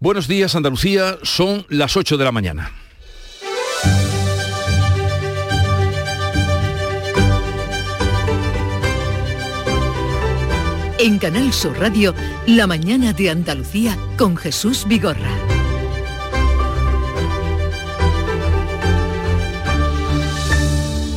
Buenos 0.00 0.28
días 0.28 0.54
Andalucía, 0.54 1.18
son 1.24 1.66
las 1.68 1.96
8 1.96 2.16
de 2.16 2.24
la 2.24 2.30
mañana. 2.30 2.70
En 11.00 11.18
Canal 11.18 11.52
Sur 11.52 11.76
Radio, 11.80 12.14
La 12.46 12.68
mañana 12.68 13.12
de 13.12 13.30
Andalucía 13.30 13.98
con 14.16 14.36
Jesús 14.36 14.86
Vigorra. 14.86 15.32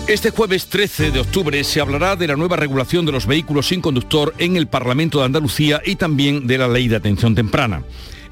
Este 0.08 0.32
jueves 0.32 0.66
13 0.66 1.12
de 1.12 1.20
octubre 1.20 1.64
se 1.64 1.82
hablará 1.82 2.16
de 2.16 2.26
la 2.26 2.36
nueva 2.36 2.56
regulación 2.56 3.06
de 3.06 3.12
los 3.12 3.28
vehículos 3.28 3.68
sin 3.68 3.80
conductor 3.80 4.34
en 4.40 4.58
el 4.58 4.68
Parlamento 4.68 5.20
de 5.20 5.26
Andalucía 5.26 5.84
y 5.86 5.98
también 5.98 6.48
de 6.48 6.58
la 6.58 6.68
ley 6.68 6.88
de 6.88 6.96
atención 6.96 7.36
temprana 7.36 7.84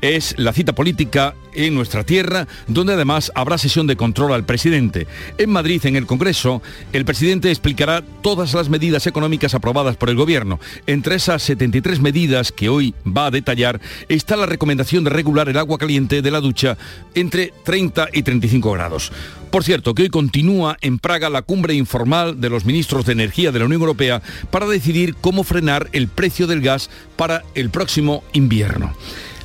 es 0.02 0.36
la 0.38 0.54
cita 0.54 0.74
política 0.74 1.36
en 1.54 1.74
nuestra 1.74 2.04
tierra, 2.04 2.48
donde 2.68 2.94
además 2.94 3.32
habrá 3.36 3.58
sesión 3.58 3.88
de 3.88 3.96
control 3.96 4.34
al 4.34 4.46
presidente. 4.46 5.08
En 5.38 5.50
Madrid, 5.50 5.86
en 5.86 5.96
el 5.96 6.06
Congreso, 6.06 6.62
el 6.94 7.06
presidente 7.06 7.50
explicará 7.50 8.04
todas 8.22 8.54
las 8.54 8.70
medidas 8.70 9.08
económicas 9.08 9.56
aprobadas 9.56 9.98
por 9.98 10.10
el 10.10 10.16
Gobierno. 10.16 10.60
Entre 10.88 11.16
esas 11.16 11.44
73 11.44 12.00
medidas 12.00 12.52
que 12.52 12.70
hoy 12.70 12.94
va 13.06 13.28
a 13.28 13.32
detallar 13.32 13.82
está 14.08 14.36
la 14.36 14.46
recomendación 14.46 15.04
de 15.04 15.10
regular 15.10 15.50
el 15.50 15.58
agua 15.58 15.78
caliente 15.78 16.22
de 16.22 16.32
la 16.32 16.40
ducha 16.40 16.78
entre 17.16 17.54
30 17.64 18.10
y 18.14 18.24
35 18.24 18.72
grados. 18.72 19.12
Por 19.52 19.64
cierto, 19.64 19.96
que 19.96 20.04
hoy 20.04 20.10
continúa 20.10 20.78
en 20.82 21.00
Praga 21.00 21.30
la 21.30 21.42
cumbre 21.42 21.74
informal 21.74 22.40
de 22.40 22.50
los 22.50 22.66
ministros 22.66 23.06
de 23.06 23.14
Energía 23.14 23.52
de 23.52 23.60
la 23.60 23.66
Unión 23.66 23.82
Europea 23.82 24.22
para 24.52 24.68
decidir 24.68 25.16
cómo 25.16 25.44
frenar 25.44 25.90
el 25.92 26.08
precio 26.08 26.46
del 26.46 26.62
gas 26.62 26.92
para 27.16 27.44
el 27.56 27.72
próximo 27.72 28.24
invierno. 28.34 28.94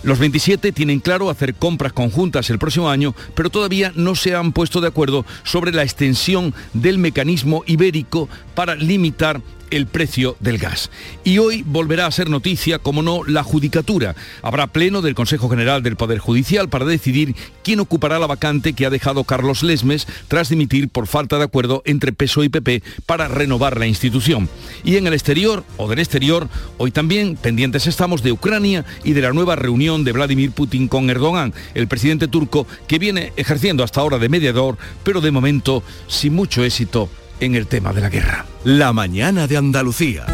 Los 0.05 0.19
27 0.19 0.73
tienen 0.73 1.01
claro 1.01 1.31
hacer 1.31 1.55
compras 1.55 1.95
conjuntas 1.95 2.51
el 2.51 2.59
próximo 2.59 2.91
año, 2.91 3.15
pero 3.35 3.49
todavía 3.49 3.91
no 3.95 4.15
se 4.15 4.35
han 4.35 4.53
puesto 4.53 4.83
de 4.83 4.89
acuerdo 4.89 5.25
sobre 5.45 5.73
la 5.73 5.83
extensión 5.83 6.53
del 6.75 6.99
mecanismo 6.99 7.65
ibérico 7.67 8.29
para 8.55 8.75
limitar 8.75 9.41
el 9.77 9.87
precio 9.87 10.37
del 10.41 10.59
gas. 10.59 10.91
Y 11.25 11.39
hoy 11.39 11.65
volverá 11.67 12.07
a 12.07 12.11
ser 12.13 12.31
noticia, 12.31 12.79
como 12.79 13.03
no, 13.03 13.25
la 13.25 13.43
judicatura. 13.43 14.15
Habrá 14.43 14.69
pleno 14.69 15.03
del 15.03 15.15
Consejo 15.15 15.49
General 15.49 15.83
del 15.83 15.97
Poder 15.97 16.19
Judicial 16.19 16.69
para 16.69 16.85
decidir 16.85 17.35
quién 17.63 17.81
ocupará 17.81 18.19
la 18.19 18.27
vacante 18.27 18.73
que 18.73 18.87
ha 18.87 18.91
dejado 18.91 19.25
Carlos 19.25 19.63
Lesmes 19.63 20.07
tras 20.29 20.49
dimitir 20.49 20.89
por 20.89 21.07
falta 21.07 21.39
de 21.39 21.45
acuerdo 21.45 21.83
entre 21.87 22.13
PSOE 22.13 22.47
y 22.47 22.49
PP 22.49 22.83
para 23.07 23.29
renovar 23.29 23.79
la 23.79 23.87
institución. 23.87 24.49
Y 24.85 24.97
en 24.97 25.07
el 25.07 25.15
exterior 25.15 25.65
o 25.77 25.89
del 25.89 25.99
exterior, 25.99 26.49
hoy 26.79 26.91
también 26.91 27.37
pendientes 27.37 27.87
estamos 27.87 28.23
de 28.23 28.33
Ucrania 28.33 28.85
y 29.03 29.13
de 29.13 29.23
la 29.23 29.33
nueva 29.33 29.57
reunión 29.57 30.05
de 30.05 30.13
Vladimir 30.13 30.53
Putin 30.53 30.89
con 30.89 31.11
Erdogan, 31.11 31.53
el 31.75 31.89
presidente 31.89 32.29
turco 32.29 32.67
que 32.87 32.99
viene 32.99 33.33
ejerciendo 33.37 33.83
hasta 33.83 34.01
ahora 34.01 34.19
de 34.19 34.29
mediador, 34.29 34.79
pero 35.03 35.21
de 35.21 35.31
momento 35.31 35.83
sin 36.07 36.35
mucho 36.35 36.63
éxito 36.65 37.09
en 37.41 37.55
el 37.55 37.67
tema 37.67 37.93
de 37.93 38.01
la 38.01 38.09
guerra. 38.09 38.47
La 38.65 38.93
mañana 38.93 39.47
de 39.47 39.57
Andalucía. 39.57 40.27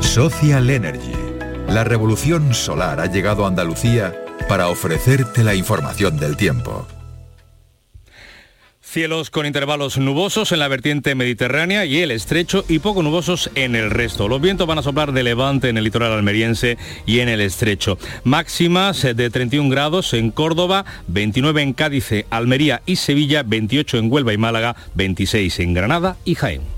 Social 0.00 0.68
Energy. 0.70 1.12
La 1.68 1.84
revolución 1.84 2.54
solar 2.54 3.00
ha 3.00 3.06
llegado 3.06 3.44
a 3.44 3.48
Andalucía 3.48 4.14
para 4.48 4.68
ofrecerte 4.68 5.44
la 5.44 5.54
información 5.54 6.16
del 6.16 6.36
tiempo. 6.36 6.86
Cielos 8.90 9.28
con 9.28 9.44
intervalos 9.44 9.98
nubosos 9.98 10.50
en 10.50 10.60
la 10.60 10.68
vertiente 10.68 11.14
mediterránea 11.14 11.84
y 11.84 11.98
el 11.98 12.10
estrecho 12.10 12.64
y 12.70 12.78
poco 12.78 13.02
nubosos 13.02 13.50
en 13.54 13.76
el 13.76 13.90
resto. 13.90 14.28
Los 14.28 14.40
vientos 14.40 14.66
van 14.66 14.78
a 14.78 14.82
soplar 14.82 15.12
de 15.12 15.22
levante 15.22 15.68
en 15.68 15.76
el 15.76 15.84
litoral 15.84 16.10
almeriense 16.10 16.78
y 17.04 17.18
en 17.18 17.28
el 17.28 17.42
estrecho. 17.42 17.98
Máximas 18.24 19.02
de 19.02 19.28
31 19.28 19.68
grados 19.68 20.14
en 20.14 20.30
Córdoba, 20.30 20.86
29 21.06 21.60
en 21.60 21.74
Cádiz, 21.74 22.24
Almería 22.30 22.80
y 22.86 22.96
Sevilla, 22.96 23.42
28 23.42 23.98
en 23.98 24.10
Huelva 24.10 24.32
y 24.32 24.38
Málaga, 24.38 24.74
26 24.94 25.58
en 25.60 25.74
Granada 25.74 26.16
y 26.24 26.34
Jaén. 26.34 26.77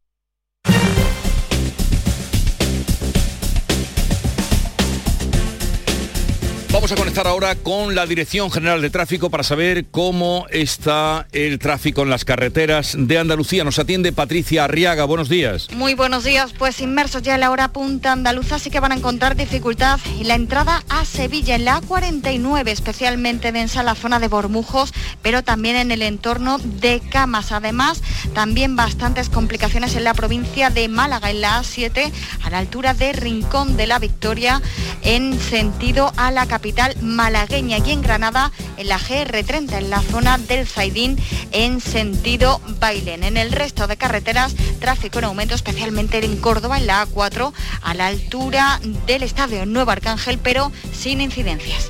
A 6.91 6.95
conectar 6.95 7.25
ahora 7.25 7.55
con 7.55 7.95
la 7.95 8.05
Dirección 8.05 8.51
General 8.51 8.81
de 8.81 8.89
Tráfico 8.89 9.29
para 9.29 9.43
saber 9.43 9.85
cómo 9.91 10.45
está 10.49 11.25
el 11.31 11.57
tráfico 11.57 12.01
en 12.01 12.09
las 12.09 12.25
carreteras 12.25 12.95
de 12.97 13.17
Andalucía. 13.17 13.63
Nos 13.63 13.79
atiende 13.79 14.11
Patricia 14.11 14.65
Arriaga. 14.65 15.05
Buenos 15.05 15.29
días. 15.29 15.69
Muy 15.73 15.93
buenos 15.93 16.25
días. 16.25 16.51
Pues 16.57 16.81
inmersos 16.81 17.21
ya 17.21 17.35
en 17.35 17.39
la 17.39 17.51
hora 17.51 17.69
punta 17.69 18.11
andaluza, 18.11 18.59
sí 18.59 18.69
que 18.69 18.81
van 18.81 18.91
a 18.91 18.95
encontrar 18.95 19.37
dificultad 19.37 20.01
en 20.19 20.27
la 20.27 20.35
entrada 20.35 20.83
a 20.89 21.05
Sevilla, 21.05 21.55
en 21.55 21.63
la 21.63 21.79
A49, 21.79 22.67
especialmente 22.67 23.53
densa 23.53 23.83
la 23.83 23.95
zona 23.95 24.19
de 24.19 24.27
Bormujos, 24.27 24.93
pero 25.21 25.43
también 25.43 25.77
en 25.77 25.91
el 25.91 26.01
entorno 26.01 26.57
de 26.57 26.99
Camas. 27.09 27.53
Además, 27.53 28.01
también 28.33 28.75
bastantes 28.75 29.29
complicaciones 29.29 29.95
en 29.95 30.03
la 30.03 30.13
provincia 30.13 30.69
de 30.69 30.89
Málaga, 30.89 31.29
en 31.31 31.39
la 31.39 31.61
A7, 31.61 32.11
a 32.43 32.49
la 32.49 32.57
altura 32.57 32.93
de 32.93 33.13
Rincón 33.13 33.77
de 33.77 33.87
la 33.87 33.97
Victoria, 33.97 34.61
en 35.03 35.39
sentido 35.39 36.11
a 36.17 36.31
la 36.31 36.47
capital 36.47 36.80
malagueña 37.01 37.77
y 37.79 37.91
en 37.91 38.01
Granada 38.01 38.51
en 38.77 38.87
la 38.87 38.99
GR30, 38.99 39.77
en 39.77 39.89
la 39.89 40.01
zona 40.01 40.37
del 40.37 40.67
Zaidín 40.67 41.17
en 41.51 41.81
sentido 41.81 42.61
Bailén. 42.79 43.23
En 43.23 43.37
el 43.37 43.51
resto 43.51 43.87
de 43.87 43.97
carreteras, 43.97 44.55
tráfico 44.79 45.19
en 45.19 45.25
aumento, 45.25 45.55
especialmente 45.55 46.23
en 46.23 46.37
Córdoba, 46.37 46.77
en 46.77 46.87
la 46.87 47.05
A4, 47.07 47.53
a 47.81 47.93
la 47.93 48.07
altura 48.07 48.79
del 49.05 49.23
estadio 49.23 49.65
Nuevo 49.65 49.91
Arcángel, 49.91 50.37
pero 50.39 50.71
sin 50.93 51.21
incidencias. 51.21 51.89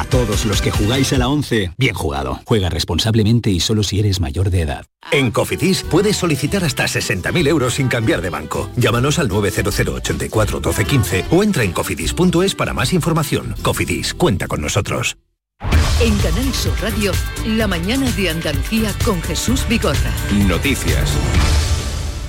A 0.00 0.04
todos 0.04 0.46
los 0.46 0.62
que 0.62 0.70
jugáis 0.70 1.12
a 1.12 1.18
la 1.18 1.28
11, 1.28 1.72
bien 1.76 1.94
jugado. 1.94 2.40
Juega 2.46 2.70
responsablemente 2.70 3.50
y 3.50 3.60
solo 3.60 3.82
si 3.82 4.00
eres 4.00 4.18
mayor 4.18 4.48
de 4.48 4.62
edad. 4.62 4.86
En 5.12 5.30
Cofidis 5.30 5.82
puedes 5.82 6.16
solicitar 6.16 6.64
hasta 6.64 6.84
60.000 6.84 7.46
euros 7.46 7.74
sin 7.74 7.88
cambiar 7.88 8.22
de 8.22 8.30
banco. 8.30 8.70
Llámanos 8.76 9.18
al 9.18 9.28
900 9.28 9.78
84 9.78 10.60
12 10.60 10.84
15 10.86 11.24
o 11.30 11.42
entra 11.42 11.64
en 11.64 11.72
cofidis.es 11.72 12.54
para 12.54 12.72
más 12.72 12.94
información. 12.94 13.54
Cofidis, 13.60 14.14
cuenta 14.14 14.48
con 14.48 14.62
nosotros. 14.62 15.18
En 16.00 16.16
Canal 16.16 16.54
Sur 16.54 16.80
Radio, 16.80 17.12
la 17.44 17.66
mañana 17.66 18.10
de 18.12 18.30
Andalucía 18.30 18.94
con 19.04 19.20
Jesús 19.20 19.66
Bigorra. 19.68 20.14
Noticias. 20.48 21.10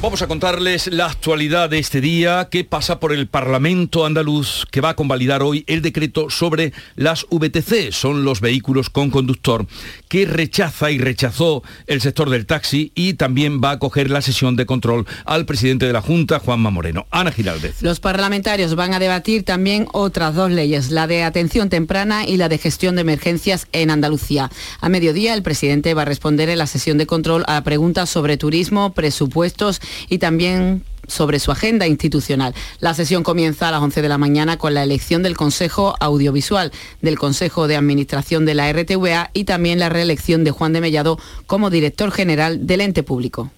Vamos 0.01 0.23
a 0.23 0.27
contarles 0.27 0.87
la 0.87 1.05
actualidad 1.05 1.69
de 1.69 1.77
este 1.77 2.01
día 2.01 2.47
que 2.49 2.63
pasa 2.63 2.99
por 2.99 3.13
el 3.13 3.27
Parlamento 3.27 4.03
andaluz 4.03 4.65
que 4.71 4.81
va 4.81 4.89
a 4.89 4.95
convalidar 4.95 5.43
hoy 5.43 5.63
el 5.67 5.83
decreto 5.83 6.31
sobre 6.31 6.73
las 6.95 7.27
VTC, 7.29 7.91
son 7.91 8.25
los 8.25 8.41
vehículos 8.41 8.89
con 8.89 9.11
conductor, 9.11 9.67
que 10.09 10.25
rechaza 10.25 10.89
y 10.89 10.97
rechazó 10.97 11.61
el 11.85 12.01
sector 12.01 12.31
del 12.31 12.47
taxi 12.47 12.91
y 12.95 13.13
también 13.13 13.61
va 13.63 13.71
a 13.71 13.77
coger 13.77 14.09
la 14.09 14.23
sesión 14.23 14.55
de 14.55 14.65
control 14.65 15.05
al 15.23 15.45
presidente 15.45 15.85
de 15.85 15.93
la 15.93 16.01
Junta, 16.01 16.39
Juanma 16.39 16.71
Moreno. 16.71 17.05
Ana 17.11 17.31
Giraldez. 17.31 17.83
Los 17.83 17.99
parlamentarios 17.99 18.73
van 18.73 18.95
a 18.95 18.99
debatir 18.99 19.43
también 19.43 19.85
otras 19.93 20.33
dos 20.33 20.49
leyes, 20.49 20.89
la 20.89 21.05
de 21.05 21.21
atención 21.21 21.69
temprana 21.69 22.25
y 22.25 22.37
la 22.37 22.49
de 22.49 22.57
gestión 22.57 22.95
de 22.95 23.01
emergencias 23.01 23.67
en 23.71 23.91
Andalucía. 23.91 24.49
A 24.79 24.89
mediodía 24.89 25.35
el 25.35 25.43
presidente 25.43 25.93
va 25.93 26.01
a 26.01 26.05
responder 26.05 26.49
en 26.49 26.57
la 26.57 26.65
sesión 26.65 26.97
de 26.97 27.05
control 27.05 27.43
a 27.47 27.63
preguntas 27.63 28.09
sobre 28.09 28.37
turismo, 28.37 28.93
presupuestos 28.93 29.79
y 30.09 30.17
también 30.17 30.83
sobre 31.07 31.39
su 31.39 31.51
agenda 31.51 31.87
institucional. 31.87 32.53
La 32.79 32.93
sesión 32.93 33.23
comienza 33.23 33.67
a 33.67 33.71
las 33.71 33.81
11 33.81 34.01
de 34.01 34.09
la 34.09 34.17
mañana 34.17 34.57
con 34.57 34.73
la 34.73 34.83
elección 34.83 35.23
del 35.23 35.35
Consejo 35.35 35.95
Audiovisual, 35.99 36.71
del 37.01 37.19
Consejo 37.19 37.67
de 37.67 37.75
Administración 37.75 38.45
de 38.45 38.55
la 38.55 38.71
RTVA 38.71 39.31
y 39.33 39.43
también 39.43 39.79
la 39.79 39.89
reelección 39.89 40.43
de 40.43 40.51
Juan 40.51 40.73
de 40.73 40.81
Mellado 40.81 41.19
como 41.47 41.69
director 41.69 42.11
general 42.11 42.65
del 42.65 42.81
ente 42.81 43.03
público. 43.03 43.51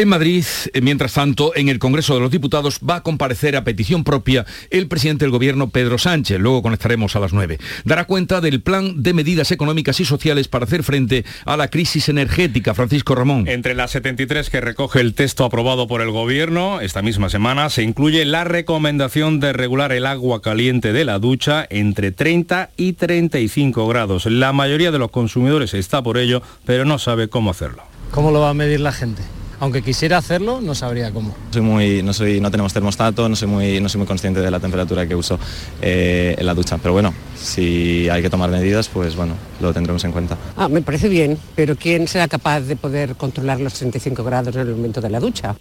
En 0.00 0.06
Madrid, 0.06 0.44
eh, 0.74 0.80
mientras 0.80 1.14
tanto, 1.14 1.50
en 1.56 1.68
el 1.68 1.80
Congreso 1.80 2.14
de 2.14 2.20
los 2.20 2.30
Diputados 2.30 2.78
va 2.88 2.94
a 2.94 3.02
comparecer 3.02 3.56
a 3.56 3.64
petición 3.64 4.04
propia 4.04 4.46
el 4.70 4.86
presidente 4.86 5.24
del 5.24 5.32
Gobierno, 5.32 5.70
Pedro 5.70 5.98
Sánchez. 5.98 6.38
Luego 6.38 6.62
conectaremos 6.62 7.16
a 7.16 7.18
las 7.18 7.32
9. 7.32 7.58
Dará 7.84 8.04
cuenta 8.04 8.40
del 8.40 8.60
plan 8.60 9.02
de 9.02 9.12
medidas 9.12 9.50
económicas 9.50 9.98
y 9.98 10.04
sociales 10.04 10.46
para 10.46 10.66
hacer 10.66 10.84
frente 10.84 11.24
a 11.44 11.56
la 11.56 11.66
crisis 11.66 12.08
energética. 12.08 12.74
Francisco 12.74 13.16
Ramón. 13.16 13.48
Entre 13.48 13.74
las 13.74 13.90
73 13.90 14.50
que 14.50 14.60
recoge 14.60 15.00
el 15.00 15.14
texto 15.14 15.44
aprobado 15.44 15.88
por 15.88 16.00
el 16.00 16.12
Gobierno 16.12 16.80
esta 16.80 17.02
misma 17.02 17.28
semana, 17.28 17.68
se 17.68 17.82
incluye 17.82 18.24
la 18.24 18.44
recomendación 18.44 19.40
de 19.40 19.52
regular 19.52 19.90
el 19.90 20.06
agua 20.06 20.42
caliente 20.42 20.92
de 20.92 21.04
la 21.04 21.18
ducha 21.18 21.66
entre 21.70 22.12
30 22.12 22.70
y 22.76 22.92
35 22.92 23.88
grados. 23.88 24.26
La 24.26 24.52
mayoría 24.52 24.92
de 24.92 25.00
los 25.00 25.10
consumidores 25.10 25.74
está 25.74 26.04
por 26.04 26.18
ello, 26.18 26.40
pero 26.64 26.84
no 26.84 27.00
sabe 27.00 27.26
cómo 27.26 27.50
hacerlo. 27.50 27.82
¿Cómo 28.12 28.30
lo 28.30 28.38
va 28.38 28.50
a 28.50 28.54
medir 28.54 28.78
la 28.78 28.92
gente? 28.92 29.24
Aunque 29.60 29.82
quisiera 29.82 30.18
hacerlo, 30.18 30.60
no 30.60 30.74
sabría 30.74 31.10
cómo. 31.12 31.34
Soy 31.50 31.62
muy, 31.62 32.02
no, 32.02 32.12
soy, 32.12 32.40
no 32.40 32.50
tenemos 32.50 32.72
termostato, 32.72 33.28
no 33.28 33.36
soy, 33.36 33.48
muy, 33.48 33.80
no 33.80 33.88
soy 33.88 33.98
muy 33.98 34.06
consciente 34.06 34.40
de 34.40 34.50
la 34.50 34.60
temperatura 34.60 35.06
que 35.06 35.14
uso 35.14 35.38
eh, 35.82 36.36
en 36.38 36.46
la 36.46 36.54
ducha, 36.54 36.78
pero 36.78 36.92
bueno, 36.92 37.12
si 37.36 38.08
hay 38.08 38.22
que 38.22 38.30
tomar 38.30 38.50
medidas, 38.50 38.88
pues 38.88 39.16
bueno, 39.16 39.34
lo 39.60 39.72
tendremos 39.72 40.04
en 40.04 40.12
cuenta. 40.12 40.36
Ah, 40.56 40.68
me 40.68 40.82
parece 40.82 41.08
bien, 41.08 41.38
pero 41.54 41.76
¿quién 41.76 42.08
será 42.08 42.28
capaz 42.28 42.60
de 42.60 42.76
poder 42.76 43.16
controlar 43.16 43.60
los 43.60 43.74
35 43.74 44.24
grados 44.24 44.54
en 44.54 44.62
el 44.62 44.74
momento 44.74 45.00
de 45.00 45.10
la 45.10 45.20
ducha? 45.20 45.56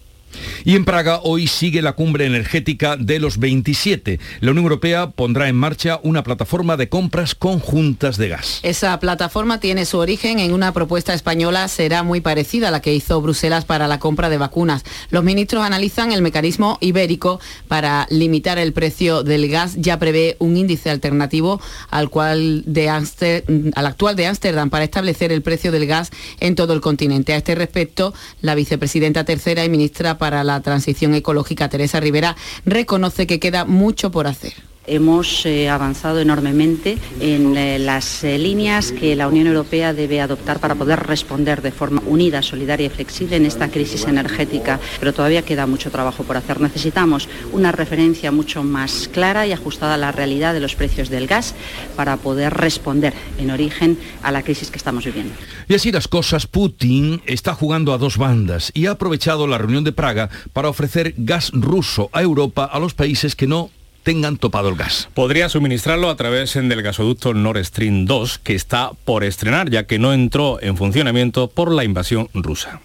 Y 0.66 0.76
en 0.76 0.86
Praga 0.86 1.22
hoy 1.24 1.48
sigue 1.48 1.82
la 1.82 1.94
cumbre 1.94 2.26
energética 2.26 2.98
de 2.98 3.20
los 3.20 3.38
27. 3.38 4.20
La 4.42 4.52
Unión 4.52 4.66
Europea 4.66 5.10
pondrá 5.12 5.48
en 5.48 5.56
marcha 5.56 6.00
una 6.04 6.24
plataforma 6.24 6.78
de 6.78 6.90
compras 6.90 7.36
conjuntas 7.36 8.18
de 8.18 8.30
gas. 8.30 8.60
Esa 8.64 9.00
plataforma 9.00 9.60
tiene 9.60 9.86
su 9.86 9.98
origen 9.98 10.40
en 10.40 10.54
una 10.54 10.74
propuesta 10.74 11.14
española, 11.14 11.68
será 11.68 12.04
muy 12.04 12.22
parecida 12.22 12.68
a 12.68 12.72
la 12.72 12.82
que 12.82 12.94
hizo 12.94 13.22
Bruselas 13.22 13.66
para 13.66 13.88
la 13.88 14.00
compra 14.00 14.30
de 14.30 14.38
vacunas. 14.38 14.84
Los 15.10 15.24
ministros 15.24 15.64
analizan 15.64 16.12
el 16.12 16.22
mecanismo 16.22 16.78
ibérico 16.82 17.40
para 17.68 18.08
limitar 18.10 18.58
el 18.58 18.74
precio 18.74 19.24
del 19.24 19.48
gas. 19.48 19.76
Ya 19.78 20.00
prevé 20.00 20.36
un 20.40 20.58
índice 20.58 20.90
alternativo 20.90 21.62
al, 21.90 22.10
cual 22.10 22.64
de 22.66 22.90
al 22.90 23.86
actual 23.86 24.16
de 24.16 24.28
Ámsterdam 24.28 24.70
para 24.70 24.84
establecer 24.84 25.32
el 25.32 25.42
precio 25.42 25.72
del 25.72 25.88
gas 25.88 26.12
en 26.40 26.56
todo 26.56 26.74
el 26.74 26.82
continente. 26.82 27.34
A 27.34 27.38
este 27.38 27.56
respecto, 27.56 28.14
la 28.42 28.56
vicepresidenta 28.56 29.24
tercera 29.24 29.64
y 29.64 29.70
ministra 29.70 30.17
para 30.18 30.44
la 30.44 30.62
Transición 30.62 31.14
Ecológica, 31.14 31.70
Teresa 31.70 32.00
Rivera, 32.00 32.36
reconoce 32.66 33.28
que 33.28 33.40
queda 33.40 33.66
mucho 33.66 34.12
por 34.12 34.28
hacer. 34.28 34.54
Hemos 34.88 35.46
eh, 35.46 35.68
avanzado 35.68 36.22
enormemente 36.22 36.98
en 37.20 37.58
eh, 37.58 37.78
las 37.78 38.24
eh, 38.24 38.38
líneas 38.38 38.94
que 38.94 39.18
la 39.18 39.28
Unión 39.28 39.48
Europea 39.48 39.94
debe 39.94 40.22
adoptar 40.22 40.62
para 40.62 40.76
poder 40.76 41.02
responder 41.02 41.62
de 41.62 41.74
forma 41.74 42.02
unida, 42.06 42.42
solidaria 42.42 42.88
y 42.88 42.90
flexible 42.90 43.36
en 43.36 43.46
esta 43.46 43.70
crisis 43.70 44.06
energética, 44.06 44.80
pero 45.00 45.14
todavía 45.14 45.42
queda 45.42 45.68
mucho 45.68 45.92
trabajo 45.92 46.24
por 46.24 46.38
hacer. 46.38 46.62
Necesitamos 46.62 47.28
una 47.52 47.74
referencia 47.74 48.32
mucho 48.32 48.64
más 48.64 49.10
clara 49.10 49.46
y 49.46 49.52
ajustada 49.52 49.96
a 49.96 49.98
la 49.98 50.14
realidad 50.14 50.54
de 50.54 50.62
los 50.62 50.76
precios 50.76 51.10
del 51.10 51.28
gas 51.28 51.54
para 51.98 52.16
poder 52.16 52.54
responder 52.54 53.14
en 53.38 53.52
origen 53.52 53.98
a 54.24 54.32
la 54.32 54.42
crisis 54.42 54.72
que 54.72 54.78
estamos 54.78 55.04
viviendo. 55.04 55.34
Y 55.68 55.76
así 55.76 55.92
las 55.92 56.08
cosas, 56.08 56.48
Putin 56.48 57.22
está 57.26 57.54
jugando 57.54 57.92
a 57.92 57.98
dos 57.98 58.18
bandas 58.18 58.72
y 58.74 58.86
ha 58.86 58.92
aprovechado 58.92 59.48
la 59.48 59.58
reunión 59.58 59.84
de 59.84 59.92
Praga 59.92 60.30
para 60.54 60.70
ofrecer 60.70 61.14
gas 61.18 61.52
ruso 61.54 62.10
a 62.14 62.22
Europa 62.22 62.64
a 62.64 62.80
los 62.80 62.94
países 62.94 63.36
que 63.36 63.48
no 63.48 63.70
tengan 64.08 64.38
topado 64.38 64.70
el 64.70 64.78
gas. 64.78 65.10
Podría 65.14 65.50
suministrarlo 65.50 66.10
a 66.10 66.16
través 66.16 66.54
del 66.54 66.82
gasoducto 66.82 67.34
Nord 67.34 67.62
Stream 67.66 68.06
2, 68.06 68.38
que 68.38 68.56
está 68.56 68.92
por 69.04 69.26
estrenar, 69.26 69.70
ya 69.70 69.86
que 69.86 70.00
no 70.00 70.14
entró 70.14 70.62
en 70.62 70.78
funcionamiento 70.78 71.50
por 71.50 71.74
la 71.74 71.84
invasión 71.84 72.30
rusa. 72.34 72.80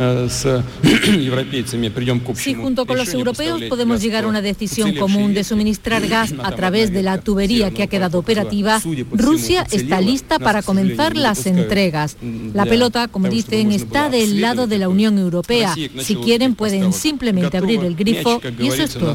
Eh, 0.00 0.28
si 2.34 2.54
junto 2.54 2.86
con 2.86 2.96
los 2.96 3.12
europeos 3.12 3.60
podemos 3.68 4.00
llegar 4.00 4.24
a 4.24 4.28
una 4.28 4.40
decisión 4.40 4.94
común 4.94 5.34
de 5.34 5.42
suministrar 5.42 6.06
gas 6.06 6.32
a 6.40 6.52
través 6.52 6.92
de 6.92 7.02
la 7.02 7.20
tubería 7.20 7.72
que 7.72 7.82
ha 7.82 7.88
quedado 7.88 8.18
operativa, 8.18 8.80
Rusia 9.12 9.66
está 9.70 10.00
lista 10.00 10.38
para 10.38 10.62
comenzar 10.62 11.16
las 11.16 11.46
entregas. 11.46 12.16
La 12.54 12.64
pelota, 12.64 13.08
como 13.08 13.28
dicen, 13.28 13.72
está 13.72 14.08
del 14.08 14.40
lado 14.40 14.68
de 14.68 14.78
la 14.78 14.88
Unión 14.88 15.18
Europea. 15.18 15.74
Si 15.98 16.14
quieren, 16.16 16.54
pueden 16.54 16.92
simplemente 16.92 17.56
abrir 17.56 17.80
el 17.80 17.96
grifo 17.96 18.40
y 18.58 18.68
eso 18.68 18.84
es 18.84 18.94
todo. 18.94 19.14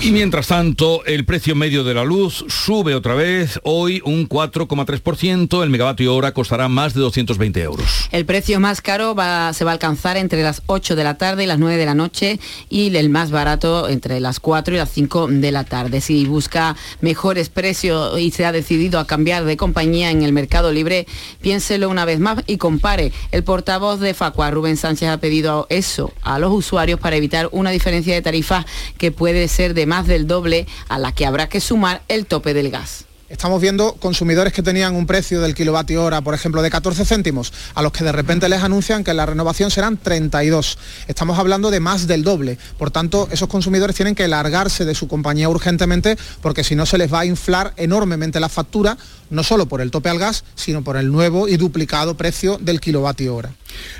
Y 0.00 0.10
mientras 0.10 0.48
tanto, 0.48 1.04
el 1.04 1.24
precio 1.24 1.54
medio 1.54 1.84
de 1.84 1.94
la 1.94 2.04
luz 2.04 2.44
sube 2.48 2.96
otra 2.96 3.14
vez, 3.14 3.60
hoy 3.62 4.02
un 4.04 4.28
4,3%, 4.28 5.62
el 5.62 5.70
megavatio 5.70 6.14
hora 6.14 6.32
costará 6.32 6.68
más 6.72 6.94
de 6.94 7.00
220 7.00 7.62
euros. 7.62 8.08
El 8.10 8.24
precio 8.24 8.58
más 8.58 8.80
caro 8.80 9.14
se 9.52 9.64
va 9.64 9.70
a 9.70 9.72
alcanzar 9.72 10.16
entre 10.16 10.42
las 10.42 10.62
8 10.66 10.96
de 10.96 11.04
la 11.04 11.16
tarde 11.18 11.44
y 11.44 11.46
las 11.46 11.58
9 11.58 11.76
de 11.76 11.86
la 11.86 11.94
noche 11.94 12.40
y 12.68 12.94
el 12.96 13.10
más 13.10 13.30
barato 13.30 13.88
entre 13.88 14.18
las 14.20 14.40
4 14.40 14.74
y 14.74 14.78
las 14.78 14.90
5 14.90 15.28
de 15.28 15.52
la 15.52 15.64
tarde. 15.64 16.00
Si 16.00 16.24
busca 16.26 16.76
mejores 17.00 17.48
precios 17.48 18.18
y 18.18 18.30
se 18.30 18.44
ha 18.44 18.52
decidido 18.52 18.98
a 18.98 19.06
cambiar 19.06 19.44
de 19.44 19.56
compañía 19.56 20.10
en 20.10 20.22
el 20.22 20.32
mercado 20.32 20.72
libre, 20.72 21.06
piénselo 21.40 21.88
una 21.88 22.04
vez 22.04 22.18
más 22.18 22.42
y 22.46 22.56
compare. 22.56 23.12
El 23.30 23.44
portavoz 23.44 24.00
de 24.00 24.14
Facua, 24.14 24.50
Rubén 24.50 24.76
Sánchez, 24.76 25.08
ha 25.10 25.18
pedido 25.18 25.66
eso 25.68 26.12
a 26.22 26.38
los 26.38 26.52
usuarios 26.52 26.98
para 26.98 27.16
evitar 27.16 27.48
una 27.52 27.70
diferencia 27.70 28.14
de 28.14 28.22
tarifas 28.22 28.66
que 28.98 29.12
puede 29.12 29.48
ser 29.48 29.74
de 29.74 29.86
más 29.86 30.06
del 30.06 30.26
doble 30.26 30.66
a 30.88 30.98
la 30.98 31.12
que 31.12 31.26
habrá 31.26 31.48
que 31.48 31.60
sumar 31.60 32.02
el 32.08 32.26
tope 32.26 32.54
del 32.54 32.70
gas. 32.70 33.06
Estamos 33.32 33.62
viendo 33.62 33.94
consumidores 33.94 34.52
que 34.52 34.62
tenían 34.62 34.94
un 34.94 35.06
precio 35.06 35.40
del 35.40 35.54
kilovatio 35.54 36.04
hora, 36.04 36.20
por 36.20 36.34
ejemplo, 36.34 36.60
de 36.60 36.68
14 36.68 37.06
céntimos, 37.06 37.50
a 37.74 37.80
los 37.80 37.90
que 37.90 38.04
de 38.04 38.12
repente 38.12 38.46
les 38.46 38.62
anuncian 38.62 39.04
que 39.04 39.14
la 39.14 39.24
renovación 39.24 39.70
serán 39.70 39.96
32. 39.96 40.76
Estamos 41.08 41.38
hablando 41.38 41.70
de 41.70 41.80
más 41.80 42.06
del 42.06 42.24
doble. 42.24 42.58
Por 42.76 42.90
tanto, 42.90 43.30
esos 43.32 43.48
consumidores 43.48 43.96
tienen 43.96 44.14
que 44.14 44.28
largarse 44.28 44.84
de 44.84 44.94
su 44.94 45.08
compañía 45.08 45.48
urgentemente 45.48 46.18
porque 46.42 46.62
si 46.62 46.74
no 46.74 46.84
se 46.84 46.98
les 46.98 47.10
va 47.10 47.20
a 47.20 47.24
inflar 47.24 47.72
enormemente 47.78 48.38
la 48.38 48.50
factura, 48.50 48.98
no 49.32 49.42
solo 49.42 49.66
por 49.66 49.80
el 49.80 49.90
tope 49.90 50.08
al 50.08 50.18
gas, 50.18 50.44
sino 50.54 50.82
por 50.82 50.96
el 50.96 51.10
nuevo 51.10 51.48
y 51.48 51.56
duplicado 51.56 52.16
precio 52.16 52.58
del 52.58 52.80
kilovatio 52.80 53.34
hora. 53.34 53.52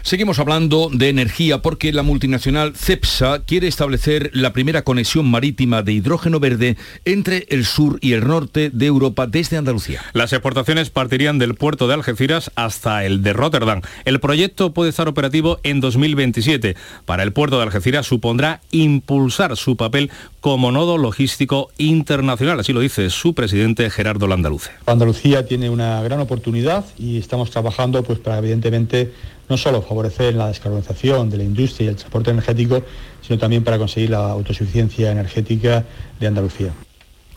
Seguimos 0.02 0.38
hablando 0.38 0.90
de 0.92 1.08
energía 1.08 1.62
porque 1.62 1.92
la 1.92 2.02
multinacional 2.02 2.74
CEPSA 2.76 3.44
quiere 3.44 3.68
establecer 3.68 4.30
la 4.34 4.52
primera 4.52 4.82
conexión 4.82 5.30
marítima 5.30 5.82
de 5.82 5.92
hidrógeno 5.92 6.40
verde 6.40 6.76
entre 7.04 7.46
el 7.48 7.64
sur 7.64 7.98
y 8.00 8.12
el 8.12 8.26
norte 8.26 8.70
de 8.70 8.86
Europa 8.86 9.26
desde 9.26 9.56
Andalucía. 9.56 10.02
Las 10.12 10.32
exportaciones 10.32 10.90
partirían 10.90 11.38
del 11.38 11.54
puerto 11.54 11.88
de 11.88 11.94
Algeciras 11.94 12.50
hasta 12.54 13.04
el 13.04 13.22
de 13.22 13.32
Rotterdam. 13.32 13.80
El 14.04 14.20
proyecto 14.20 14.72
puede 14.74 14.90
estar 14.90 15.08
operativo 15.08 15.58
en 15.62 15.80
2027. 15.80 16.76
Para 17.04 17.22
el 17.22 17.32
puerto 17.32 17.56
de 17.56 17.62
Algeciras 17.64 18.06
supondrá 18.06 18.60
impulsar 18.70 19.56
su 19.56 19.76
papel 19.76 20.10
como 20.40 20.72
nodo 20.72 20.98
logístico 20.98 21.70
internacional, 21.78 22.58
así 22.58 22.72
lo 22.72 22.80
dice 22.80 23.10
su 23.10 23.34
presidente 23.34 23.88
Gerardo 23.90 24.26
Landaluce. 24.26 24.70
Andalucía 24.86 25.21
tiene 25.46 25.70
una 25.70 26.02
gran 26.02 26.18
oportunidad 26.18 26.84
y 26.98 27.16
estamos 27.18 27.50
trabajando 27.50 28.02
pues, 28.02 28.18
para 28.18 28.38
evidentemente 28.38 29.12
no 29.48 29.56
solo 29.56 29.80
favorecer 29.80 30.34
la 30.34 30.48
descarbonización 30.48 31.30
de 31.30 31.36
la 31.36 31.44
industria 31.44 31.86
y 31.86 31.88
el 31.90 31.96
transporte 31.96 32.30
energético, 32.30 32.82
sino 33.20 33.38
también 33.38 33.62
para 33.62 33.78
conseguir 33.78 34.10
la 34.10 34.30
autosuficiencia 34.30 35.12
energética 35.12 35.84
de 36.18 36.26
Andalucía. 36.26 36.72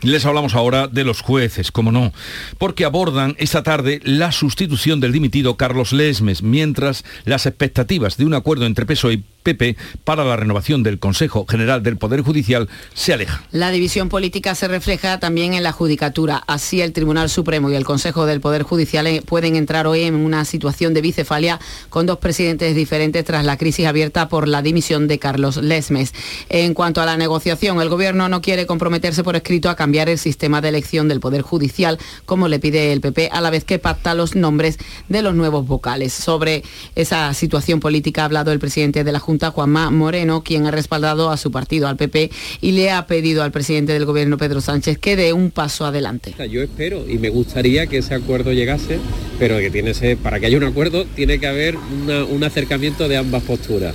Les 0.02 0.26
hablamos 0.26 0.54
ahora 0.54 0.88
de 0.88 1.04
los 1.04 1.22
jueces, 1.22 1.72
como 1.72 1.92
no, 1.92 2.12
porque 2.58 2.84
abordan 2.84 3.34
esta 3.38 3.62
tarde 3.62 4.00
la 4.04 4.32
sustitución 4.32 5.00
del 5.00 5.12
dimitido 5.12 5.56
Carlos 5.56 5.92
Lesmes, 5.92 6.42
mientras 6.42 7.04
las 7.24 7.46
expectativas 7.46 8.16
de 8.16 8.26
un 8.26 8.34
acuerdo 8.34 8.66
entre 8.66 8.86
PSOE 8.86 9.14
y 9.14 9.24
PP 9.46 9.76
para 10.02 10.24
la 10.24 10.34
renovación 10.34 10.82
del 10.82 10.98
Consejo 10.98 11.46
General 11.48 11.80
del 11.82 11.96
Poder 11.96 12.22
Judicial 12.22 12.68
se 12.94 13.12
aleja. 13.12 13.44
La 13.52 13.70
división 13.70 14.08
política 14.08 14.56
se 14.56 14.66
refleja 14.66 15.20
también 15.20 15.54
en 15.54 15.62
la 15.62 15.70
judicatura. 15.70 16.42
Así 16.48 16.80
el 16.80 16.92
Tribunal 16.92 17.30
Supremo 17.30 17.70
y 17.70 17.76
el 17.76 17.84
Consejo 17.84 18.26
del 18.26 18.40
Poder 18.40 18.64
Judicial 18.64 19.06
eh, 19.06 19.22
pueden 19.24 19.54
entrar 19.54 19.86
hoy 19.86 20.02
en 20.02 20.16
una 20.16 20.44
situación 20.44 20.94
de 20.94 21.00
bicefalia 21.00 21.60
con 21.90 22.06
dos 22.06 22.18
presidentes 22.18 22.74
diferentes 22.74 23.24
tras 23.24 23.44
la 23.44 23.56
crisis 23.56 23.86
abierta 23.86 24.28
por 24.28 24.48
la 24.48 24.62
dimisión 24.62 25.06
de 25.06 25.20
Carlos 25.20 25.58
Lesmes. 25.58 26.12
En 26.48 26.74
cuanto 26.74 27.00
a 27.00 27.06
la 27.06 27.16
negociación, 27.16 27.80
el 27.80 27.88
Gobierno 27.88 28.28
no 28.28 28.42
quiere 28.42 28.66
comprometerse 28.66 29.22
por 29.22 29.36
escrito 29.36 29.70
a 29.70 29.76
cambiar 29.76 29.95
el 30.04 30.18
sistema 30.18 30.60
de 30.60 30.68
elección 30.68 31.08
del 31.08 31.20
Poder 31.20 31.42
Judicial, 31.42 31.98
como 32.24 32.48
le 32.48 32.58
pide 32.58 32.92
el 32.92 33.00
PP, 33.00 33.30
a 33.32 33.40
la 33.40 33.50
vez 33.50 33.64
que 33.64 33.78
pacta 33.78 34.14
los 34.14 34.36
nombres 34.36 34.78
de 35.08 35.22
los 35.22 35.34
nuevos 35.34 35.66
vocales. 35.66 36.12
Sobre 36.12 36.62
esa 36.94 37.32
situación 37.34 37.80
política 37.80 38.22
ha 38.22 38.24
hablado 38.26 38.52
el 38.52 38.58
presidente 38.58 39.02
de 39.02 39.12
la 39.12 39.18
Junta 39.18 39.50
Juanma 39.50 39.90
Moreno, 39.90 40.42
quien 40.42 40.66
ha 40.66 40.70
respaldado 40.70 41.30
a 41.30 41.36
su 41.36 41.50
partido, 41.50 41.88
al 41.88 41.96
PP, 41.96 42.30
y 42.60 42.72
le 42.72 42.90
ha 42.90 43.06
pedido 43.06 43.42
al 43.42 43.52
presidente 43.52 43.92
del 43.92 44.04
gobierno, 44.04 44.36
Pedro 44.36 44.60
Sánchez, 44.60 44.98
que 44.98 45.16
dé 45.16 45.32
un 45.32 45.50
paso 45.50 45.86
adelante. 45.86 46.34
Yo 46.50 46.62
espero 46.62 47.08
y 47.08 47.18
me 47.18 47.30
gustaría 47.30 47.86
que 47.86 47.98
ese 47.98 48.14
acuerdo 48.14 48.52
llegase, 48.52 48.98
pero 49.38 49.58
que 49.58 49.70
tiene 49.70 49.86
para 50.22 50.38
que 50.38 50.46
haya 50.46 50.56
un 50.56 50.64
acuerdo 50.64 51.04
tiene 51.04 51.38
que 51.38 51.46
haber 51.46 51.76
un 51.76 52.44
acercamiento 52.44 53.08
de 53.08 53.16
ambas 53.16 53.42
posturas 53.42 53.94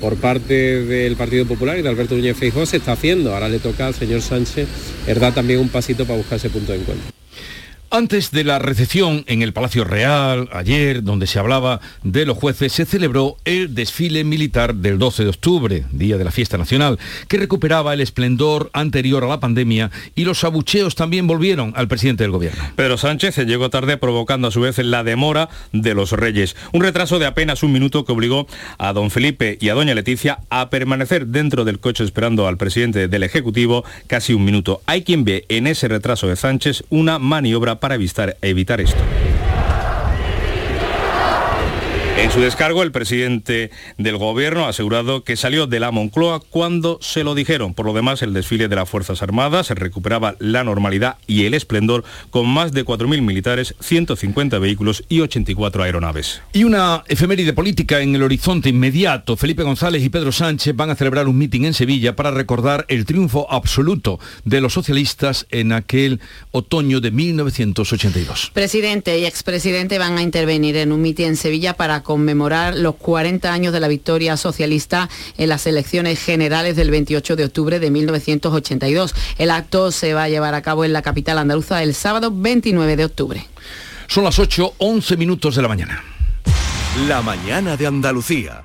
por 0.00 0.16
parte 0.16 0.84
del 0.84 1.16
Partido 1.16 1.46
Popular 1.46 1.78
y 1.78 1.82
de 1.82 1.88
Alberto 1.88 2.14
Núñez 2.14 2.36
Feijóo 2.36 2.66
se 2.66 2.78
está 2.78 2.92
haciendo. 2.92 3.34
Ahora 3.34 3.48
le 3.48 3.58
toca 3.58 3.86
al 3.86 3.94
señor 3.94 4.22
Sánchez 4.22 4.66
dar 5.20 5.34
también 5.34 5.60
un 5.60 5.68
pasito 5.68 6.04
para 6.04 6.18
buscar 6.18 6.38
ese 6.38 6.50
punto 6.50 6.72
de 6.72 6.78
encuentro. 6.78 7.19
Antes 7.92 8.30
de 8.30 8.44
la 8.44 8.60
recepción 8.60 9.24
en 9.26 9.42
el 9.42 9.52
Palacio 9.52 9.82
Real, 9.82 10.48
ayer, 10.52 11.02
donde 11.02 11.26
se 11.26 11.40
hablaba 11.40 11.80
de 12.04 12.24
los 12.24 12.38
jueces, 12.38 12.72
se 12.72 12.86
celebró 12.86 13.36
el 13.44 13.74
desfile 13.74 14.22
militar 14.22 14.76
del 14.76 14.96
12 14.96 15.24
de 15.24 15.30
octubre, 15.30 15.84
día 15.90 16.16
de 16.16 16.22
la 16.22 16.30
fiesta 16.30 16.56
nacional, 16.56 17.00
que 17.26 17.36
recuperaba 17.36 17.92
el 17.92 18.00
esplendor 18.00 18.70
anterior 18.74 19.24
a 19.24 19.26
la 19.26 19.40
pandemia 19.40 19.90
y 20.14 20.22
los 20.22 20.44
abucheos 20.44 20.94
también 20.94 21.26
volvieron 21.26 21.72
al 21.74 21.88
presidente 21.88 22.22
del 22.22 22.30
gobierno. 22.30 22.62
Pedro 22.76 22.96
Sánchez 22.96 23.36
llegó 23.38 23.70
tarde 23.70 23.96
provocando 23.96 24.46
a 24.46 24.52
su 24.52 24.60
vez 24.60 24.78
la 24.78 25.02
demora 25.02 25.48
de 25.72 25.92
los 25.94 26.12
reyes. 26.12 26.54
Un 26.72 26.82
retraso 26.82 27.18
de 27.18 27.26
apenas 27.26 27.64
un 27.64 27.72
minuto 27.72 28.04
que 28.04 28.12
obligó 28.12 28.46
a 28.78 28.92
don 28.92 29.10
Felipe 29.10 29.58
y 29.60 29.68
a 29.68 29.74
doña 29.74 29.96
Leticia 29.96 30.38
a 30.48 30.70
permanecer 30.70 31.26
dentro 31.26 31.64
del 31.64 31.80
coche 31.80 32.04
esperando 32.04 32.46
al 32.46 32.56
presidente 32.56 33.08
del 33.08 33.24
Ejecutivo 33.24 33.82
casi 34.06 34.32
un 34.32 34.44
minuto. 34.44 34.80
Hay 34.86 35.02
quien 35.02 35.24
ve 35.24 35.44
en 35.48 35.66
ese 35.66 35.88
retraso 35.88 36.28
de 36.28 36.36
Sánchez 36.36 36.84
una 36.88 37.18
maniobra 37.18 37.79
para 37.80 37.94
evitar, 37.94 38.80
esto. 38.80 39.29
En 42.20 42.30
su 42.30 42.40
descargo, 42.40 42.82
el 42.82 42.92
presidente 42.92 43.70
del 43.96 44.18
gobierno 44.18 44.66
ha 44.66 44.68
asegurado 44.68 45.24
que 45.24 45.36
salió 45.36 45.66
de 45.66 45.80
la 45.80 45.90
Moncloa 45.90 46.40
cuando 46.50 46.98
se 47.00 47.24
lo 47.24 47.34
dijeron. 47.34 47.72
Por 47.72 47.86
lo 47.86 47.94
demás, 47.94 48.20
el 48.20 48.34
desfile 48.34 48.68
de 48.68 48.76
las 48.76 48.90
Fuerzas 48.90 49.22
Armadas 49.22 49.68
se 49.68 49.74
recuperaba 49.74 50.36
la 50.38 50.62
normalidad 50.62 51.16
y 51.26 51.46
el 51.46 51.54
esplendor 51.54 52.04
con 52.28 52.46
más 52.46 52.72
de 52.72 52.84
4.000 52.84 53.22
militares, 53.22 53.74
150 53.80 54.58
vehículos 54.58 55.02
y 55.08 55.20
84 55.20 55.82
aeronaves. 55.82 56.42
Y 56.52 56.64
una 56.64 57.04
efeméride 57.08 57.54
política 57.54 58.00
en 58.00 58.14
el 58.14 58.22
horizonte 58.22 58.68
inmediato. 58.68 59.38
Felipe 59.38 59.62
González 59.62 60.02
y 60.04 60.10
Pedro 60.10 60.30
Sánchez 60.30 60.76
van 60.76 60.90
a 60.90 60.96
celebrar 60.96 61.26
un 61.26 61.38
mitin 61.38 61.64
en 61.64 61.74
Sevilla 61.74 62.16
para 62.16 62.32
recordar 62.32 62.84
el 62.88 63.06
triunfo 63.06 63.50
absoluto 63.50 64.20
de 64.44 64.60
los 64.60 64.74
socialistas 64.74 65.46
en 65.50 65.72
aquel 65.72 66.20
otoño 66.50 67.00
de 67.00 67.12
1982. 67.12 68.50
Presidente 68.52 69.18
y 69.18 69.24
expresidente 69.24 69.98
van 69.98 70.18
a 70.18 70.22
intervenir 70.22 70.76
en 70.76 70.92
un 70.92 71.00
mitin 71.00 71.28
en 71.28 71.36
Sevilla 71.36 71.72
para 71.72 72.02
conmemorar 72.10 72.74
los 72.74 72.96
40 72.96 73.52
años 73.52 73.72
de 73.72 73.78
la 73.78 73.86
victoria 73.86 74.36
socialista 74.36 75.08
en 75.38 75.48
las 75.48 75.68
elecciones 75.68 76.20
generales 76.20 76.74
del 76.74 76.90
28 76.90 77.36
de 77.36 77.44
octubre 77.44 77.78
de 77.78 77.88
1982. 77.88 79.14
El 79.38 79.52
acto 79.52 79.92
se 79.92 80.12
va 80.12 80.24
a 80.24 80.28
llevar 80.28 80.56
a 80.56 80.60
cabo 80.60 80.84
en 80.84 80.92
la 80.92 81.02
capital 81.02 81.38
andaluza 81.38 81.84
el 81.84 81.94
sábado 81.94 82.32
29 82.34 82.96
de 82.96 83.04
octubre. 83.04 83.46
Son 84.08 84.24
las 84.24 84.40
8, 84.40 84.74
11 84.78 85.16
minutos 85.18 85.54
de 85.54 85.62
la 85.62 85.68
mañana. 85.68 86.02
La 87.06 87.22
mañana 87.22 87.76
de 87.76 87.86
Andalucía. 87.86 88.64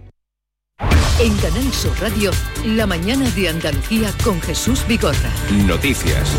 En 1.19 1.35
Canal 1.37 1.71
Sur 1.71 1.93
Radio, 1.99 2.31
la 2.65 2.87
mañana 2.87 3.29
de 3.31 3.49
Andalucía 3.49 4.11
con 4.23 4.41
Jesús 4.41 4.83
Vigorra. 4.87 5.31
Noticias. 5.67 6.35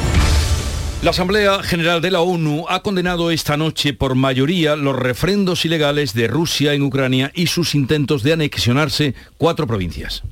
La 1.03 1.11
Asamblea 1.11 1.63
General 1.63 2.01
de 2.01 2.11
la 2.11 2.21
ONU 2.21 2.67
ha 2.69 2.83
condenado 2.83 3.31
esta 3.31 3.57
noche 3.57 3.93
por 3.93 4.15
mayoría 4.15 4.77
los 4.77 4.97
refrendos 4.97 5.65
ilegales 5.65 6.15
de 6.15 6.29
Rusia 6.29 6.75
en 6.75 6.83
Ucrania 6.83 7.31
y 7.35 7.47
sus 7.49 7.75
intentos 7.75 8.23
de 8.23 8.33
anexionarse 8.33 9.15
cuatro 9.37 9.67
provincias. 9.67 10.23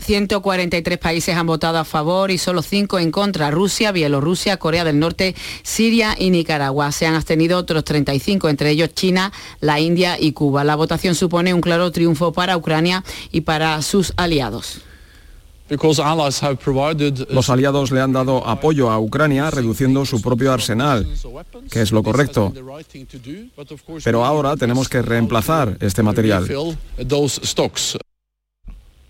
143 0.00 0.98
países 0.98 1.36
han 1.36 1.46
votado 1.46 1.78
a 1.78 1.84
favor 1.84 2.30
y 2.30 2.38
solo 2.38 2.62
5 2.62 2.98
en 2.98 3.10
contra. 3.10 3.50
Rusia, 3.50 3.92
Bielorrusia, 3.92 4.56
Corea 4.56 4.84
del 4.84 4.98
Norte, 4.98 5.34
Siria 5.62 6.14
y 6.18 6.30
Nicaragua. 6.30 6.92
Se 6.92 7.06
han 7.06 7.14
abstenido 7.14 7.58
otros 7.58 7.84
35, 7.84 8.48
entre 8.48 8.70
ellos 8.70 8.94
China, 8.94 9.32
la 9.60 9.80
India 9.80 10.16
y 10.18 10.32
Cuba. 10.32 10.64
La 10.64 10.76
votación 10.76 11.14
supone 11.14 11.54
un 11.54 11.60
claro 11.60 11.90
triunfo 11.92 12.32
para 12.32 12.56
Ucrania 12.56 13.04
y 13.30 13.42
para 13.42 13.80
sus 13.82 14.12
aliados. 14.16 14.82
Los 17.28 17.50
aliados 17.50 17.90
le 17.90 18.00
han 18.00 18.12
dado 18.12 18.46
apoyo 18.46 18.90
a 18.90 18.98
Ucrania 18.98 19.50
reduciendo 19.50 20.06
su 20.06 20.22
propio 20.22 20.52
arsenal, 20.52 21.06
que 21.70 21.82
es 21.82 21.92
lo 21.92 22.02
correcto. 22.02 22.54
Pero 24.02 24.24
ahora 24.24 24.56
tenemos 24.56 24.88
que 24.88 25.02
reemplazar 25.02 25.76
este 25.80 26.02
material. 26.02 26.48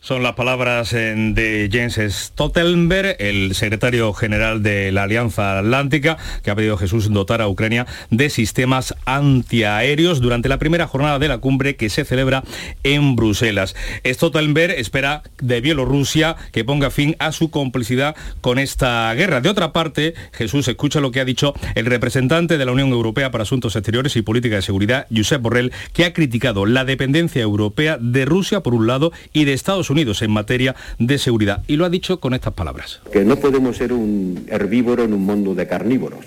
Son 0.00 0.22
las 0.22 0.34
palabras 0.34 0.92
eh, 0.92 1.14
de 1.34 1.68
Jens 1.72 1.98
Stoltenberg, 2.08 3.16
el 3.18 3.56
secretario 3.56 4.12
general 4.12 4.62
de 4.62 4.92
la 4.92 5.02
Alianza 5.02 5.58
Atlántica, 5.58 6.16
que 6.44 6.52
ha 6.52 6.54
pedido 6.54 6.76
a 6.76 6.78
Jesús 6.78 7.12
dotar 7.12 7.42
a 7.42 7.48
Ucrania 7.48 7.84
de 8.08 8.30
sistemas 8.30 8.94
antiaéreos 9.06 10.20
durante 10.20 10.48
la 10.48 10.58
primera 10.58 10.86
jornada 10.86 11.18
de 11.18 11.26
la 11.26 11.38
cumbre 11.38 11.74
que 11.74 11.90
se 11.90 12.04
celebra 12.04 12.44
en 12.84 13.16
Bruselas. 13.16 13.74
Stoltenberg 14.06 14.70
espera 14.78 15.24
de 15.40 15.60
Bielorrusia 15.60 16.36
que 16.52 16.64
ponga 16.64 16.90
fin 16.90 17.16
a 17.18 17.32
su 17.32 17.50
complicidad 17.50 18.14
con 18.40 18.60
esta 18.60 19.12
guerra. 19.14 19.40
De 19.40 19.48
otra 19.48 19.72
parte, 19.72 20.14
Jesús 20.32 20.68
escucha 20.68 21.00
lo 21.00 21.10
que 21.10 21.20
ha 21.20 21.24
dicho 21.24 21.54
el 21.74 21.86
representante 21.86 22.56
de 22.56 22.64
la 22.64 22.72
Unión 22.72 22.90
Europea 22.90 23.32
para 23.32 23.42
Asuntos 23.42 23.74
Exteriores 23.74 24.14
y 24.14 24.22
Política 24.22 24.54
de 24.54 24.62
Seguridad, 24.62 25.08
Josep 25.14 25.42
Borrell, 25.42 25.72
que 25.92 26.04
ha 26.04 26.12
criticado 26.12 26.66
la 26.66 26.84
dependencia 26.84 27.42
europea 27.42 27.98
de 28.00 28.24
Rusia 28.24 28.62
por 28.62 28.74
un 28.74 28.86
lado 28.86 29.12
y 29.32 29.44
de 29.44 29.54
Estados 29.54 29.87
Unidos 29.90 30.22
en 30.22 30.30
materia 30.30 30.74
de 30.98 31.18
seguridad. 31.18 31.62
Y 31.66 31.76
lo 31.76 31.84
ha 31.84 31.90
dicho 31.90 32.20
con 32.20 32.34
estas 32.34 32.54
palabras. 32.54 33.00
Que 33.12 33.24
no 33.24 33.36
podemos 33.36 33.76
ser 33.76 33.92
un 33.92 34.46
herbívoro 34.48 35.04
en 35.04 35.12
un 35.12 35.24
mundo 35.24 35.54
de 35.54 35.66
carnívoros, 35.66 36.24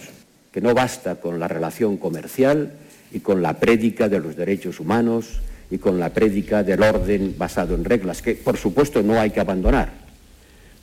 que 0.51 0.61
no 0.61 0.73
basta 0.73 1.15
con 1.15 1.39
la 1.39 1.47
relación 1.47 1.97
comercial 1.97 2.73
y 3.11 3.19
con 3.19 3.41
la 3.41 3.59
prédica 3.59 4.09
de 4.09 4.19
los 4.19 4.35
derechos 4.35 4.79
humanos 4.79 5.41
y 5.69 5.77
con 5.77 5.99
la 5.99 6.13
prédica 6.13 6.63
del 6.63 6.83
orden 6.83 7.35
basado 7.37 7.75
en 7.75 7.85
reglas, 7.85 8.21
que 8.21 8.35
por 8.35 8.57
supuesto 8.57 9.01
no 9.01 9.19
hay 9.19 9.31
que 9.31 9.39
abandonar. 9.39 9.93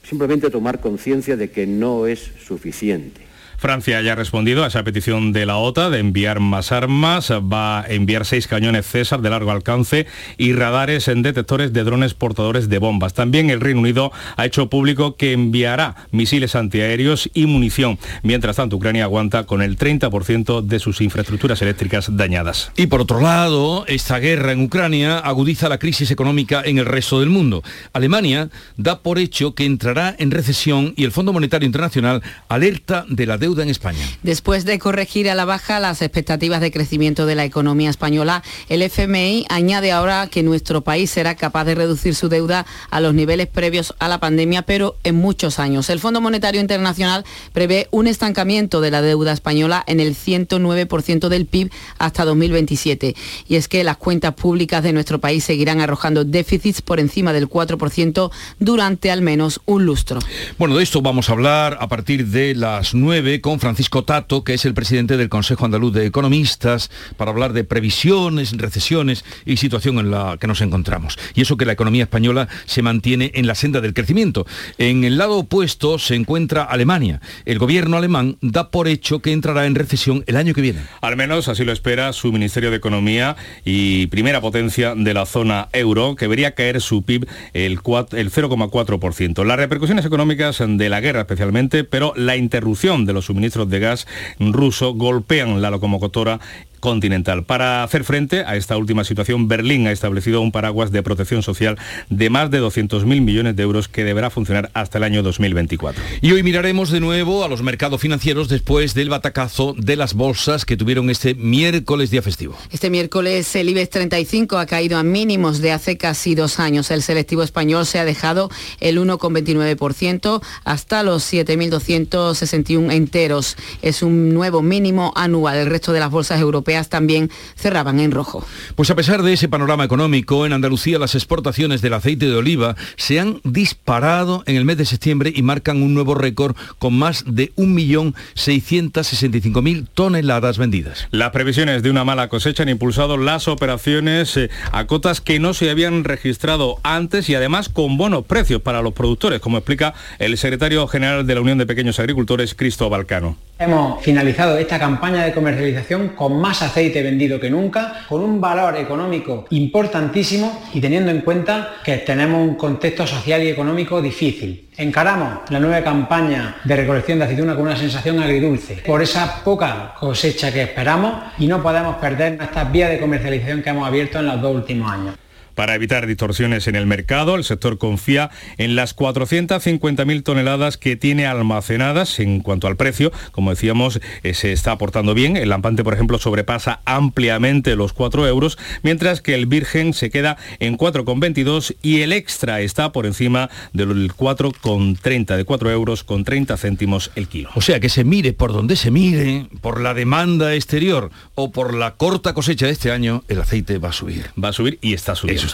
Simplemente 0.03 0.51
tomar 0.51 0.81
conciencia 0.81 1.37
de 1.37 1.51
que 1.51 1.67
no 1.67 2.07
es 2.07 2.31
suficiente 2.47 3.28
Francia 3.59 4.01
ya 4.03 4.13
ha 4.13 4.15
respondido 4.15 4.63
a 4.63 4.69
esa 4.69 4.85
petición 4.85 5.33
de 5.33 5.45
la 5.45 5.57
OTA 5.57 5.91
de 5.91 5.99
enviar 5.99 6.39
más 6.39 6.71
armas. 6.71 7.33
Va 7.33 7.81
a 7.81 7.87
enviar 7.89 8.25
seis 8.25 8.47
cañones 8.47 8.87
César 8.87 9.21
de 9.21 9.31
largo 9.31 9.51
alcance 9.51 10.07
y 10.37 10.53
radares 10.53 11.09
en 11.09 11.23
detectores 11.23 11.73
de 11.73 11.83
drones 11.83 12.15
portadores 12.15 12.69
de 12.69 12.79
bombas. 12.79 13.15
También 13.15 13.51
el 13.51 13.61
Reino 13.61 13.81
Unido 13.81 14.13
ha 14.37 14.47
hecho 14.47 14.71
público 14.71 15.17
que 15.17 15.33
enviará 15.33 15.97
misiles 16.13 16.55
antiaéreos 16.55 17.31
y 17.35 17.47
munición. 17.47 17.99
Mientras 18.23 18.55
tanto, 18.55 18.77
Ucrania 18.77 19.03
aguanta 19.03 19.45
con 19.45 19.61
el 19.61 19.77
30% 19.77 20.63
de 20.63 20.79
sus 20.79 21.01
infraestructuras 21.01 21.61
eléctricas 21.61 22.17
dañadas. 22.17 22.71
Y 22.77 22.87
por 22.87 23.01
otro 23.01 23.21
lado, 23.21 23.87
esta 23.89 24.21
guerra 24.21 24.53
en 24.53 24.63
Ucrania 24.63 25.19
agudiza 25.19 25.69
la 25.69 25.79
crisis 25.79 26.13
económica 26.13 26.63
en 26.65 26.79
el 26.79 26.87
resto 26.87 27.19
del 27.19 27.31
mundo. 27.31 27.65
Alemania 27.93 28.51
da 28.77 29.01
por 29.01 29.19
hecho 29.19 29.57
que 29.57 29.65
entrará 29.65 30.15
en 30.17 30.31
recesión 30.31 30.95
y 30.97 31.03
el 31.03 31.11
Fondo 31.11 31.33
Monetario 31.33 31.67
Internacional 31.67 32.23
alerta 32.49 33.05
de 33.09 33.27
la 33.27 33.37
deuda 33.37 33.48
en 33.57 33.71
España. 33.71 34.05
Después 34.23 34.65
de 34.65 34.79
corregir 34.79 35.31
a 35.31 35.35
la 35.35 35.47
baja 35.47 35.81
las 35.81 36.03
expectativas 36.03 36.61
de 36.61 36.71
crecimiento 36.71 37.25
de 37.25 37.35
la 37.35 37.45
economía 37.45 37.89
española, 37.89 38.43
el 38.69 38.83
FMI 38.83 39.47
añade 39.49 39.91
ahora 39.91 40.27
que 40.27 40.43
nuestro 40.43 40.83
país 40.83 41.11
será 41.11 41.35
capaz 41.35 41.65
de 41.65 41.75
reducir 41.75 42.15
su 42.15 42.29
deuda 42.29 42.67
a 42.91 43.01
los 43.01 43.15
niveles 43.15 43.47
previos 43.47 43.95
a 43.99 44.09
la 44.09 44.21
pandemia, 44.21 44.63
pero 44.63 44.97
en 45.03 45.15
muchos 45.15 45.59
años. 45.59 45.89
El 45.89 46.01
Fondo 46.01 46.21
Monetario 46.21 46.61
Internacional 46.61 47.25
prevé 47.53 47.89
un 47.91 48.07
estancamiento 48.07 48.81
de 48.81 48.91
la 48.91 49.01
deuda 49.01 49.33
española 49.33 49.83
en 49.87 50.01
el 50.01 50.15
109% 50.15 51.29
del 51.29 51.47
PIB 51.47 51.71
hasta 51.99 52.25
2027. 52.27 53.15
Y 53.49 53.57
es 53.57 53.69
que 53.69 53.83
las 53.85 53.97
cuentas 53.97 54.35
públicas 54.35 54.83
de 54.83 54.93
nuestro 54.93 55.21
país 55.21 55.45
seguirán 55.45 55.81
arrojando 55.81 56.25
déficits 56.25 56.83
por 56.83 57.01
encima 57.01 57.33
del 57.33 57.49
4% 57.49 58.31
durante 58.59 59.11
al 59.11 59.23
menos 59.23 59.61
un 59.65 59.87
lustro. 59.87 60.19
Bueno, 60.59 60.77
de 60.77 60.83
esto 60.83 61.01
vamos 61.01 61.29
a 61.31 61.33
hablar 61.33 61.79
a 61.81 61.89
partir 61.89 62.27
de 62.27 62.55
las 62.55 62.95
9 62.95 63.38
con 63.41 63.61
Francisco 63.61 64.05
Tato, 64.05 64.45
que 64.45 64.55
es 64.55 64.65
el 64.65 64.75
presidente 64.75 65.17
del 65.17 65.29
Consejo 65.29 65.65
Andaluz 65.65 65.93
de 65.93 66.07
Economistas, 66.07 66.91
para 67.17 67.31
hablar 67.31 67.53
de 67.53 67.65
previsiones, 67.65 68.57
recesiones 68.57 69.25
y 69.45 69.57
situación 69.57 69.99
en 69.99 70.11
la 70.11 70.37
que 70.41 70.47
nos 70.47 70.61
encontramos. 70.61 71.19
Y 71.35 71.43
eso 71.43 71.57
que 71.57 71.67
la 71.67 71.73
economía 71.73 72.05
española 72.05 72.49
se 72.67 72.83
mantiene 72.83 73.31
en 73.35 73.47
la 73.47 73.55
senda 73.55 73.81
del 73.81 73.95
crecimiento. 73.95 74.47
En 74.79 75.05
el 75.05 75.19
lado 75.19 75.39
opuesto 75.39 75.99
se 75.99 76.15
encuentra 76.15 76.63
Alemania. 76.65 77.21
El 77.45 77.59
gobierno 77.59 77.97
alemán 77.97 78.37
da 78.41 78.71
por 78.71 78.89
hecho 78.89 79.21
que 79.21 79.33
entrará 79.33 79.67
en 79.67 79.75
recesión 79.75 80.25
el 80.27 80.37
año 80.37 80.55
que 80.55 80.61
viene. 80.61 80.81
Al 81.01 81.17
menos 81.17 81.49
así 81.49 81.65
lo 81.65 81.73
espera 81.73 82.13
su 82.13 82.33
Ministerio 82.33 82.71
de 82.71 82.77
Economía 82.77 83.37
y 83.65 84.07
primera 84.07 84.41
potencia 84.41 84.95
de 84.95 85.15
la 85.15 85.27
zona 85.27 85.69
euro, 85.73 86.17
que 86.17 86.27
vería 86.27 86.55
caer 86.55 86.81
su 86.81 87.03
PIB 87.03 87.27
el, 87.53 87.73
el 87.73 88.33
0,4%. 88.33 89.45
Las 89.45 89.57
repercusiones 89.57 90.05
económicas 90.05 90.63
de 90.67 90.89
la 90.89 91.01
guerra 91.01 91.21
especialmente, 91.21 91.85
pero 91.85 92.13
la 92.17 92.37
interrupción 92.37 93.07
de 93.07 93.13
los 93.13 93.28
suministros 93.29 93.69
de 93.71 93.79
gas 93.79 94.07
ruso 94.41 94.95
golpean 94.95 95.63
la 95.63 95.71
locomotora 95.71 96.41
continental. 96.79 97.45
Para 97.45 97.83
hacer 97.83 98.05
frente 98.05 98.45
a 98.45 98.57
esta 98.57 98.77
última 98.77 99.05
situación, 99.05 99.49
Berlín 99.49 99.87
ha 99.87 99.93
establecido 99.93 100.41
un 100.41 100.53
paraguas 100.53 100.91
de 100.91 101.03
protección 101.03 101.43
social 101.43 101.79
de 102.11 102.31
más 102.31 102.51
de 102.51 102.61
200.000 102.61 103.05
millones 103.21 103.57
de 103.57 103.63
euros 103.63 103.89
que 103.89 104.05
deberá 104.05 104.31
funcionar 104.31 104.71
hasta 104.75 104.99
el 104.99 105.05
año 105.05 105.23
2024. 105.23 106.03
Y 106.21 106.33
hoy 106.33 106.43
miraremos 106.43 106.91
de 106.91 107.01
nuevo 107.01 107.45
a 107.45 107.49
los 107.49 107.63
mercados 107.63 108.01
financieros 108.01 108.49
después 108.49 108.95
del 108.95 109.09
batacazo 109.09 109.75
de 109.77 109.97
las 109.97 110.15
bolsas 110.15 110.65
que 110.65 110.77
tuvieron 110.77 111.11
este 111.11 111.35
miércoles 111.35 112.11
día 112.11 112.23
festivo. 112.23 112.57
Este 112.71 112.91
miércoles 112.91 113.55
el 113.57 113.69
IBEX 113.69 113.91
35 113.91 114.59
ha 114.59 114.67
caído 114.67 114.99
a 114.99 115.03
mínimos 115.03 115.61
de 115.61 115.73
hace 115.73 115.97
casi 115.97 116.35
dos 116.35 116.61
años. 116.61 116.91
El 116.91 117.03
selectivo 117.03 117.43
español 117.43 117.87
se 117.87 117.99
ha 117.99 118.05
dejado 118.05 118.51
el 118.81 118.99
1,29% 118.99 120.43
hasta 120.65 121.03
los 121.03 121.33
7.261 121.33 122.93
enteros. 122.93 123.57
Es 123.83 124.03
un 124.03 124.35
nuevo 124.35 124.63
mínimo 124.63 125.13
anual. 125.17 125.57
El 125.59 125.67
resto 125.67 125.93
de 125.93 126.01
las 126.01 126.11
bolsas 126.11 126.41
europeas 126.41 126.68
también 126.89 127.31
cerraban 127.57 128.01
en 128.01 128.11
rojo. 128.11 128.45
Pues 128.77 128.91
a 128.91 128.95
pesar 128.95 129.23
de 129.23 129.33
ese 129.33 129.49
panorama 129.49 129.85
económico, 129.85 130.45
en 130.45 130.53
Andalucía 130.53 130.99
las 130.99 131.15
exportaciones 131.15 131.81
del 131.81 131.95
aceite 131.95 132.27
de 132.27 132.35
oliva 132.35 132.77
se 132.97 133.21
han 133.21 133.41
disparado 133.43 134.43
en 134.47 134.57
el 134.57 134.67
mes 134.67 134.77
de 134.77 134.85
septiembre 134.85 135.33
y 135.35 135.41
marcan 135.43 135.83
un 135.83 135.95
nuevo 135.95 136.15
récord 136.15 136.57
con 136.79 136.99
más 136.99 137.25
de 137.27 137.55
1.665.000 137.55 139.89
toneladas 139.95 140.59
vendidas. 140.59 141.09
Las 141.11 141.31
previsiones 141.31 141.83
de 141.83 141.89
una 141.91 142.05
mala 142.05 142.29
cosecha 142.29 142.65
han 142.65 142.69
impulsado 142.69 143.17
las 143.17 143.49
operaciones 143.49 144.37
eh, 144.37 144.51
a 144.71 144.87
cotas 144.87 145.23
que 145.23 145.39
no 145.39 145.55
se 145.55 145.71
habían 145.71 146.05
registrado 146.05 146.77
antes 146.83 147.31
y 147.31 147.35
además 147.35 147.71
con 147.71 147.97
buenos 147.97 148.27
precios 148.27 148.61
para 148.61 148.83
los 148.83 148.93
productores, 148.93 149.41
como 149.41 149.57
explica 149.57 149.95
el 150.19 150.37
secretario 150.37 150.87
general 150.87 151.27
de 151.27 151.35
la 151.35 151.41
Unión 151.41 151.57
de 151.59 151.67
Pequeños 151.67 151.99
Agricultores, 151.99 152.55
Cristóbal 152.55 153.07
Cano. 153.07 153.39
Hemos 153.61 154.01
finalizado 154.05 154.57
esta 154.57 154.79
campaña 154.79 155.25
de 155.25 155.33
comercialización 155.33 156.11
con 156.11 156.41
más 156.41 156.63
aceite 156.63 157.03
vendido 157.03 157.41
que 157.41 157.51
nunca, 157.51 158.05
con 158.09 158.21
un 158.21 158.41
valor 158.41 158.77
económico 158.77 159.47
importantísimo 159.51 160.63
y 160.73 160.81
teniendo 160.81 161.11
en 161.11 161.23
cuenta 161.23 161.75
que 161.83 161.97
tenemos 161.97 162.41
un 162.41 162.55
contexto 162.55 163.05
social 163.05 163.43
y 163.43 163.49
económico 163.49 164.01
difícil. 164.01 164.69
Encaramos 164.77 165.51
la 165.51 165.59
nueva 165.59 165.83
campaña 165.83 166.59
de 166.63 166.77
recolección 166.77 167.19
de 167.19 167.25
aceituna 167.25 167.57
con 167.57 167.65
una 167.65 167.77
sensación 167.77 168.23
agridulce 168.23 168.77
por 168.87 169.03
esa 169.03 169.43
poca 169.43 169.93
cosecha 169.99 170.53
que 170.53 170.63
esperamos 170.63 171.15
y 171.39 171.49
no 171.49 171.61
podemos 171.61 171.97
perder 171.97 172.39
estas 172.41 172.71
vías 172.71 172.91
de 172.91 173.01
comercialización 173.01 173.61
que 173.65 173.71
hemos 173.71 173.89
abierto 173.89 174.21
en 174.21 174.27
los 174.27 174.41
dos 174.41 174.55
últimos 174.55 174.89
años. 174.89 175.17
Para 175.59 175.75
evitar 175.75 176.07
distorsiones 176.07 176.69
en 176.69 176.77
el 176.77 176.87
mercado, 176.87 177.35
el 177.35 177.43
sector 177.43 177.79
confía 177.79 178.31
en 178.59 178.77
las 178.77 178.95
450.000 178.95 180.23
toneladas 180.23 180.77
que 180.77 180.95
tiene 180.95 181.27
almacenadas 181.27 182.21
en 182.21 182.39
cuanto 182.43 182.69
al 182.69 182.77
precio. 182.77 183.11
Como 183.33 183.51
decíamos, 183.51 183.99
eh, 184.23 184.35
se 184.35 184.53
está 184.53 184.71
aportando 184.71 185.15
bien. 185.15 185.37
El 185.37 185.49
lampante, 185.49 185.83
por 185.83 185.95
ejemplo, 185.95 186.21
sobrepasa 186.21 186.79
ampliamente 186.85 187.75
los 187.75 187.93
4 187.93 188.29
euros, 188.29 188.57
mientras 188.85 189.21
que 189.21 189.35
el 189.35 189.47
virgen 189.47 189.95
se 189.95 190.11
queda 190.11 190.37
en 190.61 190.79
4,22 190.79 191.75
y 191.83 192.03
el 192.03 192.13
extra 192.13 192.61
está 192.61 192.93
por 192.93 193.05
encima 193.05 193.51
del 193.73 194.13
4,30, 194.13 195.37
de 195.37 195.45
4 195.45 195.71
euros 195.73 196.05
con 196.05 196.23
30 196.23 196.57
céntimos 196.57 197.11
el 197.17 197.27
kilo. 197.27 197.51
O 197.57 197.63
sea, 197.63 197.81
que 197.81 197.89
se 197.89 198.05
mire 198.05 198.33
por 198.33 198.53
donde 198.53 198.77
se 198.77 198.93
mire, 198.93 199.49
por 199.61 199.81
la 199.81 199.93
demanda 199.93 200.55
exterior 200.55 201.11
o 201.35 201.51
por 201.51 201.75
la 201.75 201.97
corta 201.97 202.33
cosecha 202.33 202.67
de 202.67 202.73
este 202.73 202.93
año, 202.93 203.25
el 203.27 203.41
aceite 203.41 203.79
va 203.79 203.89
a 203.89 203.93
subir. 203.93 204.31
Va 204.41 204.51
a 204.51 204.53
subir 204.53 204.79
y 204.83 204.93
está 204.93 205.17
subiendo 205.17 205.48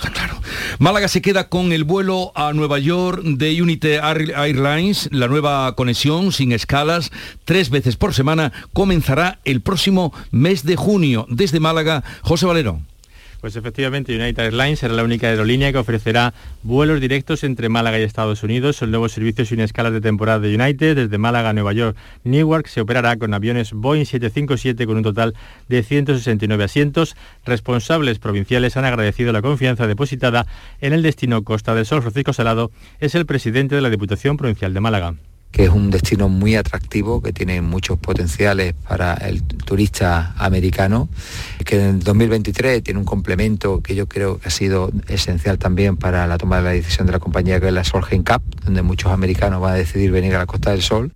Málaga 0.79 1.09
se 1.09 1.23
queda 1.23 1.49
con 1.49 1.73
el 1.73 1.85
vuelo 1.85 2.33
a 2.35 2.53
Nueva 2.53 2.79
York 2.79 3.23
de 3.23 3.61
Unity 3.61 3.93
Airlines. 3.93 5.09
La 5.13 5.29
nueva 5.29 5.75
conexión 5.77 6.33
sin 6.33 6.53
escalas, 6.53 7.11
tres 7.45 7.71
veces 7.71 7.97
por 7.97 8.15
semana, 8.15 8.53
comenzará 8.73 9.39
el 9.45 9.61
próximo 9.61 10.13
mes 10.31 10.65
de 10.65 10.77
junio. 10.77 11.27
Desde 11.29 11.61
Málaga, 11.61 12.03
José 12.23 12.47
Valero. 12.47 12.81
Pues 13.45 13.57
efectivamente, 13.57 14.19
United 14.19 14.43
Airlines 14.43 14.79
será 14.79 14.95
la 14.95 15.05
única 15.05 15.27
aerolínea 15.27 15.71
que 15.71 15.77
ofrecerá 15.77 16.33
vuelos 16.63 16.99
directos 16.99 17.45
entre 17.45 17.69
Málaga 17.69 17.99
y 17.99 18.03
Estados 18.03 18.43
Unidos. 18.43 18.81
El 18.81 18.91
nuevo 18.91 19.07
servicio 19.11 19.45
sin 19.45 19.61
escalas 19.61 19.93
de 19.93 20.01
temporada 20.01 20.39
de 20.39 20.55
United 20.55 20.97
desde 20.97 21.19
Málaga 21.19 21.51
a 21.51 21.53
Nueva 21.53 21.75
York, 21.75 21.95
Newark 22.23 22.69
se 22.69 22.81
operará 22.81 23.19
con 23.19 23.35
aviones 23.35 23.75
Boeing 23.75 24.07
757 24.07 24.87
con 24.87 24.97
un 24.97 25.03
total 25.03 25.35
de 25.69 25.83
169 25.83 26.65
asientos. 26.65 27.17
Responsables 27.45 28.19
provinciales 28.19 28.79
han 28.79 28.87
agradecido 28.87 29.31
la 29.31 29.43
confianza 29.43 29.87
depositada 29.87 30.47
en 30.81 30.95
el 30.95 31.03
destino 31.03 31.45
Costa 31.45 31.75
del 31.75 31.85
Sol. 31.85 32.01
Francisco 32.01 32.33
Salado 32.33 32.71
es 32.99 33.15
el 33.15 33.27
presidente 33.27 33.75
de 33.75 33.83
la 33.83 33.91
Diputación 33.91 34.39
Provincial 34.39 34.73
de 34.73 34.81
Málaga 34.81 35.17
que 35.55 35.62
es 35.62 35.71
un 35.71 35.88
destino 35.88 36.29
muy 36.29 36.57
atractivo, 36.57 37.23
que 37.23 37.33
tiene 37.33 37.61
muchos 37.61 37.97
potenciales 37.97 38.75
para 38.88 39.14
el 39.14 39.45
turista 39.45 40.35
americano, 40.37 41.09
que 41.64 41.77
en 41.77 41.83
el 41.83 42.01
2023 42.01 42.83
tiene 42.83 42.99
un 42.99 43.07
complemento 43.07 43.81
que 43.81 43.95
yo 43.95 44.09
creo 44.09 44.40
que 44.40 44.49
ha 44.49 44.51
sido 44.51 44.90
esencial 45.07 45.59
también 45.59 45.97
para 45.97 46.27
la 46.27 46.38
toma 46.38 46.57
de 46.57 46.62
la 46.64 46.71
decisión 46.71 47.07
de 47.07 47.12
la 47.12 47.21
compañía, 47.21 47.61
que 47.61 47.69
es 47.69 47.73
la 47.73 47.85
Solheim 47.85 48.25
Cup, 48.25 48.43
donde 48.64 48.83
muchos 48.83 49.12
americanos 49.12 49.61
van 49.61 49.75
a 49.75 49.77
decidir 49.77 50.11
venir 50.11 50.35
a 50.35 50.38
la 50.38 50.47
Costa 50.47 50.73
del 50.73 50.83
Sol. 50.83 51.12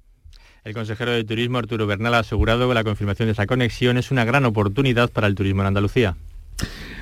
El 0.62 0.72
consejero 0.72 1.11
de 1.11 1.24
Turismo 1.24 1.59
Arturo 1.59 1.88
Bernal 1.88 2.14
ha 2.14 2.20
asegurado 2.20 2.68
que 2.68 2.74
la 2.74 2.85
confirmación 2.85 3.27
de 3.27 3.33
esa 3.33 3.46
conexión 3.46 3.98
es 3.98 4.12
una 4.12 4.24
gran 4.24 4.44
oportunidad 4.44 5.11
para 5.11 5.27
el 5.27 5.35
turismo 5.35 5.62
en 5.62 5.66
Andalucía. 5.66 6.14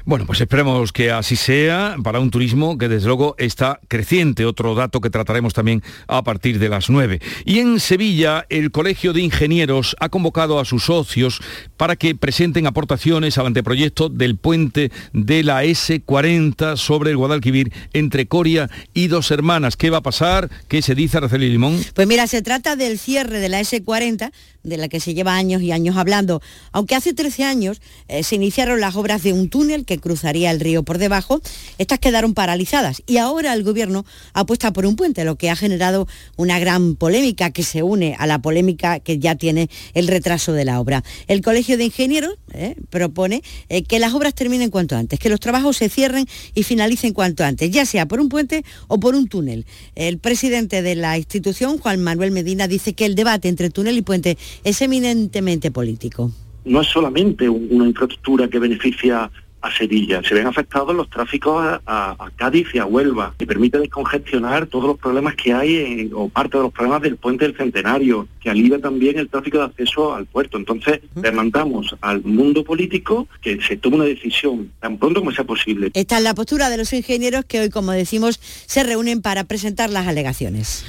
Bueno, 0.06 0.24
pues 0.24 0.40
esperemos 0.40 0.92
que 0.92 1.10
así 1.10 1.34
sea 1.34 1.96
para 2.00 2.20
un 2.20 2.30
turismo 2.30 2.78
que 2.78 2.88
desde 2.88 3.08
luego 3.08 3.34
está 3.38 3.80
creciente, 3.88 4.44
otro 4.44 4.76
dato 4.76 5.00
que 5.00 5.10
trataremos 5.10 5.52
también 5.52 5.82
a 6.06 6.22
partir 6.22 6.60
de 6.60 6.68
las 6.68 6.88
9. 6.88 7.20
Y 7.44 7.58
en 7.58 7.80
Sevilla, 7.80 8.46
el 8.48 8.70
Colegio 8.70 9.12
de 9.12 9.22
Ingenieros 9.22 9.96
ha 9.98 10.08
convocado 10.08 10.60
a 10.60 10.64
sus 10.64 10.84
socios 10.84 11.40
para 11.76 11.96
que 11.96 12.14
presenten 12.14 12.68
aportaciones 12.68 13.36
al 13.36 13.46
anteproyecto 13.46 14.08
del 14.08 14.36
puente 14.36 14.92
de 15.12 15.42
la 15.42 15.64
S40 15.64 16.76
sobre 16.76 17.10
el 17.10 17.16
Guadalquivir 17.16 17.72
entre 17.92 18.26
Coria 18.26 18.70
y 18.94 19.08
Dos 19.08 19.32
Hermanas. 19.32 19.76
¿Qué 19.76 19.90
va 19.90 19.98
a 19.98 20.02
pasar? 20.02 20.48
¿Qué 20.68 20.82
se 20.82 20.94
dice, 20.94 21.16
Araceli 21.16 21.50
Limón? 21.50 21.80
Pues 21.94 22.06
mira, 22.06 22.28
se 22.28 22.42
trata 22.42 22.76
del 22.76 23.00
cierre 23.00 23.40
de 23.40 23.48
la 23.48 23.60
S40 23.60 24.30
de 24.66 24.76
la 24.76 24.88
que 24.88 25.00
se 25.00 25.14
lleva 25.14 25.36
años 25.36 25.62
y 25.62 25.72
años 25.72 25.96
hablando, 25.96 26.42
aunque 26.72 26.96
hace 26.96 27.14
13 27.14 27.44
años 27.44 27.80
eh, 28.08 28.22
se 28.22 28.34
iniciaron 28.34 28.80
las 28.80 28.96
obras 28.96 29.22
de 29.22 29.32
un 29.32 29.48
túnel 29.48 29.84
que 29.84 29.95
cruzaría 30.00 30.50
el 30.50 30.60
río 30.60 30.82
por 30.82 30.98
debajo, 30.98 31.40
estas 31.78 31.98
quedaron 31.98 32.34
paralizadas 32.34 33.02
y 33.06 33.18
ahora 33.18 33.52
el 33.54 33.62
gobierno 33.62 34.04
apuesta 34.32 34.72
por 34.72 34.86
un 34.86 34.96
puente, 34.96 35.24
lo 35.24 35.36
que 35.36 35.50
ha 35.50 35.56
generado 35.56 36.06
una 36.36 36.58
gran 36.58 36.96
polémica 36.96 37.50
que 37.50 37.62
se 37.62 37.82
une 37.82 38.16
a 38.18 38.26
la 38.26 38.40
polémica 38.40 39.00
que 39.00 39.18
ya 39.18 39.34
tiene 39.34 39.68
el 39.94 40.08
retraso 40.08 40.52
de 40.52 40.64
la 40.64 40.80
obra. 40.80 41.02
El 41.26 41.42
Colegio 41.42 41.76
de 41.76 41.84
Ingenieros 41.84 42.34
eh, 42.52 42.76
propone 42.90 43.42
eh, 43.68 43.82
que 43.82 43.98
las 43.98 44.14
obras 44.14 44.34
terminen 44.34 44.70
cuanto 44.70 44.96
antes, 44.96 45.18
que 45.18 45.28
los 45.28 45.40
trabajos 45.40 45.76
se 45.76 45.88
cierren 45.88 46.26
y 46.54 46.62
finalicen 46.62 47.12
cuanto 47.12 47.44
antes, 47.44 47.70
ya 47.70 47.86
sea 47.86 48.06
por 48.06 48.20
un 48.20 48.28
puente 48.28 48.64
o 48.88 48.98
por 48.98 49.14
un 49.14 49.28
túnel. 49.28 49.66
El 49.94 50.18
presidente 50.18 50.82
de 50.82 50.94
la 50.94 51.18
institución, 51.18 51.78
Juan 51.78 52.00
Manuel 52.00 52.30
Medina, 52.30 52.68
dice 52.68 52.94
que 52.94 53.06
el 53.06 53.14
debate 53.14 53.48
entre 53.48 53.70
túnel 53.70 53.96
y 53.96 54.02
puente 54.02 54.38
es 54.64 54.82
eminentemente 54.82 55.70
político. 55.70 56.32
No 56.64 56.80
es 56.80 56.88
solamente 56.88 57.48
una 57.48 57.86
infraestructura 57.86 58.48
que 58.48 58.58
beneficia 58.58 59.30
a 59.66 59.76
Sevilla. 59.76 60.22
Se 60.22 60.34
ven 60.34 60.46
afectados 60.46 60.94
los 60.94 61.10
tráficos 61.10 61.64
a, 61.86 62.16
Cádiz 62.36 62.68
y 62.74 62.78
a 62.78 62.86
Huelva, 62.86 63.34
que 63.38 63.46
permite 63.46 63.78
descongestionar 63.78 64.66
todos 64.66 64.84
los 64.84 64.98
problemas 64.98 65.34
que 65.34 65.52
hay 65.52 66.10
o 66.14 66.28
parte 66.28 66.56
de 66.56 66.64
los 66.64 66.72
problemas 66.72 67.02
del 67.02 67.16
puente 67.16 67.44
del 67.46 67.56
Centenario, 67.56 68.28
que 68.40 68.50
alivia 68.50 68.80
también 68.80 69.18
el 69.18 69.28
tráfico 69.28 69.58
de 69.58 69.64
acceso 69.64 70.14
al 70.14 70.26
puerto. 70.26 70.56
Entonces, 70.56 71.00
demandamos 71.14 71.96
al 72.00 72.22
mundo 72.22 72.64
político 72.64 73.28
que 73.40 73.60
se 73.60 73.76
tome 73.76 73.96
una 73.96 74.04
decisión 74.04 74.70
tan 74.80 74.98
pronto 74.98 75.20
como 75.20 75.32
sea 75.32 75.44
posible. 75.44 75.90
Esta 75.94 76.18
es 76.18 76.22
la 76.22 76.34
postura 76.34 76.70
de 76.70 76.76
los 76.76 76.92
ingenieros 76.92 77.44
que 77.44 77.60
hoy, 77.60 77.70
como 77.70 77.92
decimos, 77.92 78.38
se 78.66 78.82
reúnen 78.82 79.22
para 79.22 79.44
presentar 79.44 79.90
las 79.90 80.06
alegaciones. 80.06 80.84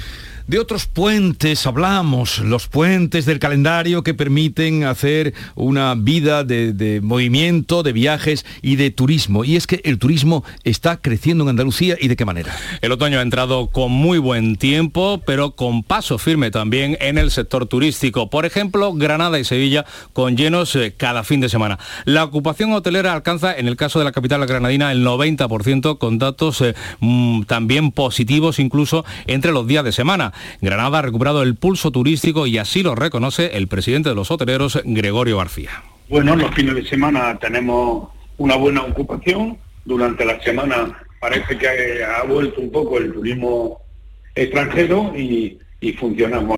De 0.48 0.58
otros 0.58 0.86
puentes 0.86 1.66
hablamos, 1.66 2.38
los 2.38 2.68
puentes 2.68 3.26
del 3.26 3.38
calendario 3.38 4.02
que 4.02 4.14
permiten 4.14 4.84
hacer 4.84 5.34
una 5.56 5.94
vida 5.94 6.42
de, 6.42 7.00
movimiento, 7.02 7.82
de 7.82 7.92
viajes 7.92 8.46
y 8.62 8.76
de 8.76 8.90
turismo. 8.90 9.44
Y 9.44 9.56
es 9.56 9.66
que 9.66 9.82
el 9.84 9.98
turismo 9.98 10.44
está 10.64 11.02
creciendo 11.02 11.44
en 11.44 11.50
Andalucía 11.50 11.98
y 12.00 12.08
de 12.08 12.16
qué 12.16 12.24
manera. 12.24 12.56
El 12.80 12.92
otoño 12.92 13.18
ha 13.18 13.22
entrado 13.22 13.66
con 13.66 13.92
muy 13.92 14.16
buen 14.16 14.56
tiempo, 14.56 15.20
pero 15.26 15.50
con 15.50 15.82
paso 15.82 16.16
firme 16.16 16.50
también 16.50 16.96
en 17.02 17.18
el 17.18 17.30
sector 17.30 17.66
turístico. 17.66 18.30
Por 18.30 18.46
ejemplo, 18.46 18.94
Granada 18.94 19.38
y 19.38 19.44
Sevilla 19.44 19.84
con 20.14 20.38
llenos 20.38 20.74
eh, 20.76 20.94
cada 20.96 21.24
fin 21.24 21.42
de 21.42 21.50
semana. 21.50 21.78
La 22.06 22.24
ocupación 22.24 22.72
hotelera 22.72 23.12
alcanza, 23.12 23.54
en 23.54 23.68
el 23.68 23.76
caso 23.76 23.98
de 23.98 24.06
la 24.06 24.12
capital 24.12 24.46
granadina, 24.46 24.92
el 24.92 25.04
90% 25.04 25.98
con 25.98 26.18
datos 26.18 26.62
eh, 26.62 26.74
mm, 27.00 27.42
también 27.42 27.92
positivos 27.92 28.58
incluso 28.58 29.04
entre 29.26 29.52
los 29.52 29.66
días 29.66 29.84
de 29.84 29.92
semana. 29.92 30.32
Granada 30.60 30.98
ha 30.98 31.02
recuperado 31.02 31.42
el 31.42 31.54
pulso 31.54 31.90
turístico 31.90 32.46
y 32.46 32.58
así 32.58 32.82
lo 32.82 32.94
reconoce 32.94 33.56
el 33.56 33.68
presidente 33.68 34.08
de 34.08 34.14
los 34.14 34.30
hoteleros, 34.30 34.80
Gregorio 34.84 35.38
García. 35.38 35.82
Bueno, 36.08 36.36
los 36.36 36.54
fines 36.54 36.74
de 36.74 36.84
semana 36.84 37.38
tenemos 37.38 38.08
una 38.38 38.56
buena 38.56 38.82
ocupación. 38.82 39.58
Durante 39.84 40.24
la 40.24 40.40
semana 40.42 40.98
parece 41.20 41.58
que 41.58 42.04
ha 42.04 42.22
vuelto 42.24 42.60
un 42.60 42.70
poco 42.70 42.98
el 42.98 43.12
turismo 43.12 43.80
extranjero 44.34 45.12
y, 45.16 45.58
y 45.80 45.92
funcionamos. 45.92 46.56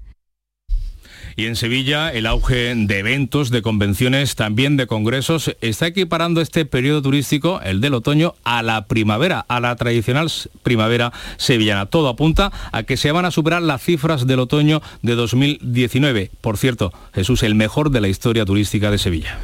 Y 1.37 1.47
en 1.47 1.57
Sevilla 1.57 2.13
el 2.13 2.27
auge 2.27 2.75
de 2.75 2.99
eventos, 2.99 3.51
de 3.51 3.63
convenciones, 3.63 4.35
también 4.35 4.77
de 4.77 4.87
congresos, 4.87 5.55
está 5.61 5.87
equiparando 5.87 6.41
este 6.41 6.65
periodo 6.65 7.03
turístico, 7.03 7.61
el 7.63 7.81
del 7.81 7.95
otoño, 7.95 8.35
a 8.45 8.63
la 8.63 8.87
primavera, 8.87 9.45
a 9.49 9.61
la 9.61 9.77
tradicional 9.77 10.31
primavera 10.63 11.13
sevillana. 11.37 11.87
Todo 11.87 12.09
apunta 12.09 12.53
a 12.73 12.83
que 12.83 12.97
se 12.97 13.13
van 13.13 13.25
a 13.25 13.31
superar 13.31 13.63
las 13.63 13.83
cifras 13.83 14.27
del 14.27 14.41
otoño 14.41 14.83
de 15.03 15.15
2019. 15.15 16.31
Por 16.41 16.59
cierto, 16.59 16.93
Jesús, 17.15 17.43
el 17.43 17.55
mejor 17.55 17.91
de 17.91 18.01
la 18.01 18.09
historia 18.09 18.45
turística 18.45 18.91
de 18.91 18.99
Sevilla. 18.99 19.39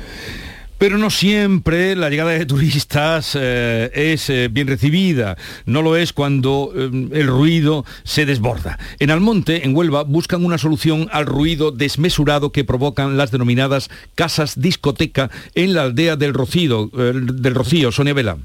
Pero 0.79 0.99
no 0.99 1.09
siempre 1.09 1.97
la 1.97 2.11
llegada 2.11 2.33
de 2.33 2.45
turistas 2.45 3.33
eh, 3.35 3.91
es 3.95 4.29
eh, 4.29 4.49
bien 4.51 4.67
recibida. 4.67 5.37
No 5.65 5.81
lo 5.81 5.97
es 5.97 6.13
cuando 6.13 6.71
eh, 6.75 6.91
el 7.13 7.27
ruido 7.27 7.87
se 8.05 8.27
desborda. 8.27 8.79
En 8.99 9.11
Almonte, 9.11 9.65
en 9.65 9.75
Huelva, 9.75 10.03
buscan 10.03 10.45
una 10.45 10.59
solución 10.59 11.09
al 11.13 11.25
ruido 11.25 11.71
desmesurado 11.71 12.53
que 12.53 12.65
provocan 12.65 13.17
las 13.17 13.31
denominadas 13.31 13.89
casas 14.15 14.61
discoteca 14.61 15.31
en 15.55 15.73
la 15.73 15.83
aldea 15.83 16.17
del 16.17 16.35
del 16.37 17.55
Rocío, 17.55 17.91
Sonia 17.91 18.13
Vela. 18.13 18.37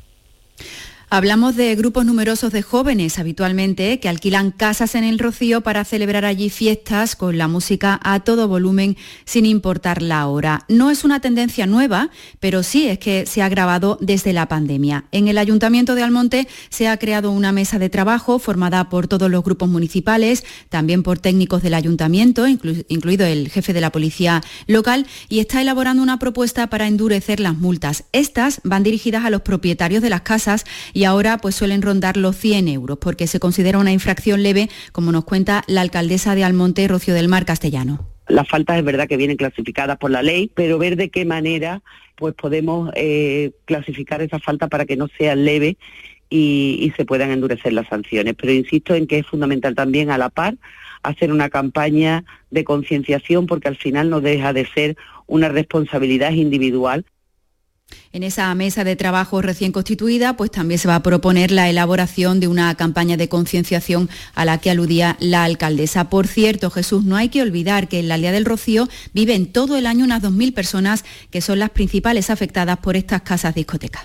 Hablamos 1.13 1.57
de 1.57 1.75
grupos 1.75 2.05
numerosos 2.05 2.53
de 2.53 2.61
jóvenes 2.61 3.19
habitualmente 3.19 3.99
que 3.99 4.07
alquilan 4.07 4.51
casas 4.51 4.95
en 4.95 5.03
el 5.03 5.19
Rocío 5.19 5.59
para 5.59 5.83
celebrar 5.83 6.23
allí 6.23 6.49
fiestas 6.49 7.17
con 7.17 7.37
la 7.37 7.49
música 7.49 7.99
a 8.01 8.21
todo 8.21 8.47
volumen 8.47 8.95
sin 9.25 9.45
importar 9.45 10.01
la 10.01 10.25
hora. 10.27 10.63
No 10.69 10.89
es 10.89 11.03
una 11.03 11.19
tendencia 11.19 11.67
nueva, 11.67 12.11
pero 12.39 12.63
sí 12.63 12.87
es 12.87 12.97
que 12.97 13.25
se 13.25 13.41
ha 13.41 13.47
agravado 13.47 13.97
desde 13.99 14.31
la 14.31 14.47
pandemia. 14.47 15.03
En 15.11 15.27
el 15.27 15.37
Ayuntamiento 15.37 15.95
de 15.95 16.03
Almonte 16.03 16.47
se 16.69 16.87
ha 16.87 16.95
creado 16.95 17.31
una 17.31 17.51
mesa 17.51 17.77
de 17.77 17.89
trabajo 17.89 18.39
formada 18.39 18.87
por 18.87 19.09
todos 19.09 19.29
los 19.29 19.43
grupos 19.43 19.67
municipales, 19.67 20.45
también 20.69 21.03
por 21.03 21.19
técnicos 21.19 21.61
del 21.61 21.73
Ayuntamiento, 21.73 22.47
incluido 22.47 23.25
el 23.25 23.49
jefe 23.49 23.73
de 23.73 23.81
la 23.81 23.91
policía 23.91 24.41
local, 24.65 25.05
y 25.27 25.39
está 25.39 25.61
elaborando 25.61 26.01
una 26.01 26.19
propuesta 26.19 26.67
para 26.67 26.87
endurecer 26.87 27.41
las 27.41 27.57
multas. 27.57 28.05
Estas 28.13 28.61
van 28.63 28.83
dirigidas 28.83 29.25
a 29.25 29.29
los 29.29 29.41
propietarios 29.41 30.01
de 30.01 30.09
las 30.09 30.21
casas 30.21 30.63
y 30.93 31.00
ahora 31.05 31.37
pues 31.37 31.55
suelen 31.55 31.81
rondar 31.81 32.17
los 32.17 32.35
100 32.35 32.67
euros 32.67 32.97
porque 32.99 33.27
se 33.27 33.39
considera 33.39 33.79
una 33.79 33.91
infracción 33.91 34.43
leve, 34.43 34.69
como 34.91 35.11
nos 35.11 35.25
cuenta 35.25 35.63
la 35.67 35.81
alcaldesa 35.81 36.35
de 36.35 36.43
Almonte, 36.43 36.87
Rocío 36.87 37.13
del 37.13 37.27
Mar 37.27 37.45
Castellano. 37.45 38.07
Las 38.27 38.47
faltas 38.47 38.77
es 38.77 38.85
verdad 38.85 39.07
que 39.07 39.17
vienen 39.17 39.37
clasificadas 39.37 39.97
por 39.97 40.11
la 40.11 40.23
ley, 40.23 40.51
pero 40.53 40.77
ver 40.77 40.95
de 40.95 41.09
qué 41.09 41.25
manera 41.25 41.81
pues 42.15 42.33
podemos 42.35 42.91
eh, 42.95 43.51
clasificar 43.65 44.21
esas 44.21 44.43
faltas 44.43 44.69
para 44.69 44.85
que 44.85 44.95
no 44.95 45.07
sean 45.17 45.43
leves 45.43 45.75
y, 46.29 46.77
y, 46.79 46.91
se 46.91 47.03
puedan 47.03 47.31
endurecer 47.31 47.73
las 47.73 47.87
sanciones. 47.87 48.35
Pero 48.39 48.53
insisto 48.53 48.95
en 48.95 49.07
que 49.07 49.19
es 49.19 49.25
fundamental 49.25 49.75
también 49.75 50.11
a 50.11 50.17
la 50.17 50.29
par 50.29 50.55
hacer 51.03 51.31
una 51.31 51.49
campaña 51.49 52.23
de 52.51 52.63
concienciación 52.63 53.47
porque 53.47 53.67
al 53.67 53.75
final 53.75 54.09
no 54.09 54.21
deja 54.21 54.53
de 54.53 54.65
ser 54.67 54.97
una 55.27 55.49
responsabilidad 55.49 56.31
individual 56.31 57.05
en 58.13 58.23
esa 58.23 58.53
mesa 58.55 58.83
de 58.83 58.95
trabajo 58.95 59.41
recién 59.41 59.71
constituida, 59.71 60.35
pues 60.37 60.51
también 60.51 60.79
se 60.79 60.87
va 60.87 60.95
a 60.95 61.03
proponer 61.03 61.51
la 61.51 61.69
elaboración 61.69 62.39
de 62.39 62.47
una 62.47 62.73
campaña 62.75 63.17
de 63.17 63.29
concienciación 63.29 64.09
a 64.33 64.45
la 64.45 64.57
que 64.59 64.69
aludía 64.69 65.17
la 65.19 65.43
alcaldesa. 65.43 66.09
Por 66.09 66.27
cierto, 66.27 66.69
Jesús, 66.69 67.03
no 67.03 67.15
hay 67.15 67.29
que 67.29 67.41
olvidar 67.41 67.87
que 67.87 67.99
en 67.99 68.07
la 68.07 68.15
Aldea 68.15 68.31
del 68.31 68.45
Rocío 68.45 68.87
viven 69.13 69.45
todo 69.47 69.77
el 69.77 69.85
año 69.85 70.05
unas 70.05 70.21
2.000 70.21 70.53
personas 70.53 71.05
que 71.29 71.41
son 71.41 71.59
las 71.59 71.69
principales 71.69 72.29
afectadas 72.29 72.77
por 72.79 72.95
estas 72.95 73.21
casas 73.21 73.55
discotecas. 73.55 74.03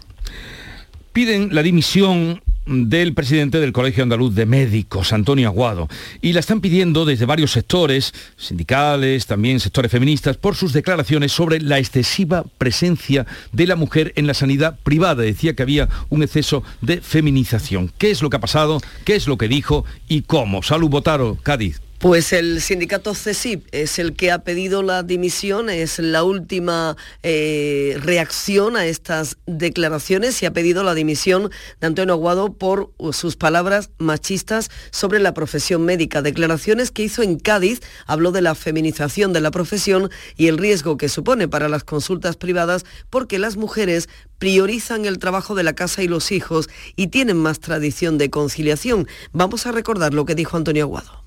Piden 1.12 1.54
la 1.54 1.62
dimisión 1.62 2.42
del 2.66 3.14
presidente 3.14 3.60
del 3.60 3.72
Colegio 3.72 4.02
Andaluz 4.02 4.34
de 4.34 4.44
Médicos, 4.44 5.12
Antonio 5.12 5.48
Aguado, 5.48 5.88
y 6.20 6.32
la 6.32 6.40
están 6.40 6.60
pidiendo 6.60 7.04
desde 7.04 7.24
varios 7.24 7.52
sectores, 7.52 8.12
sindicales, 8.36 9.26
también 9.26 9.60
sectores 9.60 9.90
feministas, 9.90 10.36
por 10.36 10.56
sus 10.56 10.72
declaraciones 10.72 11.32
sobre 11.32 11.60
la 11.60 11.78
excesiva 11.78 12.44
presencia 12.58 13.26
de 13.52 13.66
la 13.66 13.76
mujer 13.76 14.12
en 14.16 14.26
la 14.26 14.34
sanidad 14.34 14.78
privada. 14.82 15.22
Decía 15.22 15.54
que 15.54 15.62
había 15.62 15.88
un 16.08 16.22
exceso 16.22 16.62
de 16.80 17.00
feminización. 17.00 17.92
¿Qué 17.98 18.10
es 18.10 18.20
lo 18.20 18.30
que 18.30 18.36
ha 18.36 18.40
pasado? 18.40 18.80
¿Qué 19.04 19.14
es 19.14 19.28
lo 19.28 19.38
que 19.38 19.48
dijo? 19.48 19.84
¿Y 20.08 20.22
cómo? 20.22 20.62
Salud 20.62 20.90
Botaro, 20.90 21.38
Cádiz. 21.42 21.85
Pues 22.06 22.32
el 22.32 22.62
sindicato 22.62 23.16
CESIP 23.16 23.66
es 23.72 23.98
el 23.98 24.14
que 24.14 24.30
ha 24.30 24.44
pedido 24.44 24.84
la 24.84 25.02
dimisión, 25.02 25.68
es 25.68 25.98
la 25.98 26.22
última 26.22 26.96
eh, 27.24 27.98
reacción 28.00 28.76
a 28.76 28.86
estas 28.86 29.38
declaraciones 29.46 30.40
y 30.40 30.46
ha 30.46 30.52
pedido 30.52 30.84
la 30.84 30.94
dimisión 30.94 31.50
de 31.80 31.86
Antonio 31.88 32.14
Aguado 32.14 32.52
por 32.52 32.92
sus 33.10 33.34
palabras 33.34 33.90
machistas 33.98 34.70
sobre 34.92 35.18
la 35.18 35.34
profesión 35.34 35.84
médica. 35.84 36.22
Declaraciones 36.22 36.92
que 36.92 37.02
hizo 37.02 37.24
en 37.24 37.40
Cádiz, 37.40 37.80
habló 38.06 38.30
de 38.30 38.40
la 38.40 38.54
feminización 38.54 39.32
de 39.32 39.40
la 39.40 39.50
profesión 39.50 40.08
y 40.36 40.46
el 40.46 40.58
riesgo 40.58 40.98
que 40.98 41.08
supone 41.08 41.48
para 41.48 41.68
las 41.68 41.82
consultas 41.82 42.36
privadas 42.36 42.84
porque 43.10 43.40
las 43.40 43.56
mujeres 43.56 44.08
priorizan 44.38 45.06
el 45.06 45.18
trabajo 45.18 45.56
de 45.56 45.64
la 45.64 45.74
casa 45.74 46.04
y 46.04 46.06
los 46.06 46.30
hijos 46.30 46.68
y 46.94 47.08
tienen 47.08 47.38
más 47.38 47.58
tradición 47.58 48.16
de 48.16 48.30
conciliación. 48.30 49.08
Vamos 49.32 49.66
a 49.66 49.72
recordar 49.72 50.14
lo 50.14 50.24
que 50.24 50.36
dijo 50.36 50.56
Antonio 50.56 50.84
Aguado 50.84 51.25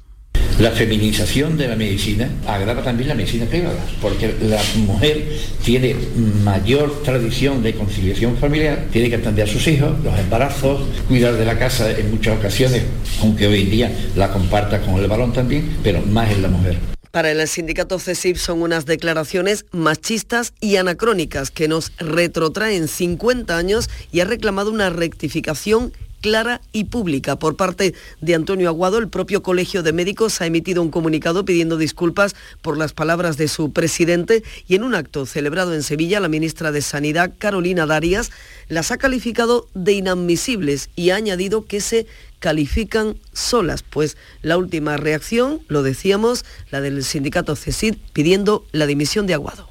La 0.60 0.72
feminización 0.72 1.56
de 1.56 1.70
la 1.70 1.78
medicina 1.78 2.30
agrava 2.46 2.84
también 2.84 3.08
la 3.08 3.16
medicina 3.16 3.46
privada, 3.46 3.80
porque 4.02 4.36
la 4.42 4.62
mujer 4.76 5.26
tiene 5.64 5.96
mayor 6.44 7.02
tradición 7.02 7.64
de 7.64 7.74
conciliación 7.74 8.36
familiar, 8.36 8.88
tiene 8.92 9.10
que 9.10 9.16
atender 9.16 9.48
a 9.48 9.50
sus 9.50 9.66
hijos, 9.68 9.92
los 10.04 10.20
embarazos, 10.20 10.82
cuidar 11.08 11.36
de 11.36 11.46
la 11.46 11.58
casa 11.58 11.90
en 11.98 12.12
muchas 12.12 12.38
ocasiones, 12.38 12.84
aunque 13.22 13.48
hoy 13.48 13.62
en 13.62 13.72
día 13.72 13.92
la 14.18 14.34
comparta 14.34 14.82
con 14.82 14.96
el 14.96 15.08
balón 15.08 15.32
también, 15.32 15.78
pero 15.82 16.02
más 16.02 16.30
en 16.30 16.42
la 16.42 16.50
mujer. 16.50 16.78
Para 17.12 17.32
el 17.32 17.48
sindicato 17.48 17.98
CESIP 17.98 18.36
son 18.36 18.62
unas 18.62 18.86
declaraciones 18.86 19.66
machistas 19.72 20.52
y 20.60 20.76
anacrónicas 20.76 21.52
que 21.52 21.70
nos 21.70 21.94
retrotraen 22.00 22.90
50 22.90 23.58
años 23.58 23.90
y 24.12 24.20
ha 24.20 24.26
reclamado 24.26 24.72
una 24.72 24.90
rectificación 24.90 25.94
clara 26.22 26.62
y 26.72 26.86
pública. 26.86 27.38
Por 27.38 27.56
parte 27.56 27.94
de 28.22 28.36
Antonio 28.36 28.70
Aguado, 28.70 28.98
el 28.98 29.08
propio 29.10 29.44
Colegio 29.44 29.84
de 29.84 29.94
Médicos 29.94 30.42
ha 30.42 30.46
emitido 30.46 30.82
un 30.82 30.92
comunicado 30.92 31.46
pidiendo 31.46 31.78
disculpas 31.78 32.36
por 32.62 32.78
las 32.78 32.94
palabras 32.94 33.38
de 33.38 33.48
su 33.48 33.72
presidente 33.72 34.44
y 34.68 34.76
en 34.76 34.84
un 34.84 34.96
acto 34.96 35.26
celebrado 35.26 35.74
en 35.74 35.84
Sevilla, 35.84 36.20
la 36.20 36.28
ministra 36.28 36.72
de 36.72 36.82
Sanidad, 36.82 37.34
Carolina 37.38 37.86
Darias, 37.86 38.32
las 38.68 38.92
ha 38.92 38.98
calificado 38.98 39.68
de 39.74 39.94
inadmisibles 39.94 40.90
y 40.96 41.10
ha 41.10 41.16
añadido 41.16 41.66
que 41.66 41.82
se 41.82 42.08
califican 42.40 43.18
solas, 43.34 43.84
pues 43.84 44.18
la 44.42 44.58
última 44.58 44.98
reacción, 44.98 45.62
lo 45.68 45.84
decíamos, 45.84 46.46
la 46.72 46.82
del 46.82 47.04
sindicato 47.04 47.56
CESID 47.56 47.96
pidiendo 48.14 48.66
la 48.72 48.86
dimisión 48.86 49.28
de 49.28 49.34
Aguado. 49.34 49.69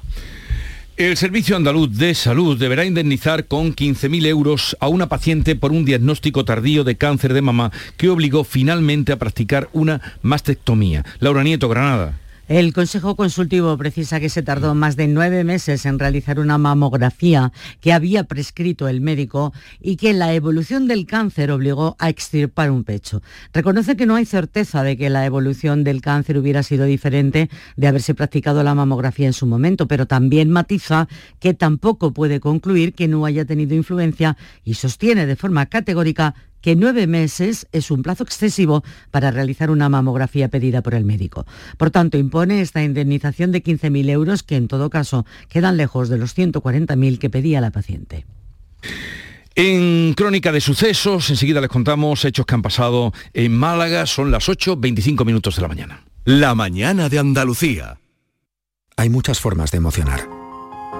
El 0.99 1.15
Servicio 1.15 1.55
Andaluz 1.55 1.97
de 1.97 2.13
Salud 2.13 2.59
deberá 2.59 2.83
indemnizar 2.83 3.45
con 3.45 3.73
15.000 3.73 4.25
euros 4.25 4.75
a 4.81 4.89
una 4.89 5.07
paciente 5.07 5.55
por 5.55 5.71
un 5.71 5.85
diagnóstico 5.85 6.43
tardío 6.43 6.83
de 6.83 6.97
cáncer 6.97 7.31
de 7.31 7.41
mama 7.41 7.71
que 7.95 8.09
obligó 8.09 8.43
finalmente 8.43 9.13
a 9.13 9.17
practicar 9.17 9.69
una 9.71 10.01
mastectomía. 10.23 11.05
Laura 11.21 11.41
Nieto, 11.41 11.69
Granada. 11.69 12.19
El 12.49 12.73
Consejo 12.73 13.15
Consultivo 13.15 13.77
precisa 13.77 14.19
que 14.19 14.27
se 14.27 14.41
tardó 14.41 14.73
más 14.73 14.95
de 14.95 15.07
nueve 15.07 15.43
meses 15.43 15.85
en 15.85 15.99
realizar 15.99 16.39
una 16.39 16.57
mamografía 16.57 17.53
que 17.79 17.93
había 17.93 18.23
prescrito 18.23 18.87
el 18.87 19.01
médico 19.01 19.53
y 19.79 19.97
que 19.97 20.13
la 20.13 20.33
evolución 20.33 20.87
del 20.87 21.05
cáncer 21.05 21.51
obligó 21.51 21.95
a 21.99 22.09
extirpar 22.09 22.71
un 22.71 22.85
pecho. 22.85 23.21
Reconoce 23.53 23.95
que 23.95 24.07
no 24.07 24.15
hay 24.15 24.25
certeza 24.25 24.81
de 24.81 24.97
que 24.97 25.11
la 25.11 25.27
evolución 25.27 25.83
del 25.83 26.01
cáncer 26.01 26.39
hubiera 26.39 26.63
sido 26.63 26.85
diferente 26.85 27.51
de 27.77 27.87
haberse 27.87 28.15
practicado 28.15 28.63
la 28.63 28.73
mamografía 28.73 29.27
en 29.27 29.33
su 29.33 29.45
momento, 29.45 29.87
pero 29.87 30.07
también 30.07 30.49
matiza 30.49 31.07
que 31.39 31.53
tampoco 31.53 32.13
puede 32.13 32.39
concluir 32.39 32.95
que 32.95 33.07
no 33.07 33.25
haya 33.25 33.45
tenido 33.45 33.75
influencia 33.75 34.37
y 34.63 34.73
sostiene 34.73 35.27
de 35.27 35.35
forma 35.35 35.67
categórica 35.67 36.33
que 36.61 36.75
nueve 36.75 37.07
meses 37.07 37.67
es 37.71 37.91
un 37.91 38.03
plazo 38.03 38.23
excesivo 38.23 38.83
para 39.11 39.31
realizar 39.31 39.71
una 39.71 39.89
mamografía 39.89 40.49
pedida 40.49 40.81
por 40.81 40.93
el 40.93 41.05
médico. 41.05 41.45
Por 41.77 41.91
tanto, 41.91 42.17
impone 42.17 42.61
esta 42.61 42.83
indemnización 42.83 43.51
de 43.51 43.63
15.000 43.63 44.09
euros 44.09 44.43
que 44.43 44.55
en 44.55 44.67
todo 44.67 44.89
caso 44.89 45.25
quedan 45.47 45.77
lejos 45.77 46.09
de 46.09 46.17
los 46.17 46.37
140.000 46.37 47.17
que 47.19 47.29
pedía 47.29 47.61
la 47.61 47.71
paciente. 47.71 48.25
En 49.55 50.13
Crónica 50.13 50.51
de 50.51 50.61
Sucesos, 50.61 51.29
enseguida 51.29 51.59
les 51.59 51.69
contamos 51.69 52.23
hechos 52.23 52.45
que 52.45 52.55
han 52.55 52.61
pasado 52.61 53.11
en 53.33 53.57
Málaga. 53.57 54.05
Son 54.05 54.31
las 54.31 54.47
8.25 54.47 55.25
minutos 55.25 55.55
de 55.57 55.61
la 55.61 55.67
mañana. 55.67 56.03
La 56.23 56.55
mañana 56.55 57.09
de 57.09 57.19
Andalucía. 57.19 57.99
Hay 58.95 59.09
muchas 59.09 59.39
formas 59.39 59.71
de 59.71 59.77
emocionar. 59.77 60.29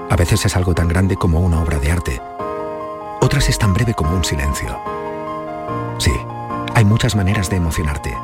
A 0.09 0.15
veces 0.15 0.45
es 0.45 0.55
algo 0.55 0.73
tan 0.73 0.87
grande 0.87 1.15
como 1.15 1.39
una 1.39 1.61
obra 1.61 1.79
de 1.79 1.91
arte. 1.91 2.21
Otras 3.21 3.47
es 3.49 3.59
tan 3.59 3.73
breve 3.73 3.93
como 3.93 4.15
un 4.15 4.23
silencio. 4.23 4.98
Sí, 5.99 6.13
hay 6.75 6.85
muchas 6.85 7.13
maneras 7.13 7.49
de 7.49 7.57
emocionarte, 7.57 8.15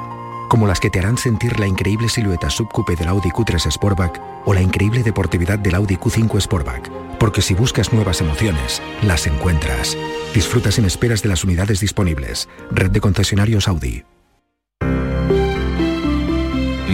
como 0.47 0.65
las 0.65 0.79
que 0.79 0.89
te 0.89 0.99
harán 0.99 1.17
sentir 1.17 1.59
la 1.59 1.67
increíble 1.67 2.07
silueta 2.07 2.49
subcoupe 2.49 2.95
del 2.95 3.09
Audi 3.09 3.29
Q3 3.31 3.69
Sportback 3.69 4.21
o 4.45 4.53
la 4.53 4.61
increíble 4.61 5.03
deportividad 5.03 5.59
del 5.59 5.75
Audi 5.75 5.97
Q5 5.97 6.39
Sportback, 6.39 6.89
porque 7.19 7.41
si 7.41 7.53
buscas 7.53 7.91
nuevas 7.91 8.21
emociones, 8.21 8.81
las 9.03 9.27
encuentras. 9.27 9.97
Disfruta 10.33 10.71
sin 10.71 10.85
esperas 10.85 11.21
de 11.21 11.27
las 11.27 11.43
unidades 11.43 11.81
disponibles. 11.81 12.47
Red 12.71 12.91
de 12.91 13.01
concesionarios 13.01 13.67
Audi. 13.67 14.05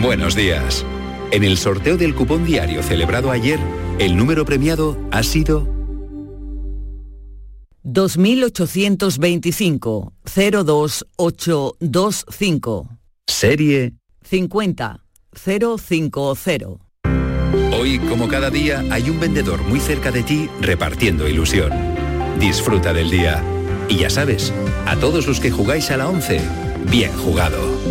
Buenos 0.02 0.36
días. 0.36 0.84
En 1.30 1.44
el 1.44 1.60
sorteo 1.60 1.96
del 1.96 2.16
cupón 2.16 2.44
diario 2.44 2.82
celebrado 2.82 3.30
ayer, 3.30 3.60
el 4.00 4.18
número 4.18 4.46
premiado 4.46 4.98
ha 5.12 5.22
sido 5.22 5.68
2825 7.84 10.14
02825. 10.26 12.88
Serie 13.28 13.94
50 14.24 15.04
050. 15.34 16.20
Hoy, 17.74 18.00
como 18.00 18.28
cada 18.28 18.50
día, 18.50 18.84
hay 18.92 19.10
un 19.10 19.20
vendedor 19.20 19.62
muy 19.64 19.80
cerca 19.80 20.12
de 20.12 20.24
ti 20.24 20.50
repartiendo 20.60 21.28
ilusión. 21.28 21.72
Disfruta 22.40 22.94
del 22.94 23.10
día. 23.10 23.44
Y 23.90 23.98
ya 23.98 24.10
sabes, 24.10 24.54
a 24.86 24.96
todos 24.98 25.28
los 25.28 25.40
que 25.40 25.52
jugáis 25.52 25.92
a 25.92 25.98
la 25.98 26.08
11, 26.08 26.42
bien 26.90 27.12
jugado. 27.14 27.91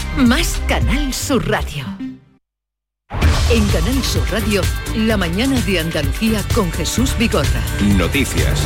Más 0.17 0.61
Canal 0.67 1.13
Sur 1.13 1.49
Radio. 1.49 1.85
En 3.49 3.67
Canal 3.67 4.03
Sur 4.03 4.29
Radio, 4.31 4.61
la 4.95 5.17
mañana 5.17 5.59
de 5.61 5.79
Andalucía 5.79 6.41
con 6.53 6.71
Jesús 6.71 7.15
Vigorra. 7.17 7.61
Noticias. 7.97 8.61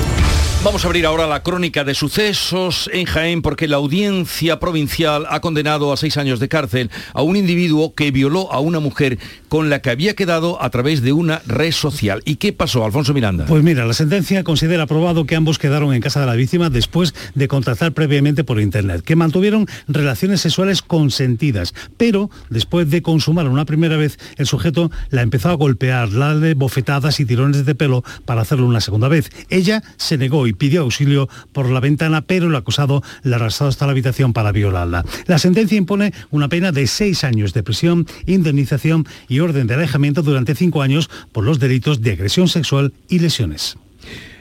Vamos 0.66 0.84
a 0.84 0.88
abrir 0.88 1.06
ahora 1.06 1.28
la 1.28 1.44
crónica 1.44 1.84
de 1.84 1.94
sucesos 1.94 2.90
en 2.92 3.06
Jaén 3.06 3.44
porque 3.44 3.68
la 3.68 3.76
audiencia 3.76 4.60
provincial 4.60 5.28
ha 5.30 5.40
condenado 5.40 5.94
a 5.94 5.98
seis 5.98 6.18
años 6.18 6.40
de 6.40 6.50
cárcel 6.50 6.90
a 7.14 7.22
un 7.22 7.36
individuo 7.36 7.94
que 7.94 8.10
violó 8.10 8.52
a 8.52 8.60
una 8.62 8.80
mujer 8.80 9.20
con 9.48 9.70
la 9.70 9.84
que 9.84 9.92
había 9.92 10.16
quedado 10.16 10.60
a 10.64 10.72
través 10.72 11.04
de 11.04 11.14
una 11.14 11.44
red 11.46 11.72
social. 11.72 12.24
¿Y 12.26 12.38
qué 12.38 12.52
pasó, 12.52 12.84
Alfonso 12.84 13.14
Miranda? 13.14 13.46
Pues 13.46 13.62
mira, 13.62 13.86
la 13.86 13.94
sentencia 13.94 14.44
considera 14.44 14.88
probado 14.88 15.28
que 15.28 15.36
ambos 15.36 15.60
quedaron 15.60 15.94
en 15.94 16.02
casa 16.02 16.20
de 16.20 16.26
la 16.26 16.34
víctima 16.34 16.72
después 16.72 17.14
de 17.36 17.48
contactar 17.48 17.92
previamente 17.92 18.44
por 18.44 18.60
internet, 18.60 19.04
que 19.04 19.16
mantuvieron 19.16 19.68
relaciones 19.88 20.42
sexuales 20.42 20.82
consentidas, 20.82 21.76
pero 21.96 22.32
después 22.50 22.90
de 22.90 23.04
consumar 23.04 23.48
una 23.50 23.66
primera 23.66 23.98
vez, 23.98 24.18
el 24.38 24.48
sujeto 24.48 24.90
la 25.12 25.22
empezó 25.22 25.50
a 25.50 25.54
golpear, 25.54 26.12
darle 26.12 26.56
bofetadas 26.56 27.20
y 27.20 27.26
tirones 27.26 27.68
de 27.68 27.76
pelo 27.76 28.04
para 28.26 28.42
hacerlo 28.42 28.66
una 28.66 28.82
segunda 28.82 29.10
vez. 29.10 29.30
Ella 29.52 29.84
se 29.98 30.18
negó 30.18 30.48
y 30.48 30.55
pidió 30.56 30.82
auxilio 30.82 31.30
por 31.52 31.70
la 31.70 31.80
ventana, 31.80 32.22
pero 32.22 32.48
el 32.48 32.56
acusado 32.56 33.04
la 33.24 33.38
arrastró 33.38 33.68
hasta 33.68 33.86
la 33.86 33.92
habitación 33.92 34.34
para 34.34 34.52
violarla. 34.52 35.06
La 35.28 35.40
sentencia 35.40 35.78
impone 35.78 36.14
una 36.32 36.50
pena 36.50 36.72
de 36.72 36.88
seis 36.88 37.24
años 37.24 37.54
de 37.54 37.64
prisión, 37.64 38.06
indemnización 38.26 39.06
y 39.28 39.40
orden 39.40 39.68
de 39.68 39.76
alejamiento 39.76 40.22
durante 40.22 40.56
cinco 40.56 40.82
años 40.82 41.10
por 41.32 41.44
los 41.44 41.60
delitos 41.60 42.02
de 42.02 42.12
agresión 42.14 42.48
sexual 42.48 42.94
y 43.10 43.20
lesiones. 43.20 43.78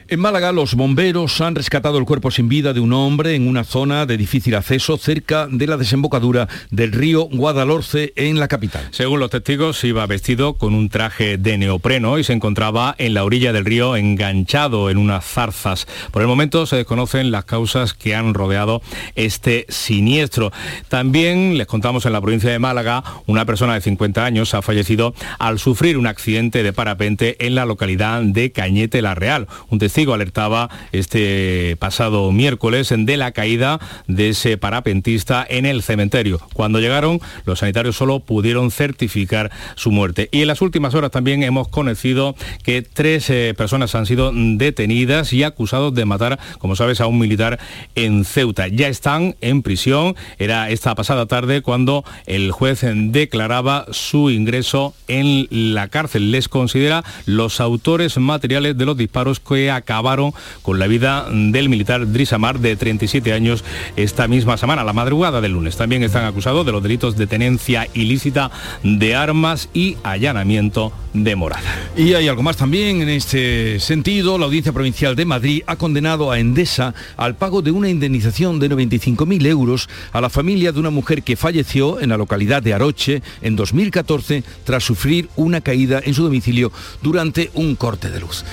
En 0.07 0.19
Málaga, 0.19 0.51
los 0.51 0.75
bomberos 0.75 1.41
han 1.41 1.55
rescatado 1.55 1.97
el 1.97 2.05
cuerpo 2.05 2.29
sin 2.29 2.47
vida 2.47 2.73
de 2.73 2.79
un 2.79 2.93
hombre 2.93 3.33
en 3.33 3.47
una 3.47 3.63
zona 3.63 4.05
de 4.05 4.17
difícil 4.17 4.53
acceso 4.53 4.99
cerca 4.99 5.47
de 5.49 5.65
la 5.65 5.77
desembocadura 5.77 6.47
del 6.69 6.91
río 6.91 7.23
Guadalhorce 7.23 8.13
en 8.15 8.39
la 8.39 8.47
capital. 8.47 8.87
Según 8.91 9.19
los 9.19 9.31
testigos, 9.31 9.83
iba 9.83 10.05
vestido 10.05 10.57
con 10.57 10.75
un 10.75 10.89
traje 10.89 11.39
de 11.39 11.57
neopreno 11.57 12.19
y 12.19 12.23
se 12.23 12.33
encontraba 12.33 12.93
en 12.99 13.15
la 13.15 13.23
orilla 13.23 13.51
del 13.51 13.65
río 13.65 13.95
enganchado 13.95 14.91
en 14.91 14.99
unas 14.99 15.25
zarzas. 15.25 15.87
Por 16.11 16.21
el 16.21 16.27
momento 16.27 16.67
se 16.67 16.75
desconocen 16.75 17.31
las 17.31 17.45
causas 17.45 17.95
que 17.95 18.13
han 18.13 18.35
rodeado 18.35 18.83
este 19.15 19.65
siniestro. 19.69 20.51
También 20.87 21.57
les 21.57 21.65
contamos 21.65 22.05
en 22.05 22.13
la 22.13 22.21
provincia 22.21 22.51
de 22.51 22.59
Málaga, 22.59 23.03
una 23.25 23.45
persona 23.45 23.73
de 23.73 23.81
50 23.81 24.23
años 24.23 24.53
ha 24.53 24.61
fallecido 24.61 25.15
al 25.39 25.57
sufrir 25.57 25.97
un 25.97 26.05
accidente 26.05 26.61
de 26.61 26.73
parapente 26.73 27.43
en 27.43 27.55
la 27.55 27.65
localidad 27.65 28.21
de 28.21 28.51
Cañete 28.51 29.01
la 29.01 29.15
Real. 29.15 29.47
Testigo 29.95 30.13
alertaba 30.13 30.69
este 30.91 31.77
pasado 31.79 32.29
miércoles 32.33 32.93
de 32.93 33.15
la 33.15 33.31
caída 33.31 33.79
de 34.07 34.31
ese 34.31 34.57
parapentista 34.57 35.47
en 35.47 35.65
el 35.65 35.83
cementerio. 35.83 36.41
Cuando 36.51 36.81
llegaron, 36.81 37.21
los 37.45 37.59
sanitarios 37.59 37.95
solo 37.95 38.19
pudieron 38.19 38.71
certificar 38.71 39.51
su 39.75 39.91
muerte. 39.91 40.27
Y 40.33 40.41
en 40.41 40.49
las 40.49 40.61
últimas 40.61 40.95
horas 40.95 41.11
también 41.11 41.43
hemos 41.43 41.69
conocido 41.69 42.35
que 42.61 42.81
tres 42.81 43.29
eh, 43.29 43.53
personas 43.57 43.95
han 43.95 44.05
sido 44.05 44.33
detenidas 44.35 45.31
y 45.31 45.43
acusados 45.43 45.95
de 45.95 46.03
matar, 46.03 46.39
como 46.59 46.75
sabes, 46.75 46.99
a 46.99 47.07
un 47.07 47.17
militar 47.17 47.57
en 47.95 48.25
Ceuta. 48.25 48.67
Ya 48.67 48.89
están 48.89 49.37
en 49.39 49.61
prisión. 49.61 50.17
Era 50.39 50.71
esta 50.71 50.93
pasada 50.95 51.25
tarde 51.25 51.61
cuando 51.61 52.03
el 52.25 52.51
juez 52.51 52.81
declaraba 52.83 53.85
su 53.91 54.29
ingreso 54.29 54.93
en 55.07 55.47
la 55.49 55.87
cárcel. 55.87 56.31
Les 56.31 56.49
considera 56.49 57.05
los 57.25 57.61
autores 57.61 58.17
materiales 58.17 58.77
de 58.77 58.85
los 58.85 58.97
disparos 58.97 59.39
que 59.39 59.71
acabaron 59.85 60.33
con 60.63 60.79
la 60.79 60.87
vida 60.87 61.27
del 61.29 61.69
militar 61.69 62.11
Drisamar 62.11 62.59
de 62.59 62.75
37 62.75 63.33
años 63.33 63.63
esta 63.95 64.27
misma 64.27 64.57
semana, 64.57 64.83
la 64.83 64.93
madrugada 64.93 65.41
del 65.41 65.51
lunes. 65.51 65.77
También 65.77 66.01
están 66.01 66.25
acusados 66.25 66.65
de 66.65 66.71
los 66.71 66.81
delitos 66.81 67.15
de 67.15 67.27
tenencia 67.27 67.87
ilícita 67.93 68.49
de 68.81 69.13
armas 69.13 69.69
y 69.75 69.97
allanamiento 70.03 70.91
de 71.13 71.35
morada. 71.35 71.91
Y 71.95 72.15
hay 72.15 72.27
algo 72.27 72.41
más 72.41 72.57
también 72.57 73.01
en 73.01 73.09
este 73.09 73.79
sentido. 73.79 74.39
La 74.39 74.45
Audiencia 74.45 74.73
Provincial 74.73 75.15
de 75.15 75.25
Madrid 75.25 75.61
ha 75.67 75.75
condenado 75.75 76.31
a 76.31 76.39
Endesa 76.39 76.95
al 77.15 77.35
pago 77.35 77.61
de 77.61 77.69
una 77.69 77.87
indemnización 77.87 78.59
de 78.59 78.69
95.000 78.69 79.45
euros 79.45 79.87
a 80.11 80.19
la 80.19 80.31
familia 80.31 80.71
de 80.71 80.79
una 80.79 80.89
mujer 80.89 81.21
que 81.21 81.35
falleció 81.35 82.01
en 82.01 82.09
la 82.09 82.17
localidad 82.17 82.63
de 82.63 82.73
Aroche 82.73 83.21
en 83.43 83.55
2014 83.55 84.43
tras 84.63 84.83
sufrir 84.83 85.29
una 85.35 85.61
caída 85.61 86.01
en 86.03 86.15
su 86.15 86.23
domicilio 86.23 86.71
durante 87.03 87.51
un 87.53 87.75
corte 87.75 88.09
de 88.09 88.19
luz. 88.19 88.43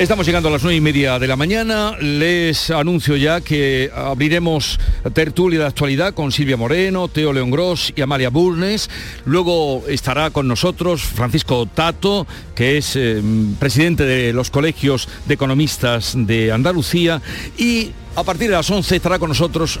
Estamos 0.00 0.24
llegando 0.24 0.48
a 0.48 0.52
las 0.52 0.62
nueve 0.62 0.78
y 0.78 0.80
media 0.80 1.18
de 1.18 1.26
la 1.26 1.36
mañana. 1.36 1.94
Les 2.00 2.70
anuncio 2.70 3.16
ya 3.16 3.42
que 3.42 3.90
abriremos 3.94 4.80
tertulia 5.12 5.58
de 5.58 5.66
actualidad 5.66 6.14
con 6.14 6.32
Silvia 6.32 6.56
Moreno, 6.56 7.08
Teo 7.08 7.34
León 7.34 7.50
Gross 7.50 7.92
y 7.94 8.00
Amalia 8.00 8.30
Burnes. 8.30 8.88
Luego 9.26 9.84
estará 9.88 10.30
con 10.30 10.48
nosotros 10.48 11.02
Francisco 11.02 11.66
Tato, 11.66 12.26
que 12.54 12.78
es 12.78 12.96
eh, 12.96 13.22
presidente 13.58 14.06
de 14.06 14.32
los 14.32 14.50
colegios 14.50 15.06
de 15.26 15.34
economistas 15.34 16.14
de 16.16 16.50
Andalucía. 16.50 17.20
Y 17.58 17.90
a 18.16 18.24
partir 18.24 18.48
de 18.48 18.56
las 18.56 18.70
11 18.70 18.96
estará 18.96 19.18
con 19.18 19.28
nosotros 19.28 19.80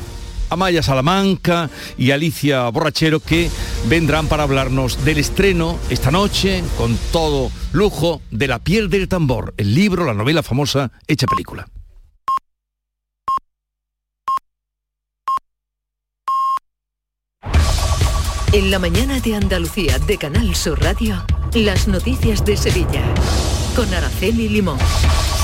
Amaya 0.50 0.82
Salamanca 0.82 1.70
y 1.96 2.10
Alicia 2.10 2.68
Borrachero 2.68 3.20
que 3.20 3.50
vendrán 3.88 4.26
para 4.26 4.42
hablarnos 4.42 5.04
del 5.04 5.18
estreno 5.18 5.78
esta 5.88 6.10
noche 6.10 6.62
con 6.76 6.98
todo 7.12 7.50
lujo 7.72 8.20
de 8.30 8.48
La 8.48 8.58
piel 8.58 8.90
del 8.90 9.08
tambor, 9.08 9.54
el 9.56 9.74
libro, 9.74 10.04
la 10.04 10.14
novela 10.14 10.42
famosa 10.42 10.92
hecha 11.06 11.26
película. 11.26 11.66
En 18.52 18.72
la 18.72 18.80
mañana 18.80 19.20
de 19.20 19.36
Andalucía 19.36 20.00
de 20.00 20.18
Canal 20.18 20.56
Sur 20.56 20.82
Radio, 20.82 21.24
las 21.54 21.86
noticias 21.86 22.44
de 22.44 22.56
Sevilla 22.56 23.02
con 23.76 23.94
Araceli 23.94 24.48
Limón. 24.48 24.78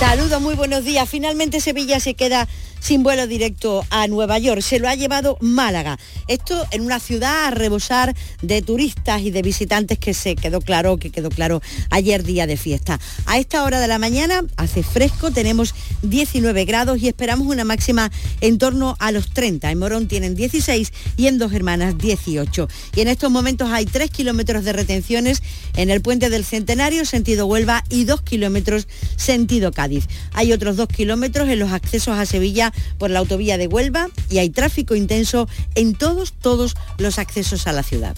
Saludos, 0.01 0.42
muy 0.42 0.57
buenos 0.57 0.85
días. 0.85 1.09
Finalmente 1.09 1.61
Sevilla 1.61 2.01
se 2.01 2.14
queda 2.14 2.49
sin 2.81 3.03
vuelo 3.03 3.27
directo 3.27 3.85
a 3.91 4.07
Nueva 4.07 4.39
York. 4.39 4.61
Se 4.62 4.79
lo 4.79 4.89
ha 4.89 4.95
llevado 4.95 5.37
Málaga. 5.41 5.99
Esto 6.29 6.67
en 6.71 6.83
una 6.83 7.01
ciudad 7.01 7.47
a 7.47 7.51
rebosar 7.51 8.15
de 8.43 8.62
turistas 8.62 9.23
y 9.23 9.31
de 9.31 9.43
visitantes 9.43 9.99
que 9.99 10.15
se 10.15 10.37
quedó 10.37 10.61
claro, 10.61 10.97
que 10.97 11.11
quedó 11.11 11.31
claro 11.31 11.62
ayer 11.91 12.23
día 12.23 12.47
de 12.47 12.57
fiesta. 12.57 13.01
A 13.27 13.39
esta 13.39 13.65
hora 13.65 13.81
de 13.81 13.89
la 13.89 13.99
mañana 13.99 14.43
hace 14.57 14.83
fresco, 14.83 15.31
tenemos 15.31 15.75
19 16.03 16.65
grados 16.65 17.01
y 17.01 17.09
esperamos 17.09 17.47
una 17.47 17.65
máxima 17.65 18.11
en 18.41 18.59
torno 18.59 18.97
a 18.99 19.12
los 19.12 19.31
30. 19.31 19.71
En 19.71 19.79
Morón 19.79 20.09
tienen 20.09 20.35
16 20.35 20.93
y 21.17 21.27
en 21.27 21.39
Dos 21.39 21.53
Hermanas 21.53 21.99
18. 21.99 22.69
Y 22.95 23.01
en 23.01 23.09
estos 23.09 23.31
momentos 23.31 23.71
hay 23.71 23.87
3 23.87 24.11
kilómetros 24.11 24.65
de 24.65 24.73
retenciones 24.73 25.43
en 25.77 25.91
el 25.91 26.01
puente 26.01 26.31
del 26.31 26.45
Centenario, 26.45 27.05
sentido 27.05 27.47
Huelva, 27.47 27.85
y 27.89 28.05
2 28.05 28.23
kilómetros 28.23 28.89
sentido 29.17 29.73
Cádiz. 29.73 30.07
Hay 30.33 30.53
otros 30.53 30.77
2 30.77 30.89
kilómetros 30.89 31.49
en 31.49 31.59
los 31.59 31.73
accesos 31.73 32.19
a 32.19 32.27
Sevilla 32.27 32.65
por 32.98 33.11
la 33.11 33.20
autovía 33.20 33.59
de 33.59 33.66
Huelva 33.66 34.09
y 34.31 34.38
hay 34.38 34.50
tráfico 34.50 34.94
intenso 34.94 35.48
en 35.74 35.94
todos, 35.94 36.33
todos 36.33 36.76
los 36.98 37.18
accesos 37.18 37.66
a 37.66 37.72
la 37.72 37.83
ciudad. 37.83 38.16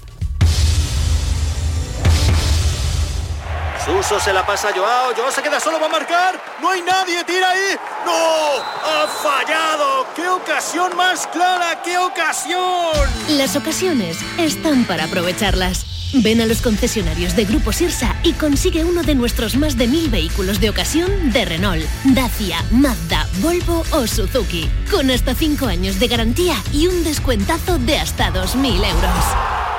Suso 3.84 4.20
se 4.20 4.34
la 4.34 4.44
pasa 4.44 4.68
a 4.68 4.72
Joao, 4.74 5.14
Joao 5.16 5.32
se 5.32 5.40
queda 5.40 5.58
solo, 5.58 5.80
va 5.80 5.86
a 5.86 5.88
marcar, 5.88 6.38
no 6.60 6.68
hay 6.68 6.82
nadie, 6.82 7.24
tira 7.24 7.48
ahí, 7.48 7.74
no, 8.04 8.58
ha 8.84 9.06
fallado, 9.22 10.06
qué 10.14 10.28
ocasión 10.28 10.94
más 10.94 11.26
clara, 11.28 11.80
qué 11.82 11.96
ocasión. 11.96 12.92
Las 13.30 13.56
ocasiones 13.56 14.18
están 14.36 14.84
para 14.84 15.04
aprovecharlas. 15.04 15.97
Ven 16.14 16.40
a 16.40 16.46
los 16.46 16.62
concesionarios 16.62 17.36
de 17.36 17.44
Grupo 17.44 17.72
Sirsa 17.72 18.16
y 18.22 18.32
consigue 18.32 18.84
uno 18.84 19.02
de 19.02 19.14
nuestros 19.14 19.56
más 19.56 19.76
de 19.76 19.86
mil 19.86 20.08
vehículos 20.08 20.60
de 20.60 20.70
ocasión 20.70 21.32
de 21.32 21.44
Renault, 21.44 21.84
Dacia, 22.04 22.64
Mazda, 22.70 23.28
Volvo 23.40 23.84
o 23.92 24.06
Suzuki, 24.06 24.68
con 24.90 25.10
hasta 25.10 25.34
5 25.34 25.66
años 25.66 26.00
de 26.00 26.08
garantía 26.08 26.56
y 26.72 26.86
un 26.86 27.04
descuentazo 27.04 27.78
de 27.78 27.98
hasta 27.98 28.32
2.000 28.32 28.74
euros. 28.86 29.24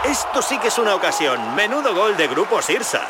Esto 0.06 0.42
sí 0.42 0.60
que 0.60 0.68
es 0.68 0.78
una 0.78 0.96
ocasión, 0.96 1.56
menudo 1.56 1.96
gol 1.96 2.16
de 2.16 2.28
Grupo 2.28 2.62
Sirsa. 2.62 3.02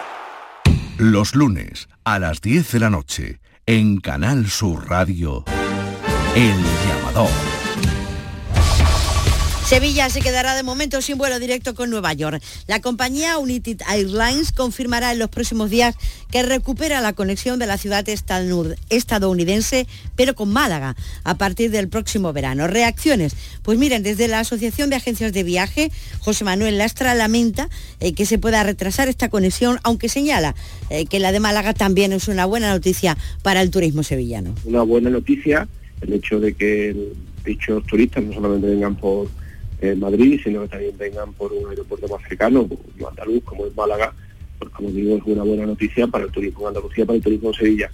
Los 0.98 1.36
lunes 1.36 1.88
a 2.04 2.20
las 2.20 2.42
10 2.42 2.72
de 2.72 2.80
la 2.80 2.90
noche 2.90 3.40
en 3.66 4.00
Canal 4.00 4.50
Sur 4.50 4.90
Radio, 4.90 5.44
El 6.36 6.58
Llamador. 6.88 7.59
Sevilla 9.70 10.10
se 10.10 10.22
quedará 10.22 10.56
de 10.56 10.64
momento 10.64 11.00
sin 11.00 11.20
vuelo 11.20 11.38
directo 11.38 11.76
con 11.76 11.92
Nueva 11.92 12.12
York. 12.14 12.42
La 12.66 12.82
compañía 12.82 13.38
United 13.38 13.82
Airlines 13.88 14.52
confirmará 14.52 15.12
en 15.12 15.20
los 15.20 15.30
próximos 15.30 15.70
días 15.70 15.96
que 16.32 16.42
recupera 16.42 17.02
la 17.02 17.14
conexión 17.14 17.60
de 17.60 17.68
la 17.68 17.78
ciudad 17.78 18.04
estadounidense, 18.10 19.86
pero 20.16 20.34
con 20.34 20.52
Málaga, 20.52 20.96
a 21.24 21.38
partir 21.38 21.70
del 21.70 21.88
próximo 21.88 22.34
verano. 22.34 22.66
Reacciones. 22.66 23.36
Pues 23.62 23.78
miren, 23.78 24.02
desde 24.02 24.28
la 24.28 24.40
Asociación 24.40 24.90
de 24.90 24.96
Agencias 24.96 25.34
de 25.34 25.44
Viaje, 25.44 25.92
José 26.18 26.44
Manuel 26.46 26.80
Lastra 26.80 27.14
lamenta 27.14 27.70
eh, 28.00 28.14
que 28.14 28.26
se 28.26 28.40
pueda 28.40 28.64
retrasar 28.64 29.08
esta 29.08 29.30
conexión, 29.30 29.78
aunque 29.84 30.10
señala 30.10 30.56
eh, 30.90 31.06
que 31.06 31.20
la 31.20 31.32
de 31.32 31.42
Málaga 31.42 31.76
también 31.76 32.12
es 32.12 32.28
una 32.28 32.48
buena 32.48 32.72
noticia 32.72 33.20
para 33.44 33.62
el 33.62 33.70
turismo 33.70 34.02
sevillano. 34.02 34.56
Una 34.66 34.82
buena 34.82 35.12
noticia 35.12 35.68
el 36.02 36.14
hecho 36.14 36.40
de 36.40 36.56
que 36.56 37.14
dichos 37.46 37.86
turistas 37.86 38.24
no 38.24 38.34
solamente 38.34 38.66
vengan 38.66 38.96
por 38.96 39.30
en 39.82 40.00
Madrid, 40.00 40.40
sino 40.44 40.62
que 40.62 40.68
también 40.68 40.98
vengan 40.98 41.34
por 41.34 41.54
un 41.54 41.70
aeropuerto 41.70 42.08
más 42.08 42.22
cercano, 42.28 42.68
como 42.68 43.08
andaluz, 43.08 43.44
como 43.44 43.66
es 43.66 43.76
Málaga, 43.76 44.14
pues 44.58 44.72
como 44.72 44.90
digo, 44.90 45.18
es 45.18 45.24
una 45.26 45.44
buena 45.44 45.66
noticia 45.66 46.08
para 46.08 46.26
el 46.26 46.32
turismo 46.32 46.62
en 46.62 46.68
Andalucía, 46.68 47.06
para 47.06 47.18
el 47.18 47.24
turismo 47.24 47.50
en 47.50 47.56
Sevilla. 47.56 47.92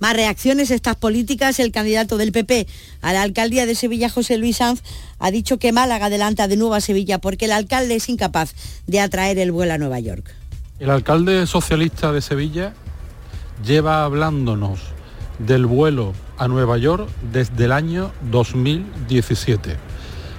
Más 0.00 0.14
reacciones 0.14 0.70
a 0.70 0.74
estas 0.74 0.96
políticas, 0.96 1.58
el 1.58 1.72
candidato 1.72 2.18
del 2.18 2.30
PP 2.30 2.66
a 3.02 3.12
la 3.12 3.22
alcaldía 3.22 3.66
de 3.66 3.74
Sevilla, 3.74 4.08
José 4.08 4.38
Luis 4.38 4.58
Sanz, 4.58 4.82
ha 5.18 5.30
dicho 5.30 5.58
que 5.58 5.72
Málaga 5.72 6.06
adelanta 6.06 6.46
de 6.46 6.56
nuevo 6.56 6.74
a 6.74 6.80
Sevilla 6.80 7.18
porque 7.18 7.46
el 7.46 7.52
alcalde 7.52 7.96
es 7.96 8.08
incapaz 8.08 8.54
de 8.86 9.00
atraer 9.00 9.38
el 9.38 9.50
vuelo 9.50 9.72
a 9.72 9.78
Nueva 9.78 9.98
York. 9.98 10.32
El 10.78 10.90
alcalde 10.90 11.46
socialista 11.46 12.12
de 12.12 12.20
Sevilla 12.20 12.74
lleva 13.64 14.04
hablándonos 14.04 14.80
del 15.40 15.66
vuelo 15.66 16.14
a 16.36 16.46
Nueva 16.46 16.78
York 16.78 17.08
desde 17.32 17.64
el 17.64 17.72
año 17.72 18.12
2017 18.30 19.87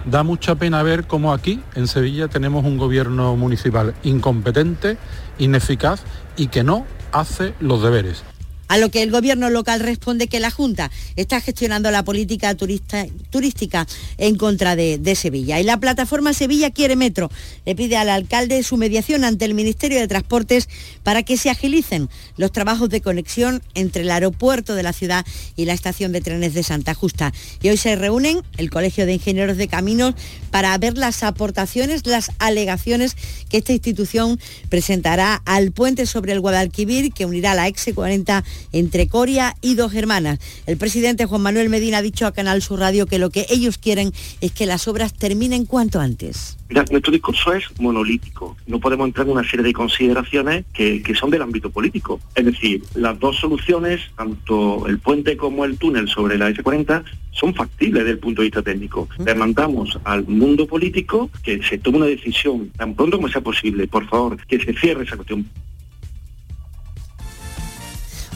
Da 0.10 0.24
mucha 0.24 0.56
pena 0.56 0.82
ver 0.82 1.06
cómo 1.06 1.34
aquí, 1.34 1.62
en 1.76 1.88
Sevilla, 1.88 2.28
tenemos 2.28 2.66
un 2.66 2.80
gobierno 2.80 3.36
municipal 3.36 3.94
incompetente, 4.02 4.98
ineficaz 5.38 6.02
y 6.36 6.48
que 6.48 6.64
no 6.64 6.88
hace 7.12 7.54
los 7.60 7.84
deberes. 7.84 8.24
A 8.70 8.78
lo 8.78 8.90
que 8.90 9.02
el 9.02 9.12
gobierno 9.12 9.50
local 9.50 9.82
responde 9.82 10.28
que 10.28 10.40
la 10.40 10.52
Junta 10.52 10.92
está 11.16 11.42
gestionando 11.42 11.90
la 11.90 12.04
política 12.04 12.56
turística 12.56 13.88
en 14.18 14.36
contra 14.36 14.76
de, 14.76 15.00
de, 15.00 15.16
Sevilla. 15.16 15.60
Y 15.60 15.64
la 15.64 15.80
plataforma 15.80 16.34
Sevilla 16.34 16.70
Quiere 16.70 16.96
Metro 16.96 17.32
le 17.66 17.76
pide 17.76 17.98
al 17.98 18.10
alcalde 18.10 18.62
su 18.62 18.78
mediación 18.78 19.24
ante 19.24 19.46
el 19.46 19.56
Ministerio 19.56 20.00
de 20.00 20.08
Transportes 20.08 20.70
para 21.02 21.24
que 21.24 21.36
se 21.36 21.50
agilicen 21.50 22.10
los 22.38 22.52
trabajos 22.52 22.90
de 22.90 23.02
conexión 23.02 23.64
entre 23.74 24.04
el 24.04 24.12
aeropuerto 24.12 24.76
de 24.76 24.84
la 24.84 24.94
ciudad 24.94 25.26
y 25.56 25.66
la 25.66 25.74
estación 25.74 26.12
de 26.12 26.22
trenes 26.22 26.54
de 26.54 26.62
Santa 26.62 26.94
Justa. 26.94 27.34
Y 27.64 27.70
hoy 27.70 27.78
se 27.78 27.96
reúnen 27.96 28.44
el 28.58 28.70
Colegio 28.70 29.08
de 29.08 29.14
Ingenieros 29.14 29.58
de 29.58 29.68
Caminos 29.68 30.14
para 30.52 30.78
ver 30.78 30.96
las 30.96 31.24
aportaciones, 31.24 32.06
las 32.06 32.32
alegaciones 32.38 33.18
que 33.50 33.58
esta 33.58 33.74
institución 33.74 34.40
presentará 34.70 35.42
al 35.46 35.72
puente 35.72 36.06
sobre 36.06 36.34
el 36.34 36.40
Guadalquivir 36.40 37.12
que 37.12 37.26
unirá 37.26 37.56
la 37.56 37.68
x 37.68 37.94
40 37.96 38.44
entre 38.72 39.08
Coria 39.08 39.56
y 39.62 39.76
Dos 39.76 39.94
Hermanas. 39.94 40.40
El 40.66 40.78
presidente 40.78 41.26
Juan 41.26 41.42
Manuel 41.42 41.70
Medina 41.70 42.00
ha 42.00 42.02
dicho 42.02 42.26
a 42.26 42.32
Canal 42.32 42.62
Sur 42.62 42.80
Radio 42.80 43.06
que 43.06 43.20
lo 43.20 43.30
que 43.30 43.46
ellos 43.50 43.78
quieren 43.78 44.12
es 44.42 44.52
que 44.52 44.66
las 44.66 44.88
obras 44.88 45.14
terminen 45.14 45.66
cuanto 45.66 46.00
antes. 46.00 46.58
Mira, 46.70 46.86
nuestro 46.92 47.12
discurso 47.12 47.54
es 47.54 47.66
monolítico. 47.80 48.56
No 48.68 48.80
podemos 48.80 49.08
entrar 49.08 49.26
en 49.26 49.34
una 49.34 49.50
serie 49.50 49.66
de 49.66 49.74
consideraciones 49.74 50.66
que, 50.72 51.02
que, 51.02 51.16
son 51.16 51.32
del 51.32 51.42
ámbito 51.42 51.72
político. 51.72 52.20
Es 52.36 52.46
decir, 52.46 52.84
las 52.94 53.20
dos 53.20 53.38
soluciones, 53.38 54.02
tanto 54.16 54.88
el 54.88 55.00
puente 55.00 55.36
como 55.36 55.66
el 55.66 55.78
túnel 55.78 56.08
sobre 56.08 56.38
la 56.38 56.50
S40, 56.52 57.04
son 57.32 57.56
factibles 57.56 58.04
desde 58.04 58.14
el 58.14 58.20
punto 58.20 58.42
de 58.42 58.48
vista 58.48 58.62
técnico. 58.62 59.08
Le 59.24 59.34
mandamos 59.34 60.00
al 60.04 60.28
mundo 60.28 60.68
político 60.68 61.30
que 61.44 61.62
se 61.64 61.78
tome 61.78 61.98
una 61.98 62.06
decisión 62.06 62.70
tan 62.78 62.94
pronto 62.94 63.18
como 63.18 63.30
sea 63.30 63.42
posible. 63.42 63.88
Por 63.88 64.08
favor, 64.08 64.38
que 64.46 64.60
se 64.60 64.74
cierre 64.74 65.06
esa 65.06 65.16
cuestión. 65.16 65.48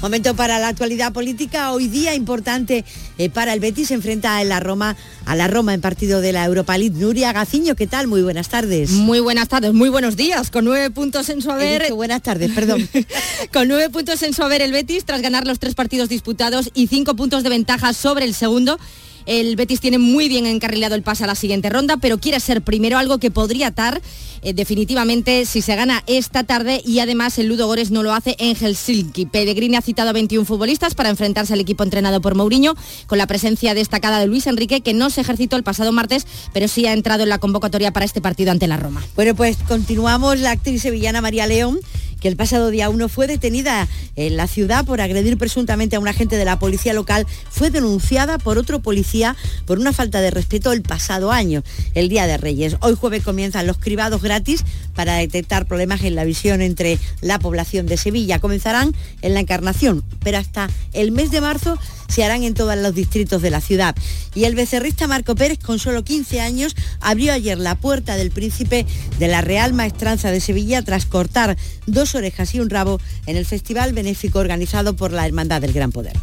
Momento 0.04 0.36
para 0.36 0.60
la 0.60 0.68
actualidad 0.68 1.13
política. 1.13 1.72
Hoy 1.72 1.88
día 1.88 2.13
importante 2.13 2.84
eh, 3.18 3.30
para 3.30 3.54
el 3.54 3.62
Betis. 3.62 3.88
Se 3.88 3.94
enfrenta 3.94 4.36
a 4.36 4.44
la 4.44 4.60
Roma, 4.60 4.98
a 5.26 5.34
la 5.38 5.48
Roma 5.48 5.74
en 5.74 5.80
partido 5.80 6.20
de 6.20 6.34
la 6.34 6.44
Europa 6.44 6.78
League. 6.78 7.00
Nuria 7.00 7.32
Gaciño, 7.32 7.76
¿qué 7.76 7.88
tal? 7.88 8.08
Muy 8.08 8.22
buenas 8.22 8.50
tardes. 8.50 8.89
Muy 8.89 9.22
buenas 9.22 9.48
tardes, 9.48 9.72
muy 9.72 9.88
buenos 9.88 10.18
días. 10.18 10.52
Con 10.52 10.66
nueve 10.66 10.89
puntos 10.89 11.30
en 11.30 11.42
su 11.42 11.50
haber. 11.50 11.94
buenas 11.94 12.22
tardes, 12.22 12.52
perdón. 12.52 12.86
Con 13.54 13.70
nueve 13.70 13.89
puntos 13.89 14.22
en 14.24 14.34
su 14.34 14.44
haber 14.44 14.62
el 14.62 14.74
Betis 14.74 15.06
tras 15.06 15.22
ganar 15.22 15.48
los 15.48 15.58
tres 15.60 15.74
partidos 15.74 16.10
disputados 16.10 16.70
y 16.74 16.88
cinco 16.88 17.16
puntos 17.16 17.44
de 17.44 17.48
ventaja 17.48 17.94
sobre 17.94 18.26
el 18.26 18.34
segundo. 18.34 18.78
El 19.26 19.56
Betis 19.56 19.80
tiene 19.80 19.98
muy 19.98 20.30
bien 20.30 20.46
encarrilado 20.46 20.96
el 20.96 21.04
pase 21.04 21.24
a 21.24 21.28
la 21.28 21.36
siguiente 21.36 21.70
ronda, 21.70 21.98
pero 21.98 22.18
quiere 22.18 22.40
ser 22.40 22.62
primero 22.62 22.98
algo 22.98 23.18
que 23.18 23.32
podría 23.32 23.68
atar 23.68 24.02
eh, 24.44 24.54
definitivamente 24.54 25.46
si 25.46 25.62
se 25.62 25.76
gana 25.76 26.04
esta 26.06 26.44
tarde 26.44 26.82
y 26.86 27.00
además 27.00 27.40
el 27.40 27.48
Ludo 27.48 27.66
Gores 27.68 27.92
no 27.92 28.04
lo 28.04 28.14
hace 28.14 28.36
en 28.40 28.56
Helsinki. 28.56 29.26
Pellegrini 29.26 29.78
ha 29.78 29.82
citado 29.82 30.10
a 30.10 30.14
21 30.14 30.46
futbolistas 30.46 30.96
para 30.96 31.10
enfrentarse 31.10 31.54
al 31.54 31.62
equipo 31.62 31.84
entrenado 31.84 32.20
por 32.20 32.36
Mourinho 32.36 32.76
con 33.08 33.18
la 33.18 33.28
presencia 33.28 33.74
destacada 33.74 34.19
de 34.19 34.28
Luis 34.28 34.46
Enrique 34.48 34.82
que 34.82 34.94
no 34.94 35.10
se 35.10 35.21
ejercitó 35.21 35.56
el 35.56 35.63
pasado 35.63 35.94
martes 35.94 36.28
pero 36.52 36.67
sí 36.67 36.86
ha 36.86 36.94
entrado 36.94 37.24
en 37.24 37.30
la 37.30 37.38
convocatoria 37.38 37.94
para 37.94 38.06
este 38.06 38.21
partido 38.21 38.52
ante 38.52 38.67
la 38.67 38.78
Roma. 38.78 39.02
Bueno 39.15 39.34
pues 39.34 39.58
continuamos 39.67 40.40
la 40.40 40.52
actriz 40.52 40.82
sevillana 40.82 41.21
María 41.21 41.48
León 41.48 41.80
que 42.24 42.30
el 42.30 42.38
pasado 42.38 42.69
día 42.69 42.90
1 42.90 43.10
fue 43.10 43.28
detenida 43.28 43.86
en 44.15 44.38
la 44.38 44.48
ciudad 44.48 44.86
por 44.86 45.02
agredir 45.02 45.38
presuntamente 45.38 45.98
a 45.98 46.00
un 46.00 46.08
agente 46.08 46.38
de 46.38 46.46
la 46.46 46.58
policía 46.58 46.94
local, 46.94 47.28
fue 47.50 47.69
denunciada 47.69 48.38
por 48.38 48.58
otro 48.58 48.80
policía 48.80 49.36
por 49.65 49.78
una 49.78 49.92
falta 49.92 50.21
de 50.21 50.32
respeto 50.32 50.71
el 50.71 50.84
pasado 50.84 51.34
año, 51.34 51.63
el 51.96 52.08
Día 52.08 52.26
de 52.26 52.38
Reyes. 52.38 52.78
Hoy 52.80 52.96
jueves 52.96 53.24
comienzan 53.24 53.67
los 53.67 53.78
cribados 53.78 54.21
gratis 54.21 54.63
para 54.96 55.15
detectar 55.15 55.65
problemas 55.65 56.02
en 56.04 56.15
la 56.15 56.24
visión 56.24 56.62
entre 56.62 56.98
la 57.19 57.40
población 57.40 57.88
de 57.88 57.98
Sevilla. 57.98 58.40
Comenzarán 58.40 58.96
en 59.21 59.34
la 59.34 59.42
Encarnación, 59.42 60.02
pero 60.24 60.38
hasta 60.38 60.69
el 60.94 61.12
mes 61.12 61.30
de 61.30 61.42
marzo 61.42 61.78
se 62.08 62.24
harán 62.24 62.44
en 62.44 62.54
todos 62.54 62.78
los 62.78 62.94
distritos 62.94 63.42
de 63.42 63.50
la 63.50 63.60
ciudad. 63.60 63.96
Y 64.36 64.46
el 64.46 64.56
becerrista 64.56 65.08
Marco 65.08 65.36
Pérez, 65.36 65.58
con 65.60 65.80
solo 65.80 66.04
15 66.04 66.42
años, 66.42 66.76
abrió 67.02 67.34
ayer 67.34 67.58
la 67.58 67.76
puerta 67.76 68.15
del 68.15 68.30
príncipe 68.32 68.86
de 69.19 69.28
la 69.28 69.42
Real 69.42 69.74
Maestranza 69.74 70.30
de 70.30 70.40
Sevilla 70.40 70.84
tras 70.84 71.06
cortar 71.06 71.58
dos 71.88 72.13
orejas 72.16 72.54
y 72.56 72.60
un 72.60 72.70
rabo 72.70 73.00
en 73.26 73.38
el 73.38 73.46
festival 73.46 73.94
benéfico 73.94 74.40
organizado 74.40 74.96
por 74.96 75.12
la 75.12 75.26
Hermandad 75.26 75.62
del 75.62 75.74
Gran 75.74 75.92
Poder. 75.92 76.18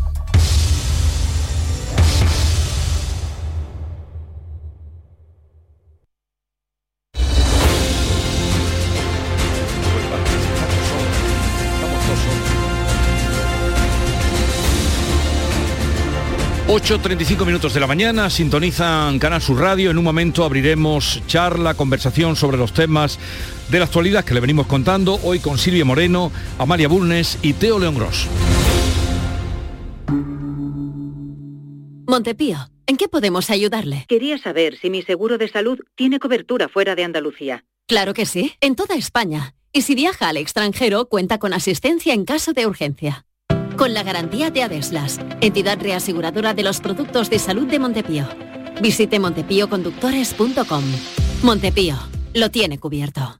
8.35 16.70 17.45
minutos 17.45 17.74
de 17.74 17.80
la 17.80 17.88
mañana, 17.88 18.30
sintonizan 18.30 19.18
Canal 19.18 19.43
Sur 19.43 19.59
Radio. 19.59 19.91
En 19.91 19.99
un 19.99 20.05
momento 20.05 20.45
abriremos 20.45 21.20
charla, 21.26 21.74
conversación 21.74 22.36
sobre 22.36 22.59
los 22.59 22.72
temas 22.72 23.18
de 23.70 23.78
la 23.78 23.84
actualidad 23.84 24.24
que 24.24 24.34
le 24.34 24.40
venimos 24.40 24.66
contando 24.66 25.18
hoy 25.22 25.38
con 25.38 25.58
Silvia 25.58 25.84
Moreno, 25.84 26.32
Amalia 26.58 26.88
Bulnes 26.88 27.38
y 27.42 27.52
Teo 27.52 27.78
León 27.78 27.94
Gross. 27.94 28.26
Montepío, 32.06 32.58
¿en 32.86 32.96
qué 32.96 33.08
podemos 33.08 33.50
ayudarle? 33.50 34.04
Quería 34.08 34.38
saber 34.38 34.76
si 34.78 34.90
mi 34.90 35.02
seguro 35.02 35.38
de 35.38 35.48
salud 35.48 35.78
tiene 35.94 36.18
cobertura 36.18 36.68
fuera 36.68 36.94
de 36.96 37.04
Andalucía. 37.04 37.64
Claro 37.86 38.14
que 38.14 38.26
sí, 38.26 38.54
en 38.60 38.74
toda 38.74 38.96
España. 38.96 39.54
Y 39.72 39.82
si 39.82 39.94
viaja 39.94 40.28
al 40.28 40.36
extranjero, 40.36 41.08
cuenta 41.08 41.38
con 41.38 41.52
asistencia 41.52 42.12
en 42.12 42.24
caso 42.24 42.52
de 42.52 42.66
urgencia 42.66 43.24
con 43.80 43.94
la 43.94 44.02
garantía 44.02 44.50
de 44.50 44.62
Adeslas, 44.62 45.18
entidad 45.40 45.80
reaseguradora 45.80 46.52
de 46.52 46.62
los 46.62 46.80
productos 46.82 47.30
de 47.30 47.38
salud 47.38 47.66
de 47.66 47.78
Montepío. 47.78 48.28
Visite 48.82 49.18
montepíoconductores.com. 49.18 50.84
Montepío, 51.42 51.96
lo 52.34 52.50
tiene 52.50 52.78
cubierto. 52.78 53.39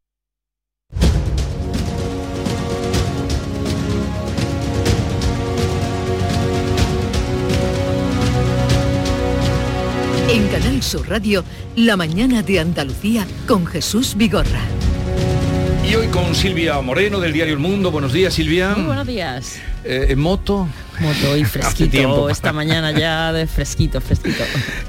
En 10.31 10.47
Canal 10.47 10.81
Sur 10.81 11.09
Radio, 11.09 11.43
La 11.75 11.97
mañana 11.97 12.41
de 12.41 12.61
Andalucía 12.61 13.27
con 13.45 13.65
Jesús 13.65 14.15
Vigorra. 14.15 14.61
Y 15.85 15.93
hoy 15.93 16.07
con 16.07 16.33
Silvia 16.35 16.79
Moreno 16.79 17.19
del 17.19 17.33
diario 17.33 17.53
El 17.55 17.59
Mundo. 17.59 17.91
Buenos 17.91 18.13
días, 18.13 18.33
Silvia. 18.33 18.69
Muy 18.75 18.85
buenos 18.85 19.05
días. 19.05 19.59
Eh, 19.83 20.05
¿En 20.07 20.19
moto? 20.19 20.69
Moto 21.01 21.35
y 21.35 21.43
fresquito. 21.45 22.29
Esta 22.29 22.53
mañana 22.53 22.91
ya 22.91 23.33
de 23.33 23.47
fresquito, 23.47 23.99
fresquito. 24.01 24.43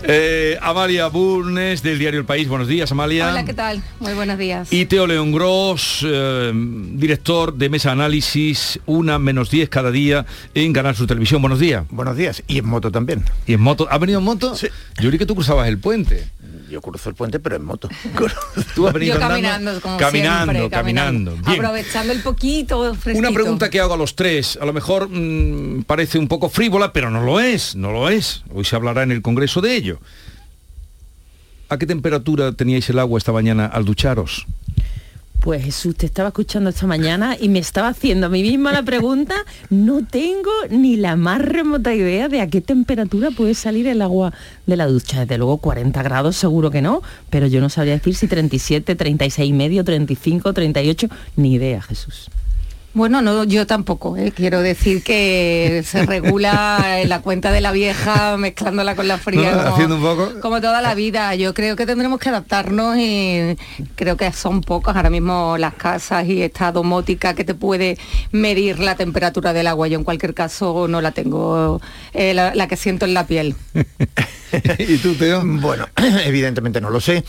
Eh, 0.05 0.59
Amalia 0.61 1.07
Burnes 1.07 1.83
del 1.83 1.99
diario 1.99 2.21
El 2.21 2.27
País. 2.27 2.49
Buenos 2.49 2.69
días, 2.69 2.93
Amalia. 2.93 3.31
Hola, 3.31 3.47
¿qué 3.47 3.55
tal? 3.55 3.83
Muy 3.99 4.13
buenos 4.13 4.37
días. 4.37 4.71
Y 4.71 4.85
Teo 4.85 5.07
León 5.07 5.33
Gross, 5.33 6.05
eh, 6.07 6.53
director 6.55 7.55
de 7.55 7.71
Mesa 7.71 7.93
Análisis, 7.93 8.79
una 8.85 9.19
menos 9.19 9.51
10 9.51 9.71
cada 9.71 9.91
día 9.91 10.27
en 10.55 10.75
Canal 10.75 10.95
Sur 10.95 11.07
Televisión. 11.07 11.41
Buenos 11.41 11.61
días. 11.61 11.85
Buenos 11.89 12.15
días. 12.15 12.43
Y 12.47 12.59
en 12.59 12.67
moto 12.67 12.93
también. 12.93 13.25
¿Y 13.47 13.55
en 13.55 13.63
moto? 13.63 13.89
¿Ha 13.91 13.97
venido 13.97 14.19
en 14.19 14.25
moto? 14.27 14.55
Sí. 14.55 14.69
Yo 15.01 15.11
vi 15.11 15.17
que 15.17 15.25
tú 15.25 15.35
cruzabas 15.35 15.67
el 15.69 15.79
puente. 15.79 16.27
Yo 16.73 16.81
cruzo 16.81 17.11
el 17.11 17.15
puente, 17.15 17.39
pero 17.39 17.57
en 17.57 17.65
moto. 17.67 17.87
Tú 18.75 18.87
has 18.87 18.95
venido 18.95 19.15
Yo 19.15 19.21
caminando, 19.21 19.79
como 19.83 19.99
caminando, 19.99 20.53
siempre, 20.53 20.71
caminando. 20.71 21.33
Bien. 21.33 21.61
Aprovechando 21.61 22.15
el 22.15 22.23
poquito 22.23 22.95
fresquito. 22.95 23.19
Una 23.19 23.31
pregunta 23.31 23.69
que 23.69 23.79
hago 23.79 23.93
a 23.93 23.97
los 23.99 24.17
tres, 24.17 24.59
a 24.59 24.65
lo 24.65 24.73
mejor 24.73 25.11
mm, 25.11 25.83
parece 25.83 26.19
un 26.19 26.29
poco 26.29 26.49
frívola, 26.49 26.95
pero 26.95 27.11
no 27.11 27.23
lo 27.23 27.41
es, 27.41 27.77
no 27.77 27.93
lo 27.93 28.09
es. 28.09 28.43
Hoy 28.55 28.65
se 28.65 28.75
hablará 28.75 29.03
en 29.03 29.13
el 29.13 29.21
Congreso 29.21 29.61
de 29.61 29.77
ello. 29.77 29.99
¿A 31.69 31.77
qué 31.77 31.87
temperatura 31.87 32.53
teníais 32.53 32.89
el 32.89 32.99
agua 32.99 33.19
esta 33.19 33.33
mañana 33.33 33.67
al 33.67 33.85
ducharos? 33.85 34.47
Pues 35.43 35.65
Jesús, 35.65 35.97
te 35.97 36.07
estaba 36.07 36.29
escuchando 36.29 36.71
esta 36.71 36.87
mañana 36.87 37.37
y 37.39 37.49
me 37.49 37.59
estaba 37.59 37.89
haciendo 37.89 38.29
a 38.29 38.31
mí 38.31 38.43
misma 38.43 38.71
la 38.71 38.85
pregunta. 38.85 39.35
No 39.71 40.07
tengo 40.07 40.53
ni 40.71 40.95
la 40.95 41.17
más 41.17 41.43
remota 41.43 41.93
idea 41.93 42.29
de 42.29 42.41
a 42.41 42.47
qué 42.47 42.61
temperatura 42.61 43.33
puede 43.33 43.55
salir 43.55 43.89
el 43.89 44.03
agua 44.03 44.33
de 44.69 44.77
la 44.77 44.87
ducha. 44.87 45.19
Desde 45.19 45.39
luego 45.39 45.57
40 45.57 46.01
grados 46.05 46.37
seguro 46.37 46.71
que 46.71 46.81
no, 46.81 47.03
pero 47.29 47.49
yo 47.49 47.61
no 47.61 47.71
sabría 47.71 47.95
decir 47.95 48.15
si 48.15 48.29
37, 48.29 48.95
36 48.95 49.51
y 49.51 49.53
medio, 49.53 49.83
35, 49.83 50.53
38, 50.53 51.09
ni 51.35 51.55
idea, 51.55 51.83
Jesús. 51.83 52.31
Bueno, 52.95 53.23
no, 53.23 53.45
yo 53.45 53.67
tampoco. 53.67 54.17
¿eh? 54.17 54.33
Quiero 54.35 54.61
decir 54.61 55.03
que 55.03 55.83
se 55.87 56.05
regula 56.07 57.01
en 57.01 57.09
la 57.09 57.21
cuenta 57.21 57.51
de 57.51 57.61
la 57.61 57.73
vieja 57.73 58.37
mezclándola 58.37 58.95
con 58.95 59.09
la 59.09 59.19
fría. 59.19 59.53
No, 59.53 59.57
como, 59.59 59.75
haciendo 59.75 59.97
un 59.97 60.03
poco. 60.03 60.41
como 60.41 60.61
toda 60.61 60.83
la 60.83 60.95
vida. 60.95 61.35
Yo 61.35 61.55
creo 61.55 61.75
que 61.77 61.87
tendremos 61.87 62.21
que 62.21 62.29
adaptarnos 62.29 62.97
y 62.99 63.57
creo 63.97 64.17
que 64.17 64.31
son 64.33 64.61
pocas 64.61 64.95
ahora 64.95 65.11
mismo 65.11 65.57
las 65.59 65.75
casas 65.75 66.27
y 66.27 66.43
esta 66.43 66.71
domótica 66.71 67.35
que 67.35 67.45
te 67.45 67.55
puede 67.55 67.99
medir 68.31 68.79
la 68.79 68.95
temperatura 68.95 69.53
del 69.53 69.69
agua. 69.69 69.89
Yo 69.89 69.99
en 69.99 70.05
cualquier 70.05 70.35
caso 70.35 70.87
no 70.89 71.01
la 71.01 71.13
tengo, 71.13 71.81
eh, 72.13 72.35
la, 72.35 72.55
la 72.55 72.69
que 72.69 72.77
siento 72.77 73.07
en 73.07 73.15
la 73.15 73.27
piel. 73.27 73.57
¿Y 74.79 74.99
tú, 74.99 75.15
Teo? 75.15 75.43
Bueno, 75.45 75.89
evidentemente 76.25 76.81
no 76.81 76.91
lo 76.91 77.01
sé. 77.01 77.25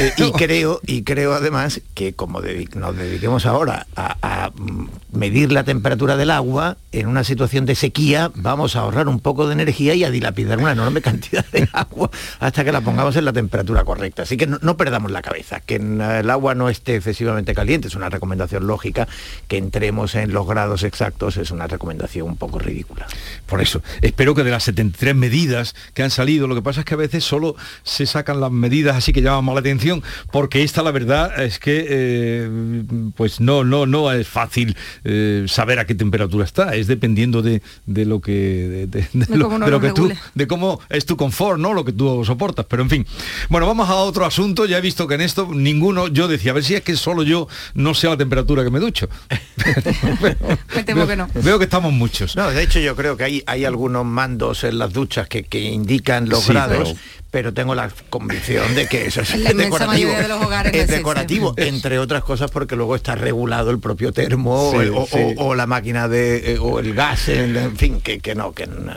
Eh, 0.00 0.12
y 0.16 0.32
creo, 0.38 0.80
y 0.86 1.02
creo 1.02 1.34
además 1.34 1.80
que 1.94 2.14
como 2.14 2.40
nos 2.40 2.96
dediquemos 2.96 3.46
ahora 3.46 3.86
a, 3.94 4.16
a, 4.22 4.50
mm, 4.50 4.88
medir 5.12 5.52
la 5.52 5.64
temperatura 5.64 6.16
del 6.16 6.30
agua, 6.30 6.78
en 6.90 7.06
una 7.06 7.22
situación 7.22 7.66
de 7.66 7.74
sequía 7.74 8.30
vamos 8.34 8.76
a 8.76 8.80
ahorrar 8.80 9.08
un 9.08 9.20
poco 9.20 9.46
de 9.46 9.52
energía 9.52 9.94
y 9.94 10.04
a 10.04 10.10
dilapidar 10.10 10.58
una 10.58 10.72
enorme 10.72 11.00
cantidad 11.02 11.44
de 11.52 11.68
agua 11.72 12.10
hasta 12.40 12.64
que 12.64 12.72
la 12.72 12.80
pongamos 12.80 13.14
en 13.16 13.26
la 13.26 13.32
temperatura 13.32 13.84
correcta. 13.84 14.22
Así 14.22 14.36
que 14.36 14.46
no, 14.46 14.76
perdamos 14.76 15.10
la 15.10 15.22
cabeza, 15.22 15.60
que 15.60 15.76
eh, 15.76 16.20
el 16.20 16.30
agua 16.30 16.54
no 16.54 16.68
esté 16.68 16.96
excesivamente 16.96 17.54
caliente, 17.54 17.88
es 17.88 17.94
una 17.94 18.08
recomendación 18.08 18.66
lógica, 18.66 19.06
que 19.48 19.58
entremos 19.58 20.14
en 20.14 20.32
los 20.32 20.46
grados 20.46 20.82
exactos 20.82 21.36
es 21.36 21.50
una 21.50 21.66
recomendación 21.66 22.26
un 22.26 22.36
poco 22.36 22.58
ridícula. 22.58 23.06
Por 23.46 23.60
eso, 23.60 23.82
espero 24.00 24.34
que 24.34 24.44
de 24.44 24.50
las 24.50 24.64
73 24.64 25.14
medidas 25.14 25.74
que 25.94 26.02
han 26.02 26.10
salido, 26.10 26.46
lo 26.46 26.54
que 26.54 26.62
pasa 26.62 26.80
es 26.80 26.86
que 26.86 26.94
a 26.94 26.98
veces 26.98 27.24
solo 27.24 27.54
se 27.82 28.06
sacan 28.06 28.40
las 28.40 28.50
medidas 28.50 28.96
así 28.96 29.12
que 29.12 29.22
llaman 29.22 29.44
más 29.44 29.54
la 29.54 29.60
atención, 29.60 30.02
porque 30.30 30.62
esta 30.62 30.82
la 30.82 30.90
verdad 30.90 31.42
es 31.42 31.58
que 31.58 31.86
eh, 31.88 32.82
pues 33.16 33.40
no, 33.40 33.64
no, 33.64 33.86
no 33.86 34.10
es 34.10 34.26
fácil 34.26 34.76
eh, 35.04 35.44
saber 35.48 35.78
a 35.78 35.86
qué 35.86 35.94
temperatura 35.94 36.44
está, 36.44 36.74
es 36.74 36.86
dependiendo 36.86 37.42
de, 37.42 37.62
de 37.86 38.04
lo 38.04 38.20
que 38.20 38.32
de, 38.32 38.86
de- 38.86 39.08
de 39.12 39.26
De 39.26 39.36
lo, 39.36 39.44
cómo 39.46 39.56
uno 39.56 39.64
de 39.66 39.70
lo 39.70 39.78
lo 39.78 39.82
que 39.86 39.92
tú, 39.92 40.10
de 40.34 40.46
cómo 40.46 40.80
es 40.88 41.06
tu 41.06 41.16
confort, 41.16 41.58
¿no? 41.58 41.72
Lo 41.74 41.84
que 41.84 41.92
tú 41.92 42.24
soportas, 42.24 42.66
pero 42.68 42.82
en 42.82 42.90
fin. 42.90 43.06
Bueno, 43.48 43.66
vamos 43.66 43.88
a 43.88 43.94
otro 43.96 44.24
asunto, 44.24 44.66
ya 44.66 44.78
he 44.78 44.80
visto 44.80 45.06
que 45.08 45.14
en 45.14 45.20
esto 45.22 45.48
ninguno, 45.52 46.08
yo 46.08 46.28
decía, 46.28 46.52
a 46.52 46.54
ver 46.54 46.64
si 46.64 46.74
es 46.74 46.82
que 46.82 46.96
solo 46.96 47.22
yo 47.22 47.48
no 47.74 47.94
sé 47.94 48.08
la 48.08 48.16
temperatura 48.16 48.64
que 48.64 48.70
me 48.70 48.80
ducho. 48.80 49.08
Me 50.74 50.84
temo 50.84 51.06
que 51.06 51.16
no. 51.16 51.28
Veo 51.34 51.58
que 51.58 51.64
estamos 51.64 51.92
muchos. 51.92 52.36
No, 52.36 52.50
de 52.50 52.62
hecho 52.62 52.80
yo 52.80 52.96
creo 52.96 53.16
que 53.16 53.24
hay, 53.24 53.42
hay 53.46 53.64
algunos 53.64 54.04
mandos 54.04 54.64
en 54.64 54.78
las 54.78 54.92
duchas 54.92 55.28
que, 55.28 55.44
que 55.44 55.60
indican 55.60 56.28
los 56.28 56.44
Sí, 56.44 56.52
grados, 56.52 56.88
pero- 56.94 57.21
pero... 57.32 57.52
tengo 57.52 57.74
la 57.74 57.90
convicción 58.10 58.72
de 58.76 58.86
que 58.86 59.06
eso 59.06 59.22
es 59.22 59.34
la 59.36 59.52
decorativo. 59.52 59.86
mayoría 59.92 60.20
de 60.22 60.28
los 60.28 60.40
hogares 60.44 60.72
no 60.72 60.76
es 60.76 60.82
existe. 60.84 60.96
decorativo, 60.98 61.54
entre 61.56 61.98
otras 61.98 62.22
cosas 62.22 62.50
porque 62.52 62.76
luego 62.76 62.94
está 62.94 63.16
regulado 63.16 63.70
el 63.72 63.80
propio 63.80 64.12
termo 64.12 64.70
Sí, 64.70 64.88
o, 64.88 65.00
o- 65.02 65.06
sí. 65.06 65.34
o 65.38 65.54
la 65.56 65.66
máquina 65.66 66.06
de 66.06 66.52
eh, 66.54 66.58
o 66.60 66.78
el 66.78 66.94
gas, 66.94 67.28
en, 67.28 67.56
en 67.56 67.76
fin, 67.76 68.00
que, 68.00 68.20
que 68.20 68.34
no, 68.36 68.52
que, 68.52 68.66
no- 68.68 68.94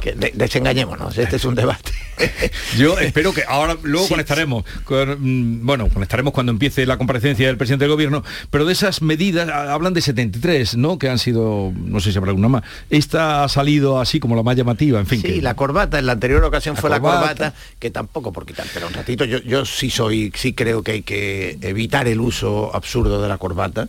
que 0.00 0.12
de- 0.12 0.32
desengañémonos, 0.34 1.18
este 1.18 1.36
es 1.36 1.44
un 1.44 1.54
debate. 1.56 1.89
Yo 2.78 2.98
espero 2.98 3.32
que 3.32 3.42
ahora 3.46 3.76
luego 3.82 4.08
conectaremos, 4.08 4.64
con, 4.84 5.16
mm, 5.20 5.66
bueno, 5.66 5.88
conectaremos 5.88 6.32
cuando 6.32 6.52
empiece 6.52 6.86
la 6.86 6.96
comparecencia 6.96 7.46
del 7.46 7.56
presidente 7.56 7.84
del 7.84 7.92
gobierno, 7.92 8.22
pero 8.50 8.64
de 8.64 8.72
esas 8.72 9.02
medidas 9.02 9.48
hablan 9.48 9.94
de 9.94 10.00
73, 10.00 10.76
¿no? 10.76 10.98
Que 10.98 11.08
han 11.08 11.18
sido, 11.18 11.72
no 11.76 12.00
sé 12.00 12.12
si 12.12 12.18
habrá 12.18 12.30
alguna 12.30 12.48
más. 12.48 12.62
Esta 12.90 13.44
ha 13.44 13.48
salido 13.48 14.00
así 14.00 14.20
como 14.20 14.36
la 14.36 14.42
más 14.42 14.56
llamativa, 14.56 14.98
en 15.00 15.06
fin. 15.06 15.20
Sí, 15.20 15.26
que- 15.28 15.42
la 15.42 15.54
corbata, 15.54 15.98
en 15.98 16.06
la 16.06 16.12
anterior 16.12 16.42
ocasión 16.44 16.74
La 16.74 16.80
fue 16.80 16.90
la 16.90 17.00
corbata. 17.00 17.20
corbata, 17.34 17.54
que 17.78 17.90
tampoco 17.90 18.32
por 18.32 18.46
quitar, 18.46 18.66
pero 18.74 18.86
un 18.86 18.92
ratito, 18.92 19.24
yo, 19.24 19.38
yo 19.42 19.64
sí 19.64 19.90
soy, 19.90 20.32
sí 20.34 20.52
creo 20.52 20.82
que 20.82 20.92
hay 20.92 21.02
que 21.02 21.58
evitar 21.62 22.06
el 22.08 22.20
uso 22.20 22.74
absurdo 22.74 23.22
de 23.22 23.28
la 23.28 23.38
corbata. 23.38 23.88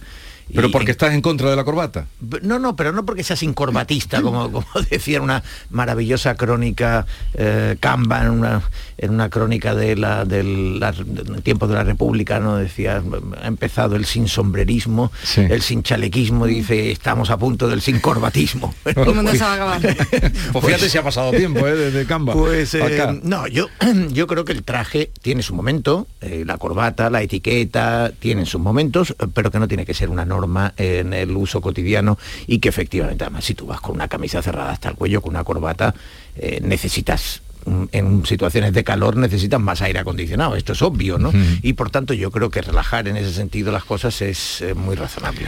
Pero 0.54 0.68
Y- 0.68 0.72
porque 0.72 0.92
estás 0.92 1.14
en 1.14 1.22
contra 1.22 1.50
de 1.50 1.56
la 1.56 1.64
corbata. 1.64 2.06
No, 2.42 2.60
no, 2.60 2.76
pero 2.76 2.92
no 2.92 3.06
porque 3.06 3.24
seas 3.24 3.44
incorbatista, 3.44 4.22
como, 4.22 4.52
como 4.52 4.66
decía 4.90 5.18
en 5.18 5.24
una 5.24 5.44
maravillosa 5.70 6.36
crónica 6.36 7.06
eh, 7.34 7.76
Canva, 7.80 8.24
en 8.24 8.30
una, 8.32 8.62
en 8.98 9.12
una 9.12 9.30
crónica 9.30 9.74
de 9.76 9.96
la, 9.96 10.26
del 10.26 10.80
la- 10.80 10.92
del 10.92 11.42
tiempo 11.44 11.68
de 11.68 11.76
la 11.76 11.84
República, 11.84 12.40
¿no? 12.40 12.58
Decía, 12.58 13.02
ha 13.42 13.48
empezado 13.48 13.96
el 13.96 14.06
sin 14.06 14.28
sombrerismo, 14.28 15.12
el 15.38 15.62
sin 15.62 15.84
chalequismo, 15.84 16.46
dice, 16.46 16.92
estamos 16.92 17.30
a 17.30 17.38
punto 17.38 17.68
del 17.68 17.82
sin 17.82 18.00
corbatismo. 18.00 18.74
El 18.86 19.16
mundo 19.16 19.32
se 19.32 19.40
va 19.40 19.52
a 19.54 19.56
acabar. 19.56 19.82
Pues 20.52 20.66
fíjate 20.66 20.90
si 20.90 20.98
ha 20.98 21.04
pasado 21.04 21.32
tiempo, 21.32 21.66
¿eh? 21.68 21.76
Desde 21.76 22.06
Canva. 22.06 22.34
Pues 22.34 22.74
eh, 22.74 23.20
no, 23.24 23.48
yo, 23.48 23.68
yo 24.12 24.28
creo 24.28 24.46
que 24.46 24.52
el 24.54 24.64
traje 24.64 25.10
tiene 25.22 25.42
su 25.44 25.54
momento, 25.56 26.08
eh, 26.22 26.44
la 26.46 26.58
corbata, 26.58 27.10
la 27.10 27.22
etiqueta, 27.22 28.12
tienen 28.20 28.46
sus 28.46 28.60
momentos, 28.62 29.12
eh, 29.12 29.28
pero 29.34 29.52
que 29.52 29.60
no 29.60 29.68
tiene 29.68 29.86
que 29.86 29.94
ser 29.94 30.10
una 30.10 30.26
norma 30.26 30.41
en 30.78 31.14
el 31.14 31.32
uso 31.36 31.62
cotidiano 31.62 32.18
y 32.48 32.60
que 32.60 32.70
efectivamente, 32.70 33.24
además, 33.24 33.46
si 33.46 33.54
tú 33.54 33.66
vas 33.66 33.82
con 33.82 33.96
una 33.96 34.08
camisa 34.08 34.42
cerrada 34.42 34.72
hasta 34.72 34.90
el 34.90 34.96
cuello, 34.96 35.22
con 35.22 35.32
una 35.32 35.44
corbata, 35.44 35.94
eh, 36.36 36.60
necesitas 36.64 37.42
mm, 37.66 37.84
en 37.92 38.26
situaciones 38.26 38.74
de 38.74 38.84
calor 38.84 39.18
necesitas 39.18 39.60
más 39.60 39.82
aire 39.82 40.00
acondicionado, 40.00 40.56
esto 40.56 40.74
es 40.74 40.82
obvio, 40.82 41.18
¿no? 41.18 41.32
Y 41.62 41.74
por 41.74 41.90
tanto 41.90 42.14
yo 42.14 42.32
creo 42.32 42.50
que 42.50 42.62
relajar 42.62 43.08
en 43.08 43.18
ese 43.18 43.34
sentido 43.34 43.72
las 43.72 43.84
cosas 43.84 44.22
es 44.22 44.62
eh, 44.62 44.74
muy 44.74 44.96
razonable. 44.96 45.48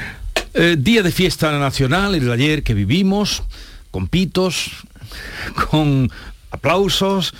Eh, 0.53 0.75
día 0.77 1.01
de 1.01 1.11
fiesta 1.11 1.57
nacional, 1.57 2.13
el 2.13 2.31
ayer 2.31 2.63
que 2.63 2.73
vivimos, 2.73 3.43
con 3.91 4.07
pitos, 4.07 4.71
con 5.69 6.11
aplausos, 6.51 7.33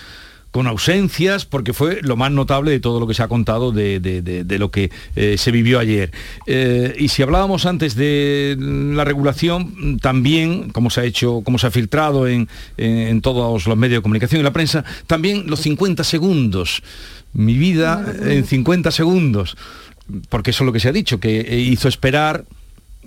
con 0.53 0.67
ausencias, 0.67 1.45
porque 1.45 1.73
fue 1.73 1.97
lo 2.03 2.15
más 2.15 2.31
notable 2.31 2.69
de 2.69 2.79
todo 2.79 2.99
lo 2.99 3.07
que 3.07 3.15
se 3.15 3.23
ha 3.23 3.27
contado 3.27 3.71
de, 3.71 3.99
de- 3.99 4.21
de- 4.21 4.43
de 4.43 4.59
lo 4.59 4.69
que 4.69 4.91
eh, 5.15 5.35
se 5.39 5.49
vivió 5.51 5.79
ayer. 5.79 6.11
Eh, 6.45 6.95
y 6.99 7.07
si 7.07 7.23
hablábamos 7.23 7.65
antes 7.65 7.95
de 7.95 8.55
la 8.59 9.03
regulación, 9.03 9.97
también, 9.99 10.69
como 10.69 10.91
se 10.91 11.01
ha 11.01 11.05
hecho, 11.05 11.41
como 11.43 11.57
se 11.57 11.65
ha 11.65 11.71
filtrado 11.71 12.27
en, 12.27 12.47
en- 12.77 12.97
en 12.99 13.21
todos 13.21 13.65
los 13.65 13.77
medios 13.77 13.97
de 13.97 14.03
comunicación 14.03 14.41
y 14.41 14.43
la 14.43 14.53
prensa, 14.53 14.85
también 15.07 15.45
los 15.47 15.59
50 15.61 16.03
segundos. 16.03 16.83
Mi 17.33 17.57
vida 17.57 18.05
en 18.21 18.45
50 18.45 18.91
segundos. 18.91 19.57
Porque 20.29 20.51
eso 20.51 20.63
es 20.63 20.65
lo 20.67 20.71
que 20.73 20.79
se 20.79 20.89
ha 20.89 20.91
dicho, 20.91 21.19
que 21.19 21.39
eh, 21.41 21.57
hizo 21.61 21.87
esperar 21.87 22.45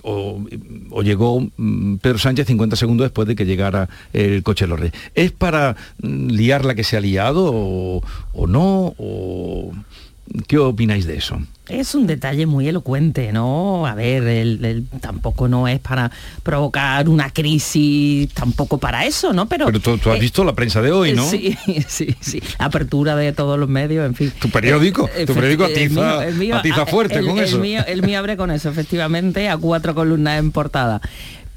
o, 0.02 1.02
llegó 1.02 1.40
mm, 1.56 1.96
Pedro 1.96 2.18
Sánchez 2.18 2.46
50 2.46 2.76
segundos 2.76 3.06
después 3.06 3.26
de 3.28 3.36
que 3.36 3.46
llegara 3.46 3.88
el 4.12 4.42
coche 4.42 4.66
de. 4.66 4.92
¿Es 5.14 5.32
para 5.32 5.76
mm, 6.02 6.28
liar 6.28 6.64
la 6.64 6.74
que 6.74 6.84
se 6.84 6.96
ha 6.96 7.00
liado 7.00 7.50
o, 7.52 8.02
o 8.32 8.46
no? 8.46 8.94
O, 8.98 9.72
¿Qué 10.46 10.58
opináis 10.58 11.06
de 11.06 11.16
eso? 11.16 11.38
Es 11.68 11.94
un 11.96 12.06
detalle 12.06 12.46
muy 12.46 12.68
elocuente, 12.68 13.32
¿no? 13.32 13.86
A 13.86 13.94
ver, 13.96 14.22
el- 14.22 14.64
el- 14.64 14.84
tampoco 15.00 15.48
no 15.48 15.66
es 15.66 15.80
para 15.80 16.12
provocar 16.44 17.08
una 17.08 17.30
crisis, 17.30 18.28
tampoco 18.34 18.78
para 18.78 19.04
eso, 19.04 19.32
¿no? 19.32 19.48
Pero, 19.48 19.66
Pero 19.66 19.80
tú, 19.80 19.98
tú 19.98 20.10
has 20.10 20.18
eh, 20.18 20.20
visto 20.20 20.44
la 20.44 20.54
prensa 20.54 20.80
de 20.80 20.92
hoy, 20.92 21.12
¿no? 21.14 21.28
Sí, 21.28 21.56
sí, 21.88 22.14
sí. 22.20 22.40
Apertura 22.58 23.16
de 23.16 23.32
todos 23.32 23.58
los 23.58 23.68
medios, 23.68 24.06
en 24.06 24.14
fin. 24.14 24.32
Tu 24.40 24.48
periódico, 24.48 25.10
Eh, 25.16 25.26
tu 25.26 25.34
periódico 25.34 25.64
el 25.64 25.72
atiza, 25.72 26.00
mío- 26.00 26.22
el 26.22 26.34
mío- 26.36 26.56
atiza 26.56 26.82
ah, 26.82 26.86
fuerte 26.86 27.20
con 27.22 27.38
eso. 27.38 27.58
mío- 27.58 27.84
el 27.86 28.02
mío 28.02 28.18
abre 28.20 28.36
con 28.36 28.50
eso, 28.52 28.68
efectivamente, 28.68 29.48
a 29.48 29.56
cuatro 29.56 29.94
columnas 29.94 30.38
en 30.38 30.52
portada. 30.52 31.00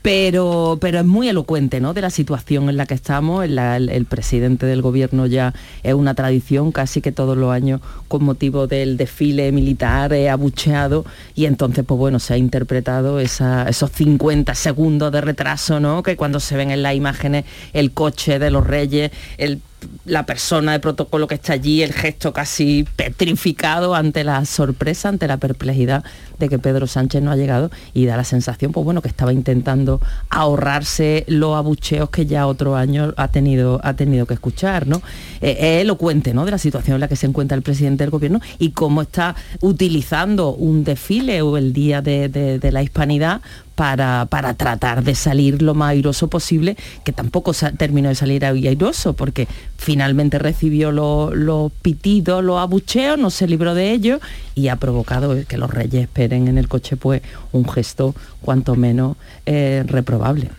Pero, 0.01 0.77
pero 0.79 0.99
es 0.99 1.05
muy 1.05 1.27
elocuente 1.27 1.81
¿no? 1.81 1.93
de 1.93 2.01
la 2.01 2.09
situación 2.09 2.69
en 2.69 2.77
la 2.77 2.85
que 2.85 2.93
estamos. 2.93 3.45
El, 3.45 4.05
presidente 4.09 4.65
del 4.65 4.81
gobierno 4.81 5.25
ya 5.25 5.53
es 5.83 5.93
una 5.93 6.13
tradición 6.13 6.71
casi 6.71 7.01
que 7.01 7.11
todos 7.11 7.37
los 7.37 7.51
años 7.51 7.81
con 8.07 8.23
motivo 8.23 8.65
del 8.65 8.97
desfile 8.97 9.51
militar 9.51 10.13
eh, 10.13 10.29
abucheado 10.29 11.05
y 11.35 11.45
entonces 11.45 11.83
pues 11.85 11.97
bueno 11.97 12.19
se 12.19 12.33
ha 12.33 12.37
interpretado 12.37 13.19
esos 13.19 13.91
50 13.91 14.55
segundos 14.55 15.11
de 15.11 15.21
retraso 15.21 15.79
¿no? 15.79 16.01
que 16.01 16.15
cuando 16.15 16.39
se 16.39 16.55
ven 16.55 16.71
en 16.71 16.81
las 16.81 16.95
imágenes 16.95 17.45
el 17.73 17.91
coche 17.91 18.39
de 18.39 18.51
los 18.51 18.65
reyes, 18.65 19.11
el 19.37 19.61
la 20.05 20.25
persona 20.25 20.71
de 20.73 20.79
protocolo 20.79 21.27
que 21.27 21.35
está 21.35 21.53
allí, 21.53 21.81
el 21.83 21.93
gesto 21.93 22.33
casi 22.33 22.85
petrificado 22.95 23.95
ante 23.95 24.23
la 24.23 24.43
sorpresa, 24.45 25.09
ante 25.09 25.27
la 25.27 25.37
perplejidad 25.37 26.03
de 26.39 26.49
que 26.49 26.57
Pedro 26.59 26.87
Sánchez 26.87 27.21
no 27.21 27.31
ha 27.31 27.35
llegado 27.35 27.69
y 27.93 28.05
da 28.05 28.15
la 28.17 28.23
sensación, 28.23 28.71
pues 28.71 28.83
bueno, 28.85 29.01
que 29.01 29.09
estaba 29.09 29.33
intentando 29.33 29.99
ahorrarse 30.29 31.25
los 31.27 31.55
abucheos 31.57 32.09
que 32.09 32.25
ya 32.25 32.47
otro 32.47 32.75
año 32.75 33.13
ha 33.17 33.27
tenido, 33.27 33.81
ha 33.83 33.93
tenido 33.93 34.25
que 34.25 34.33
escuchar, 34.35 34.87
¿no? 34.87 35.01
Eh, 35.41 35.57
es 35.59 35.81
elocuente, 35.81 36.33
¿no? 36.33 36.45
De 36.45 36.51
la 36.51 36.57
situación 36.57 36.95
en 36.95 37.01
la 37.01 37.07
que 37.07 37.15
se 37.17 37.27
encuentra 37.27 37.55
el 37.57 37.61
presidente 37.61 38.03
del 38.03 38.11
gobierno 38.11 38.39
y 38.57 38.71
cómo 38.71 39.01
está 39.01 39.35
utilizando 39.61 40.53
un 40.53 40.83
desfile 40.83 41.41
o 41.41 41.57
el 41.57 41.73
Día 41.73 42.01
de, 42.01 42.29
de- 42.29 42.59
de 42.59 42.71
la 42.71 42.81
Hispanidad 42.83 43.41
para, 43.79 44.25
para 44.29 44.55
tratar 44.55 45.05
de 45.05 45.15
salir 45.15 45.61
lo 45.61 45.73
más 45.73 45.91
airoso 45.91 46.27
posible, 46.27 46.75
que 47.05 47.13
tampoco 47.13 47.53
terminó 47.77 48.09
de 48.09 48.15
salir 48.15 48.43
airoso, 48.43 49.13
porque 49.13 49.47
finalmente 49.77 50.37
recibió 50.37 50.91
lo- 50.91 51.33
los 51.33 51.71
pitidos, 51.71 52.43
los 52.43 52.59
abucheos, 52.59 53.17
no 53.17 53.29
se 53.29 53.47
libró 53.47 53.75
de 53.75 53.91
ellos 53.91 54.19
y 54.53 54.67
ha 54.67 54.75
provocado 54.75 55.33
que 55.47 55.57
los 55.57 55.69
reyes 55.69 56.01
esperen 56.01 56.49
en 56.49 56.57
el 56.57 56.67
coche 56.67 56.97
pues 56.97 57.21
un 57.53 57.63
gesto 57.69 58.13
cuanto 58.41 58.75
menos 58.75 59.15
eh, 59.45 59.85
reprobable. 59.87 60.49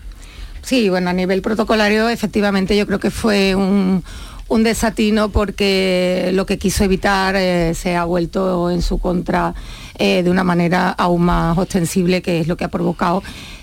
Sí, 0.62 0.88
bueno, 0.88 1.10
a 1.10 1.12
nivel 1.12 1.42
protocolario, 1.42 2.08
efectivamente, 2.08 2.74
yo 2.74 2.86
creo 2.86 3.00
que 3.00 3.10
fue 3.10 3.54
un, 3.54 4.02
un 4.48 4.62
desatino 4.62 5.28
porque 5.28 6.30
lo 6.32 6.46
que 6.46 6.56
quiso 6.56 6.84
evitar 6.84 7.36
eh, 7.36 7.74
se 7.74 7.96
ha 7.96 8.04
vuelto 8.06 8.70
en 8.70 8.80
su 8.80 8.96
contra 8.96 9.54
eh, 10.01 10.24
de 10.24 10.30
una 10.30 10.42
manera 10.42 10.90
aún 10.90 11.22
más 11.22 11.57
ostensible, 11.57 12.22
que 12.22 12.40
es 12.40 12.48
lo 12.48 12.57
que 12.57 12.64
ha 12.64 12.68
provocado 12.68 13.22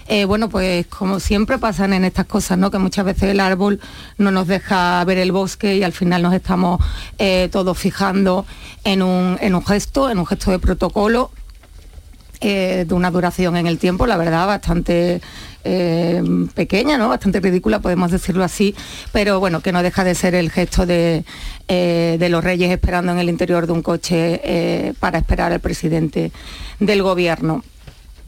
eh, 0.09 0.23
bueno, 0.23 0.47
pues 0.47 0.87
como 0.87 1.19
siempre 1.19 1.57
pasan 1.57 1.91
en 1.91 2.05
estas 2.05 2.25
cosas, 2.25 2.57
¿no? 2.57 2.71
Que 2.71 2.77
muchas 2.77 3.03
veces 3.03 3.23
el 3.23 3.41
árbol 3.41 3.81
no 4.17 4.31
nos 4.31 4.47
deja 4.47 5.03
ver 5.03 5.17
el 5.17 5.33
bosque 5.33 5.75
y 5.75 5.83
al 5.83 5.91
final 5.91 6.21
nos 6.21 6.33
estamos 6.33 6.81
eh, 7.17 7.49
todos 7.51 7.77
fijando 7.77 8.45
en 8.85 9.01
un, 9.01 9.37
en 9.41 9.53
un 9.53 9.65
gesto, 9.65 10.09
en 10.09 10.19
un 10.19 10.25
gesto 10.25 10.51
de 10.51 10.59
protocolo 10.59 11.31
eh, 12.41 12.85
de 12.87 12.93
una 12.93 13.11
duración 13.11 13.57
en 13.57 13.67
el 13.67 13.77
tiempo, 13.77 14.07
la 14.07 14.17
verdad, 14.17 14.47
bastante 14.47 15.21
pequeña, 16.55 16.97
¿no? 16.97 17.09
bastante 17.09 17.41
ridícula, 17.41 17.81
podemos 17.81 18.09
decirlo 18.09 18.45
así, 18.45 18.73
pero 19.11 19.41
bueno, 19.41 19.59
que 19.59 19.73
no 19.73 19.83
deja 19.83 20.05
de 20.05 20.15
ser 20.15 20.33
el 20.33 20.49
gesto 20.49 20.85
de, 20.85 21.25
de 21.67 22.29
los 22.29 22.41
reyes 22.41 22.71
esperando 22.71 23.11
en 23.11 23.19
el 23.19 23.27
interior 23.27 23.67
de 23.67 23.73
un 23.73 23.81
coche 23.81 24.93
para 25.01 25.17
esperar 25.17 25.51
al 25.51 25.59
presidente 25.59 26.31
del 26.79 27.03
gobierno. 27.03 27.65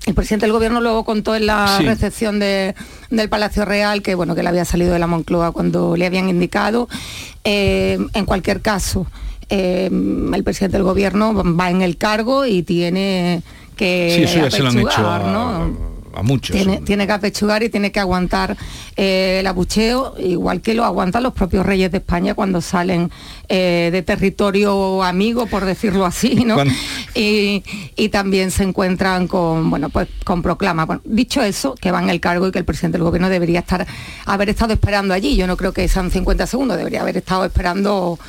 El 0.05 0.15
presidente 0.15 0.45
del 0.45 0.53
gobierno 0.53 0.81
luego 0.81 1.03
contó 1.03 1.35
en 1.35 1.45
la 1.45 1.77
recepción 1.79 2.39
del 2.39 3.29
Palacio 3.29 3.65
Real 3.65 4.01
que 4.01 4.15
bueno 4.15 4.33
que 4.33 4.41
le 4.41 4.49
había 4.49 4.65
salido 4.65 4.93
de 4.93 4.99
la 4.99 5.07
Moncloa 5.07 5.51
cuando 5.51 5.95
le 5.95 6.05
habían 6.05 6.29
indicado. 6.29 6.87
Eh, 7.43 7.99
en 8.13 8.25
cualquier 8.25 8.61
caso, 8.61 9.05
eh, 9.49 9.89
el 10.33 10.43
presidente 10.43 10.77
del 10.77 10.83
gobierno 10.83 11.33
va 11.55 11.69
en 11.69 11.81
el 11.81 11.97
cargo 11.97 12.45
y 12.45 12.63
tiene 12.63 13.43
que 13.79 14.13
sí, 14.13 14.23
eso 14.23 14.39
ya 14.39 14.51
se 14.51 14.61
lo 14.61 14.69
han 14.69 14.79
hecho 14.79 15.07
a 16.13 16.21
muchos. 16.21 16.53
Tiene, 16.83 17.07
que 17.07 17.13
apechugar 17.13 17.63
y 17.63 17.69
tiene 17.69 17.93
que 17.93 17.99
aguantar 18.01 18.57
eh, 18.97 19.37
el 19.39 19.47
abucheo, 19.47 20.15
igual 20.19 20.59
que 20.59 20.73
lo 20.73 20.83
aguantan 20.83 21.23
los 21.23 21.31
propios 21.31 21.65
reyes 21.65 21.91
de 21.91 21.99
España 21.99 22.33
cuando 22.33 22.59
salen 22.59 23.09
eh, 23.47 23.87
de 23.93 24.01
territorio 24.01 25.01
amigo, 25.01 25.45
por 25.45 25.63
decirlo 25.63 26.05
así, 26.05 26.43
¿no? 26.45 26.57
Y, 27.15 27.63
también 28.11 28.51
se 28.51 28.63
encuentran 28.63 29.27
con, 29.27 29.69
bueno, 29.69 29.89
pues 29.89 30.09
con 30.25 30.41
proclama. 30.41 30.99
dicho 31.05 31.41
eso, 31.41 31.75
que 31.75 31.91
va 31.91 32.01
en 32.01 32.09
el 32.09 32.19
cargo 32.19 32.47
y 32.47 32.51
que 32.51 32.59
el 32.59 32.65
presidente 32.65 32.97
del 32.97 33.05
gobierno 33.05 33.29
debería 33.29 33.59
estar, 33.59 33.87
haber 34.25 34.49
estado 34.49 34.73
esperando 34.73 35.13
allí. 35.13 35.37
Yo 35.37 35.47
no 35.47 35.55
creo 35.55 35.71
que 35.71 35.87
sean 35.87 36.11
50 36.11 36.47
segundos, 36.47 36.75
debería 36.75 37.01
haber 37.01 37.17
estado 37.17 37.45
esperando 37.45 38.19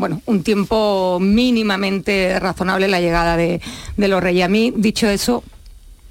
bueno, 0.00 0.22
un 0.26 0.42
tiempo 0.42 1.18
mínimamente 1.20 2.38
razonable 2.40 2.88
la 2.88 3.00
llegada 3.00 3.36
de, 3.36 3.60
los 3.96 4.22
reyes. 4.22 4.44
A 4.44 4.48
mí, 4.48 4.72
dicho 4.74 5.08
eso, 5.08 5.44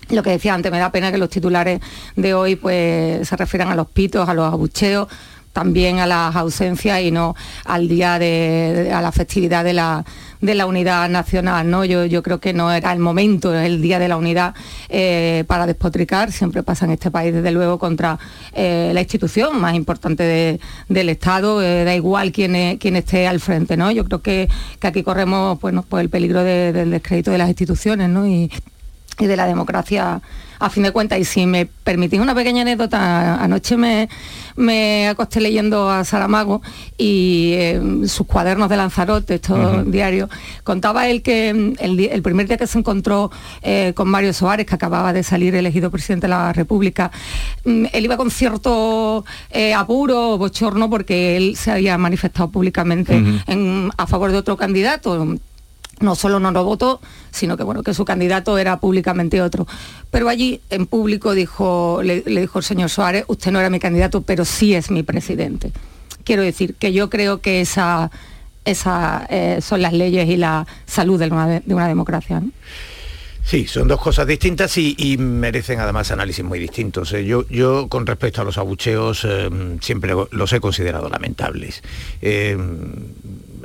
lo 0.10 0.24
que 0.24 0.30
decía 0.30 0.54
antes, 0.54 0.72
me 0.72 0.80
da 0.80 0.92
pena 0.92 1.12
que 1.12 1.18
los 1.18 1.30
titulares 1.30 1.82
de 2.16 2.34
hoy 2.34 2.56
pues 2.56 3.28
se 3.28 3.36
refieran 3.36 3.70
a 3.70 3.76
los 3.76 3.88
pitos, 3.88 4.30
a 4.30 4.34
los 4.34 4.46
abucheos, 4.46 5.08
también 5.54 6.00
a 6.00 6.08
las 6.08 6.36
ausencias 6.36 7.02
y 7.02 7.12
no 7.12 7.36
al 7.66 7.88
día 7.88 8.20
de, 8.20 8.92
a 8.94 9.02
la 9.02 9.12
festividad 9.12 9.64
de 9.64 9.74
la, 9.74 10.06
de 10.42 10.56
la 10.56 10.66
unidad 10.66 11.10
nacional. 11.10 11.70
¿no? 11.70 11.86
Yo, 11.86 12.06
yo 12.06 12.24
creo 12.24 12.40
que 12.40 12.54
no 12.54 12.72
era 12.72 12.94
el 12.94 13.00
momento, 13.00 13.54
el 13.54 13.82
día 13.82 14.00
de 14.00 14.08
la 14.08 14.18
unidad 14.18 14.54
eh, 14.90 15.44
para 15.48 15.66
despotricar. 15.66 16.32
Siempre 16.32 16.64
pasa 16.64 16.86
en 16.86 16.92
este 16.92 17.12
país, 17.12 17.34
desde 17.34 17.52
luego, 17.52 17.80
contra 17.80 18.20
eh, 18.54 18.92
la 18.94 19.02
institución 19.02 19.60
más 19.60 19.76
importante 19.76 20.60
del 20.88 21.10
Estado. 21.10 21.62
Eh, 21.62 21.84
da 21.84 21.96
igual 21.96 22.32
quién, 22.32 22.78
quién 22.78 22.96
esté 22.96 23.28
al 23.28 23.40
frente. 23.40 23.78
¿no? 23.78 23.92
Yo 23.92 24.06
creo 24.06 24.22
que, 24.22 24.48
aquí 24.82 25.04
corremos 25.04 25.60
bueno, 25.60 25.84
pues 25.88 26.04
el 26.04 26.10
peligro 26.10 26.44
del 26.44 26.92
descrédito 26.92 27.32
de 27.32 27.38
las 27.38 27.50
instituciones. 27.50 28.10
¿no? 28.10 28.28
Y 28.28 28.50
de 29.18 29.36
la 29.36 29.46
democracia 29.46 30.22
a 30.60 30.70
fin 30.70 30.84
de 30.84 30.92
cuentas. 30.92 31.20
Y 31.20 31.26
si 31.26 31.46
me 31.46 31.66
permitís 31.66 32.20
una 32.20 32.36
pequeña 32.36 32.62
anécdota, 32.62 33.42
anoche 33.42 33.78
me, 33.78 34.10
me 34.56 35.08
acosté 35.08 35.40
leyendo 35.40 35.90
a 35.90 36.04
Saramago 36.04 36.62
y 36.98 37.54
eh, 37.56 37.82
sus 38.06 38.28
cuadernos 38.28 38.70
de 38.70 38.78
Lanzarote, 38.78 39.36
estos 39.36 39.90
diarios, 39.90 40.30
contaba 40.64 41.08
él 41.08 41.22
que 41.22 41.54
mm, 41.54 41.74
el, 41.80 42.22
primer 42.22 42.48
día 42.48 42.58
que 42.58 42.68
se 42.68 42.78
encontró 42.78 43.32
eh, 43.62 43.94
con 43.96 44.10
Mario 44.10 44.34
Soares, 44.34 44.66
que 44.66 44.76
acababa 44.76 45.14
de 45.14 45.24
salir 45.24 45.56
elegido 45.56 45.90
presidente 45.90 46.28
de 46.28 46.32
la 46.32 46.54
República, 46.54 47.12
mm, 47.66 47.86
él 47.94 48.06
iba 48.06 48.18
con 48.18 48.30
cierto 48.30 49.26
eh, 49.52 49.74
apuro, 49.74 50.38
bochorno, 50.38 50.90
porque 50.90 51.38
él 51.38 51.56
se 51.56 51.72
había 51.72 51.98
manifestado 51.98 52.50
públicamente 52.50 53.24
a 53.98 54.08
favor 54.08 54.32
de 54.32 54.38
otro 54.38 54.58
candidato 54.58 55.38
no 56.00 56.16
solo 56.16 56.40
no 56.40 56.52
lo 56.52 56.64
votó, 56.64 57.02
sino 57.32 57.58
que 57.58 57.64
bueno, 57.64 57.84
que 57.84 57.94
su 57.94 58.06
candidato 58.06 58.58
era 58.58 58.80
públicamente 58.80 59.42
otro. 59.42 59.68
Pero 60.12 60.30
allí 60.30 60.62
en 60.70 60.86
público 60.86 61.34
dijo, 61.34 62.02
le, 62.04 62.22
dijo 62.22 62.60
el 62.60 62.66
señor 62.66 62.90
Suárez, 62.90 63.26
usted 63.28 63.52
no 63.52 63.60
era 63.60 63.70
mi 63.70 63.80
candidato, 63.80 64.22
pero 64.22 64.46
sí 64.46 64.74
es 64.74 64.92
mi 64.92 65.04
presidente. 65.04 65.72
Quiero 66.24 66.42
decir 66.42 66.76
que 66.76 66.94
yo 66.94 67.10
creo 67.10 67.40
que 67.42 67.62
esa, 67.62 68.12
esa 68.66 69.26
eh, 69.30 69.60
son 69.62 69.82
las 69.82 69.94
leyes 69.94 70.28
y 70.30 70.38
la 70.38 70.68
salud 70.86 71.20
de 71.20 71.28
una, 71.28 71.88
democracia. 71.88 72.42
Sí, 73.44 73.66
son 73.66 73.88
dos 73.88 74.00
cosas 74.00 74.28
distintas 74.28 74.78
y, 74.78 75.18
merecen 75.18 75.80
además 75.80 76.12
análisis 76.12 76.46
muy 76.46 76.60
distintos. 76.60 77.14
¿eh? 77.14 77.26
Yo, 77.26 77.48
yo 77.50 77.88
con 77.88 78.06
respecto 78.06 78.42
a 78.42 78.46
los 78.46 78.60
abucheos 78.60 79.26
eh, 79.28 79.50
siempre 79.82 80.14
los 80.32 80.54
he 80.54 80.60
considerado 80.60 81.10
lamentables 81.10 81.82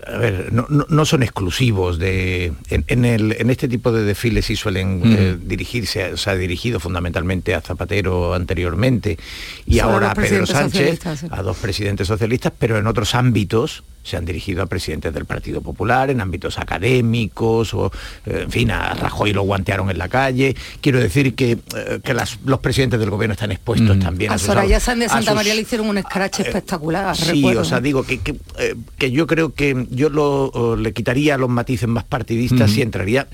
a 0.06 0.18
ver, 0.18 0.52
no, 0.52 1.04
son 1.04 1.22
exclusivos 1.22 1.98
de. 1.98 2.52
En, 2.68 3.04
el, 3.04 3.32
en, 3.32 3.50
este 3.50 3.68
tipo 3.68 3.92
de 3.92 4.02
desfiles 4.02 4.46
sí 4.46 4.56
suelen 4.56 5.02
eh, 5.04 5.36
dirigirse, 5.40 6.12
o 6.12 6.16
sea, 6.16 6.34
dirigido 6.34 6.80
fundamentalmente 6.80 7.54
a 7.54 7.60
Zapatero 7.60 8.34
anteriormente 8.34 9.18
y 9.66 9.78
ahora 9.78 10.10
a 10.10 10.14
Pedro 10.14 10.46
Sánchez, 10.46 11.00
a 11.30 11.42
dos 11.42 11.56
presidentes 11.56 12.08
socialistas, 12.08 12.52
pero 12.58 12.78
en 12.78 12.86
otros 12.86 13.14
ámbitos 13.14 13.84
se 14.04 14.16
han 14.16 14.24
dirigido 14.24 14.62
a 14.62 14.66
presidentes 14.66 15.12
del 15.12 15.24
Partido 15.24 15.60
Popular, 15.62 16.10
en 16.10 16.20
ámbitos 16.20 16.58
académicos, 16.58 17.74
o 17.74 17.90
eh, 18.26 18.42
en 18.44 18.50
fin, 18.50 18.70
a 18.70 18.94
Rajoy 18.94 19.32
lo 19.32 19.42
guantearon 19.42 19.90
en 19.90 19.98
la 19.98 20.08
calle. 20.08 20.54
Quiero 20.80 21.00
decir 21.00 21.34
que, 21.34 21.52
eh, 21.52 22.00
que 22.04 22.14
los 22.44 22.58
presidentes 22.60 23.00
del 23.00 23.10
gobierno 23.10 23.32
están 23.32 23.50
expuestos 23.50 23.98
también 23.98 24.30
a, 24.30 24.34
a 24.34 24.38
Soraya 24.38 24.78
Sánchez 24.78 25.08
de 25.08 25.08
Santa 25.08 25.34
María 25.34 25.54
le 25.54 25.62
hicieron 25.62 25.88
un 25.88 25.98
escrache 25.98 26.42
espectacular. 26.42 27.16
Sí, 27.16 27.44
o 27.44 27.64
sea, 27.64 27.80
digo 27.80 28.04
que, 28.04 28.20
que, 28.20 29.10
yo 29.10 29.26
creo 29.26 29.54
que 29.54 29.86
yo 29.90 30.10
lo, 30.10 30.76
le 30.76 30.92
quitaría 30.92 31.38
los 31.38 31.48
matices 31.48 31.88
más 31.88 32.04
partidistas 32.04 32.76
y 32.76 32.82
entraría 32.82 33.26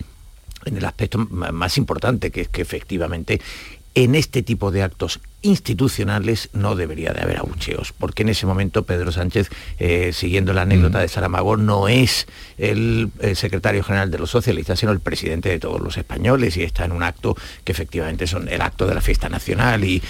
en 0.65 0.77
el 0.77 0.85
aspecto 0.85 1.19
más 1.19 1.79
importante, 1.79 2.31
que 2.31 2.43
es 2.43 2.49
que 2.49 2.63
efectivamente 2.63 3.41
en 3.95 4.15
este 4.15 4.43
tipo 4.43 4.71
de 4.71 4.83
actos 4.83 5.21
institucionales 5.43 6.51
no 6.53 6.77
debería 6.77 7.13
de 7.13 7.23
haber 7.23 7.39
abucheos, 7.39 7.93
porque 7.93 8.23
en 8.23 8.31
ese 8.31 8.47
momento 8.47 8.85
Pedro 8.85 9.13
Sánchez, 9.13 9.49
eh, 9.79 10.13
siguiendo 10.13 10.53
la 10.53 10.63
anécdota 10.63 10.99
mm. 10.99 11.03
de 11.03 11.09
Saramago, 11.09 11.57
no 11.57 11.89
es 11.89 12.27
el, 12.59 13.11
secretario 13.35 13.83
general 13.83 14.11
de 14.11 14.19
los 14.19 14.31
socialistas, 14.31 14.79
sino 14.79 14.93
el 14.93 15.01
presidente 15.01 15.49
de 15.49 15.59
todos 15.59 15.81
los 15.81 15.97
españoles 15.97 16.57
y 16.57 16.63
está 16.63 16.85
en 16.85 16.93
un 16.93 17.03
acto 17.03 17.37
que 17.65 17.73
efectivamente 17.73 18.27
son 18.27 18.49
el 18.49 18.61
acto 18.61 18.87
de 18.87 18.95
la 18.95 19.01
fiesta 19.01 19.29
nacional 19.29 19.85
y, 19.85 20.03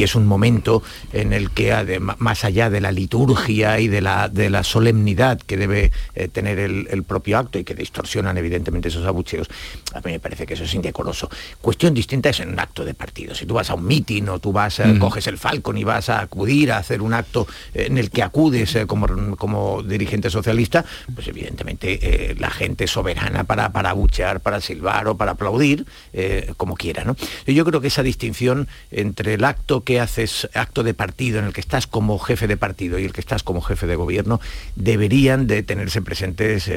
es 0.00 0.14
un 0.14 0.26
momento 0.26 0.82
en 1.12 1.32
el 1.34 1.50
que 1.50 2.00
más 2.00 2.44
allá 2.44 2.70
de 2.70 2.80
la 2.80 2.90
liturgia 2.90 3.78
y 3.80 3.88
de 3.88 4.00
la, 4.00 4.28
de 4.28 4.48
la 4.48 4.64
solemnidad 4.64 5.38
que 5.40 5.58
debe 5.58 5.92
eh, 6.14 6.28
tener 6.28 6.58
el, 6.58 7.02
propio 7.04 7.38
acto 7.38 7.58
y 7.58 7.64
que 7.64 7.74
distorsionan 7.74 8.38
evidentemente 8.38 8.88
esos 8.88 9.06
abucheos, 9.06 9.48
a 9.92 10.00
mí 10.00 10.12
me 10.12 10.20
parece 10.20 10.46
que 10.46 10.54
eso 10.54 10.64
es 10.64 10.74
indecoroso. 10.74 11.28
Cuestión 11.60 11.92
distinta 11.92 12.30
es 12.30 12.40
en 12.40 12.50
un 12.50 12.60
acto 12.60 12.84
de 12.84 12.94
partido. 12.94 13.34
Si 13.34 13.46
tú 13.46 13.54
vas 13.54 13.68
a 13.70 13.74
un 13.74 13.89
mitin 13.90 14.28
o 14.28 14.38
tú 14.38 14.52
vas, 14.52 14.78
mm. 14.78 14.98
coges 14.98 15.26
el 15.26 15.36
Falcon 15.36 15.76
y 15.76 15.82
vas 15.82 16.08
a 16.08 16.20
acudir 16.20 16.70
a 16.70 16.78
hacer 16.78 17.02
un 17.02 17.12
acto 17.12 17.48
en 17.74 17.98
el 17.98 18.10
que 18.10 18.22
acudes 18.22 18.76
eh, 18.76 18.86
como, 18.86 19.36
como 19.36 19.82
dirigente 19.82 20.30
socialista, 20.30 20.84
pues 21.12 21.26
evidentemente 21.26 21.98
eh, 22.02 22.36
la 22.38 22.50
gente 22.50 22.86
soberana 22.86 23.42
para, 23.44 23.72
para 23.72 23.90
abuchear, 23.90 24.40
para 24.40 24.60
silbar 24.60 25.08
o 25.08 25.16
para 25.16 25.32
aplaudir, 25.32 25.86
eh, 26.12 26.52
como 26.56 26.76
quiera. 26.76 27.04
¿no? 27.04 27.16
Yo 27.46 27.64
creo 27.64 27.80
que 27.80 27.88
esa 27.88 28.04
distinción 28.04 28.68
entre 28.92 29.34
el 29.34 29.44
acto 29.44 29.82
que 29.82 29.98
haces, 29.98 30.48
acto 30.54 30.84
de 30.84 30.94
partido, 30.94 31.40
en 31.40 31.46
el 31.46 31.52
que 31.52 31.60
estás 31.60 31.88
como 31.88 32.18
jefe 32.18 32.46
de 32.46 32.56
partido 32.56 32.98
y 32.98 33.04
el 33.04 33.12
que 33.12 33.20
estás 33.20 33.42
como 33.42 33.60
jefe 33.60 33.88
de 33.88 33.96
gobierno, 33.96 34.40
deberían 34.76 35.48
de 35.48 35.64
tenerse 35.64 36.00
presentes 36.00 36.70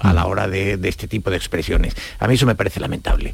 a 0.00 0.12
la 0.12 0.26
hora 0.26 0.48
de, 0.48 0.78
este 0.82 1.08
tipo 1.08 1.30
de 1.30 1.36
expresiones. 1.36 1.94
A 2.18 2.28
mí 2.28 2.34
eso 2.34 2.46
me 2.46 2.54
parece 2.54 2.80
lamentable. 2.80 3.32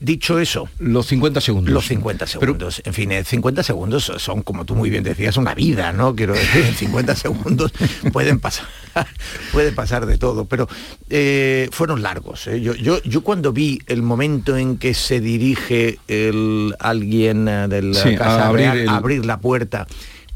dicho 0.00 0.38
eso... 0.38 0.68
Los 0.78 1.06
50 1.06 1.40
segundos. 1.40 1.72
Los 1.72 1.86
50 1.86 2.21
segundos. 2.26 2.82
en 2.84 2.94
fin, 2.94 3.10
50 3.24 3.60
eh, 3.60 3.64
segundos 3.64 4.12
son, 4.16 4.42
como 4.42 4.64
tú 4.64 4.74
muy 4.74 4.90
bien 4.90 5.04
decías, 5.04 5.36
una 5.36 5.54
vida, 5.54 5.92
¿no? 5.92 6.14
Quiero 6.14 6.34
decir, 6.34 6.64
en 6.64 6.74
50 6.74 7.14
segundos 7.16 7.72
pueden 8.12 8.40
pasar, 8.40 8.66
puede 9.52 9.72
pasar 9.72 10.06
de 10.06 10.18
todo, 10.18 10.44
pero 10.44 10.68
eh, 11.10 11.68
fueron 11.72 12.02
largos. 12.02 12.46
¿eh? 12.46 12.60
Yo, 12.60 12.74
yo, 12.74 13.02
yo 13.02 13.22
cuando 13.22 13.52
vi 13.52 13.80
el 13.86 14.02
momento 14.02 14.56
en 14.56 14.78
que 14.78 14.94
se 14.94 15.20
dirige 15.20 15.98
el, 16.08 16.74
alguien 16.78 17.44
de 17.44 17.82
la 17.82 18.16
casa 18.16 18.44
a 18.44 18.48
abrir, 18.48 18.88
a 18.88 18.96
abrir 18.96 19.26
la 19.26 19.38
puerta, 19.38 19.86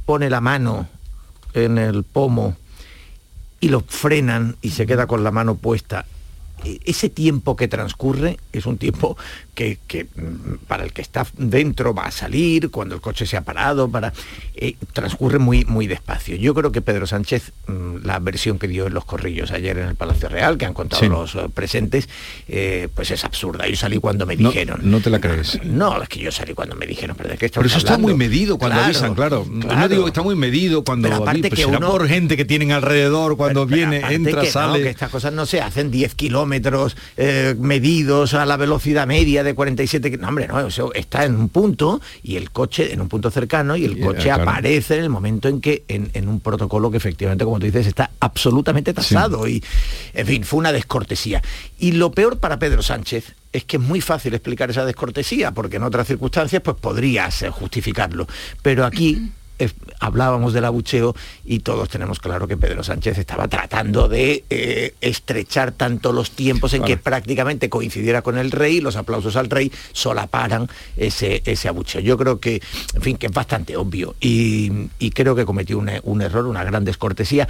pone 0.05 0.31
la 0.31 0.41
mano 0.41 0.89
en 1.55 1.79
el 1.79 2.05
pomo 2.05 2.57
y 3.61 3.69
lo 3.69 3.81
frenan 3.81 4.57
y 4.63 4.71
se 4.71 4.87
queda 4.87 5.07
con 5.07 5.25
la 5.25 5.31
mano 5.31 5.57
puesta 5.57 6.05
e- 6.65 6.81
ese 6.85 7.09
tiempo 7.09 7.57
que 7.57 7.69
transcurre 7.69 8.39
es 8.53 8.67
un 8.67 8.79
tiempo 8.79 9.17
que, 9.57 9.79
que, 9.89 10.05
mm, 10.05 10.67
para 10.69 10.85
el 10.85 10.93
que 10.93 11.01
está 11.03 11.27
dentro 11.37 11.95
va 11.95 12.05
a 12.05 12.11
salir, 12.13 12.71
cuando 12.71 12.95
el 12.95 13.01
coche 13.01 13.27
se 13.27 13.37
ha 13.37 13.41
parado, 13.41 13.89
para 13.89 14.13
eh, 14.55 14.77
transcurre 14.93 15.39
muy, 15.39 15.65
muy 15.65 15.87
despacio. 15.89 16.37
Yo 16.37 16.55
creo 16.55 16.71
que 16.71 16.83
Pedro 16.83 17.07
Sánchez, 17.07 17.53
mm, 17.67 18.05
la 18.05 18.19
versión 18.21 18.59
que 18.59 18.69
dio 18.69 18.87
en 18.87 18.95
los 18.95 19.05
corrillos 19.07 19.51
ayer 19.51 19.79
en 19.79 19.89
el 19.89 19.95
Palacio 19.97 20.29
Real, 20.29 20.59
que 20.59 20.67
han 20.67 20.75
contado 20.75 21.03
Sí. 21.03 21.09
los 21.09 21.35
eh, 21.35 21.49
presentes, 21.53 22.09
eh, 22.49 22.89
pues 22.95 23.11
es 23.11 23.25
absurda. 23.25 23.67
Yo 23.67 23.77
salí 23.77 23.99
cuando 23.99 24.27
me 24.27 24.37
No, 24.37 24.51
dijeron. 24.51 24.81
no 24.85 25.01
te 25.01 25.09
la 25.11 25.21
crees. 25.21 25.59
No, 25.65 26.01
es 26.03 26.09
que 26.09 26.21
yo 26.21 26.31
salí 26.31 26.53
cuando 26.55 26.77
me 26.77 26.87
dijeron, 26.87 27.17
pero 27.17 27.31
de 27.31 27.39
qué 27.39 27.49
Pero 27.49 27.67
eso 27.67 27.79
está 27.79 27.97
muy 27.99 28.15
medido 28.15 28.59
cuando 28.59 28.75
Claro, 28.77 28.85
avisan, 28.87 29.15
claro. 29.15 29.47
Yo 29.51 29.61
claro. 29.61 29.89
digo 29.89 30.03
que 30.05 30.11
está 30.11 30.23
muy 30.23 30.37
medido 30.37 30.85
cuando 30.85 31.09
Pero 31.09 31.23
aparte 31.23 31.49
pues 31.49 31.55
que 31.61 31.67
uno- 31.67 31.91
por 31.91 32.07
gente 32.07 32.37
que 32.37 32.45
tienen 32.45 32.73
alrededor 32.73 33.37
cuando 33.39 33.67
Pero 33.67 33.77
viene, 33.77 34.03
entra, 34.15 34.43
que 34.43 34.47
no, 34.49 34.53
sale. 34.53 34.83
que 34.83 34.91
estas 34.91 35.11
cosas 35.11 35.33
no 35.33 35.47
se 35.47 35.63
hacen 35.63 35.91
10 35.91 36.15
kilómetros 36.15 36.95
eh, 37.17 37.55
medidos 37.59 38.35
a 38.35 38.45
la 38.45 38.59
velocidad 38.59 39.07
media 39.07 39.43
de 39.47 39.55
47 39.55 40.11
ki- 40.11 40.17
no 40.19 40.29
hombre 40.29 40.47
no 40.49 40.69
está 40.95 41.25
en 41.25 41.35
un 41.37 41.49
punto 41.49 42.01
y 42.23 42.37
el 42.37 42.51
coche 42.51 42.93
en 42.93 43.01
un 43.01 43.09
punto 43.09 43.31
cercano 43.31 43.77
y 43.77 43.85
el 43.87 43.99
eh, 43.99 44.01
coche 44.01 44.25
claro. 44.25 44.43
aparece 44.43 44.97
en 44.99 45.05
el 45.05 45.09
momento 45.09 45.49
en 45.49 45.61
que 45.63 45.85
en, 45.89 46.11
en 46.13 46.29
un 46.29 46.41
protocolo 46.41 46.91
que 46.91 46.99
efectivamente 46.99 47.45
como 47.45 47.59
tú 47.59 47.67
dices 47.67 47.87
está 47.87 48.11
absolutamente 48.21 48.93
tasado 48.93 49.49
y 49.49 49.63
en 50.13 50.27
fin 50.27 50.45
fue 50.45 50.59
una 50.59 50.73
descortesía. 50.73 51.43
Y 51.79 51.93
lo 51.93 52.11
peor 52.11 52.39
para 52.39 52.59
Pedro 52.59 52.83
Sánchez 52.83 53.35
es 53.53 53.65
que 53.65 53.77
es 53.79 53.83
muy 53.83 54.01
fácil 54.03 54.35
explicar 54.35 54.69
esa 54.71 54.85
descortesía 54.85 55.53
porque 55.53 55.77
en 55.77 55.85
otras 55.85 56.07
circunstancias 56.07 56.61
pues 56.63 56.77
podrías 56.79 57.45
justificarlo. 57.53 58.27
Pero 58.63 58.85
aquí 58.85 59.31
eh, 59.59 59.71
hablábamos 60.01 60.53
del 60.53 60.65
abucheo 60.65 61.15
y 61.45 61.61
todos 61.61 61.89
tenemos 61.89 62.19
claro 62.19 62.47
que 62.47 62.57
Pedro 62.57 62.83
Sánchez 62.83 63.19
estaba 63.19 63.49
tratando 63.49 64.09
de 64.09 64.45
eh, 64.51 64.95
estrechar 65.01 65.73
tanto 65.73 66.13
los 66.13 66.31
tiempos 66.31 66.75
en 66.75 66.83
que 66.83 66.97
prácticamente 66.97 67.69
coincidiera 67.69 68.23
con 68.23 68.39
el 68.39 68.51
rey, 68.51 68.81
los 68.81 68.97
aplausos 68.97 69.37
al 69.37 69.51
rey 69.51 69.73
solaparan 69.93 70.69
ese, 70.97 71.43
ese 71.45 71.69
abucheo. 71.69 72.01
Yo 72.01 72.17
creo 72.17 72.41
que, 72.41 72.61
en 72.95 73.03
fin, 73.03 73.17
que 73.17 73.27
es 73.27 73.33
bastante 73.33 73.77
obvio 73.77 74.15
y, 74.21 74.89
y 74.99 75.11
creo 75.11 75.35
que 75.35 75.45
cometió 75.45 75.79
un, 75.79 75.91
un 76.03 76.23
error, 76.23 76.47
una 76.47 76.65
gran 76.65 76.85
descortesía. 76.85 77.49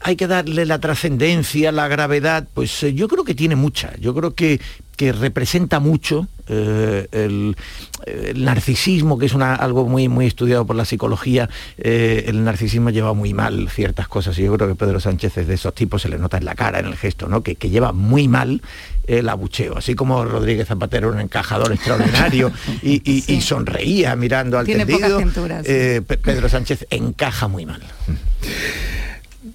Hay 0.00 0.16
que 0.16 0.26
darle 0.26 0.64
la 0.64 0.78
trascendencia, 0.78 1.70
la 1.70 1.88
gravedad, 1.88 2.48
pues 2.54 2.82
eh, 2.82 2.94
yo 2.94 3.06
creo 3.08 3.24
que 3.24 3.34
tiene 3.34 3.54
mucha, 3.54 3.94
yo 3.98 4.14
creo 4.14 4.34
que, 4.34 4.60
que 4.96 5.12
representa 5.12 5.78
mucho 5.80 6.26
eh, 6.48 7.06
el, 7.12 7.56
el 8.06 8.44
narcisismo, 8.44 9.18
que 9.18 9.26
es 9.26 9.34
una- 9.34 9.54
algo 9.56 9.86
muy, 9.86 10.08
muy 10.08 10.26
estudiado 10.26 10.64
por 10.66 10.76
la 10.76 10.84
psicología, 10.84 11.48
eh, 11.78 12.24
el 12.28 12.44
narcisismo 12.44 12.90
lleva 12.90 13.12
muy 13.14 13.34
mal 13.34 13.68
ciertas 13.68 14.08
cosas 14.08 14.38
y 14.38 14.44
yo 14.44 14.54
creo 14.56 14.68
que 14.68 14.74
Pedro 14.74 15.00
Sánchez 15.00 15.36
es 15.38 15.46
de 15.48 15.54
esos 15.54 15.74
tipos, 15.74 16.02
se 16.02 16.08
le 16.08 16.18
nota 16.18 16.38
en 16.38 16.44
la 16.44 16.54
cara, 16.54 16.78
en 16.80 16.86
el 16.86 16.96
gesto, 16.96 17.28
¿no? 17.28 17.42
que, 17.42 17.56
que 17.56 17.68
lleva 17.70 17.92
muy 17.92 18.28
mal 18.28 18.62
el 19.08 19.28
abucheo, 19.28 19.76
así 19.78 19.94
como 19.94 20.24
Rodríguez 20.24 20.66
Zapatero 20.68 21.08
era 21.08 21.16
un 21.16 21.22
encajador 21.22 21.72
extraordinario 21.72 22.50
y, 22.82 23.02
y- 23.04 23.24
y 23.32 23.40
sonreía 23.40 24.14
mirando 24.16 24.58
al 24.58 24.66
Tiene 24.66 24.86
tendido, 24.86 25.18
sí. 25.64 25.70
eh, 25.72 26.02
Pe- 26.06 26.18
Pedro 26.18 26.48
Sánchez 26.48 26.86
encaja 26.90 27.48
muy 27.48 27.66
mal. 27.66 27.82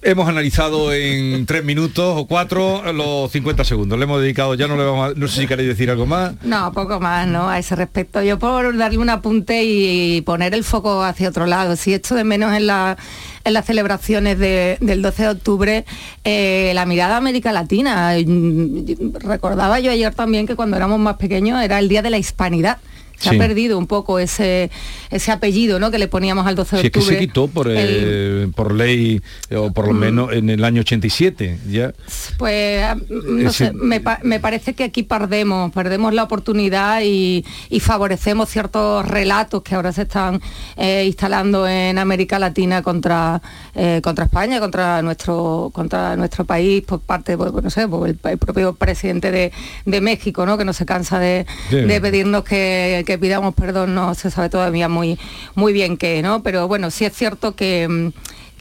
Hemos 0.02 0.28
analizado 0.28 0.92
en 0.92 1.44
tres 1.46 1.64
minutos 1.64 2.14
o 2.16 2.26
cuatro 2.26 2.92
los 2.92 3.30
50 3.30 3.64
segundos. 3.64 3.98
Le 3.98 4.04
hemos 4.04 4.20
dedicado, 4.20 4.54
ya 4.54 4.66
no 4.68 4.76
le 4.76 4.84
vamos 4.84 5.10
a, 5.10 5.14
no 5.18 5.28
sé 5.28 5.42
si 5.42 5.46
queréis 5.46 5.68
decir 5.68 5.90
algo 5.90 6.06
más. 6.06 6.32
No, 6.42 6.72
poco 6.72 6.98
más, 7.00 7.26
¿no? 7.28 7.48
A 7.48 7.58
ese 7.58 7.76
respecto. 7.76 8.22
Yo 8.22 8.38
por 8.38 8.76
darle 8.76 8.98
un 8.98 9.10
apunte 9.10 9.62
y 9.64 10.20
poner 10.22 10.54
el 10.54 10.64
foco 10.64 11.02
hacia 11.04 11.28
otro 11.28 11.46
lado. 11.46 11.76
Si 11.76 11.92
echo 11.94 12.14
de 12.14 12.24
menos 12.24 12.54
en, 12.54 12.66
la- 12.66 12.96
en 13.44 13.52
las 13.54 13.66
celebraciones 13.66 14.38
de- 14.38 14.78
del 14.80 15.02
12 15.02 15.22
de 15.24 15.28
octubre 15.28 15.84
eh, 16.24 16.72
la 16.74 16.86
mirada 16.86 17.14
a 17.14 17.18
América 17.18 17.52
Latina. 17.52 18.14
Mm, 18.24 19.14
Recordaba 19.20 19.80
yo 19.80 19.90
ayer 19.90 20.14
también 20.14 20.46
que 20.46 20.56
cuando 20.56 20.76
éramos 20.76 20.98
más 20.98 21.16
pequeños 21.16 21.60
era 21.62 21.78
el 21.78 21.88
Día 21.88 22.02
de 22.02 22.10
la 22.10 22.18
Hispanidad. 22.18 22.78
Se 23.18 23.30
Sí. 23.30 23.36
ha 23.36 23.38
perdido 23.38 23.78
un 23.78 23.86
poco 23.86 24.18
ese, 24.18 24.70
ese 25.10 25.30
apellido 25.32 25.78
¿no? 25.78 25.90
que 25.90 25.98
le 25.98 26.08
poníamos 26.08 26.46
al 26.46 26.54
12 26.56 26.76
de 26.76 26.82
Si 26.82 26.86
es 26.88 26.92
que 26.92 26.98
octubre. 26.98 27.16
se 27.18 27.26
quitó 27.26 27.46
por, 27.48 27.68
El- 27.68 27.76
eh, 27.78 28.48
por 28.54 28.72
ley, 28.74 29.22
o 29.56 29.72
por 29.72 29.86
lo 29.86 29.94
menos 29.94 30.32
en 30.32 30.50
el 30.50 30.64
año 30.64 30.80
87, 30.80 31.58
ya. 31.70 31.92
Pues 32.38 32.82
ah, 32.84 32.96
no 33.08 33.48
Ese- 33.50 33.66
sé, 33.66 33.72
me, 33.72 34.00
pa- 34.00 34.18
me 34.22 34.40
parece 34.40 34.74
que 34.74 34.84
aquí 34.84 35.02
perdemos, 35.02 35.70
perdemos 35.72 36.12
la 36.14 36.24
oportunidad 36.24 37.00
y, 37.04 37.44
y 37.70 37.80
favorecemos 37.80 38.48
ciertos 38.48 39.06
relatos 39.06 39.62
que 39.62 39.74
ahora 39.74 39.92
se 39.92 40.02
están 40.02 40.40
eh, 40.76 41.04
instalando 41.06 41.66
en 41.68 41.98
América 41.98 42.38
Latina 42.38 42.82
contra, 42.82 43.40
eh, 43.74 44.00
contra 44.02 44.24
España, 44.24 44.58
contra 44.60 45.00
nuestro, 45.02 45.70
contra 45.72 46.16
nuestro 46.16 46.44
país 46.44 46.82
por 46.82 47.00
parte, 47.00 47.36
pues, 47.36 47.52
no 47.52 47.70
sé, 47.70 47.86
por 47.86 48.08
el, 48.08 48.18
el 48.24 48.38
propio 48.38 48.74
presidente 48.74 49.30
de, 49.30 49.52
de 49.86 50.00
México, 50.00 50.44
¿no? 50.46 50.58
que 50.58 50.64
no 50.64 50.72
se 50.72 50.86
cansa 50.86 51.18
de, 51.18 51.46
Sí. 51.70 51.76
de 51.76 52.00
pedirnos 52.00 52.44
que, 52.44 53.04
que 53.06 53.11
pidamos 53.18 53.54
perdón, 53.54 53.94
no 53.94 54.14
se 54.14 54.30
sabe 54.30 54.48
todavía 54.48 54.88
muy, 54.88 55.18
muy 55.54 55.72
bien 55.72 55.96
qué, 55.96 56.22
¿no? 56.22 56.42
Pero 56.42 56.68
bueno, 56.68 56.90
sí 56.90 57.04
es 57.04 57.14
cierto 57.14 57.54
que 57.54 57.88
mm, 57.88 58.08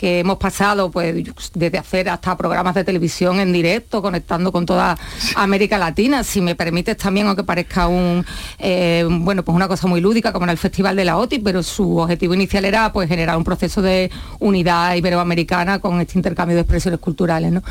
que 0.02 0.18
hemos 0.18 0.40
pasado 0.40 0.90
pues 0.90 1.14
desde 1.54 1.78
hacer 1.78 2.10
hasta 2.10 2.36
programas 2.36 2.74
de 2.74 2.84
televisión 2.84 3.40
en 3.40 3.54
directo 3.54 4.02
conectando 4.02 4.52
con 4.52 4.66
toda 4.66 4.98
América 5.36 5.78
Latina 5.78 6.24
si 6.24 6.42
me 6.42 6.56
permites 6.56 6.98
también 6.98 7.28
aunque 7.28 7.44
parezca 7.44 7.88
un 7.88 8.26
eh, 8.58 9.06
bueno 9.08 9.44
pues 9.44 9.56
una 9.56 9.68
cosa 9.68 9.86
muy 9.86 10.02
lúdica 10.02 10.34
como 10.34 10.46
en 10.46 10.50
el 10.50 10.58
festival 10.58 10.96
de 10.96 11.06
la 11.06 11.18
OTI 11.18 11.38
pero 11.38 11.62
su 11.62 11.98
objetivo 11.98 12.34
inicial 12.34 12.66
era 12.66 12.92
pues 12.92 13.08
generar 13.08 13.38
un 13.38 13.44
proceso 13.44 13.84
de 13.84 14.10
unidad 14.40 14.96
iberoamericana 14.96 15.78
con 15.78 16.02
este 16.02 16.18
intercambio 16.18 16.56
de 16.56 16.62
expresiones 16.62 17.00
culturales 17.00 17.52
¿no? 17.52 17.62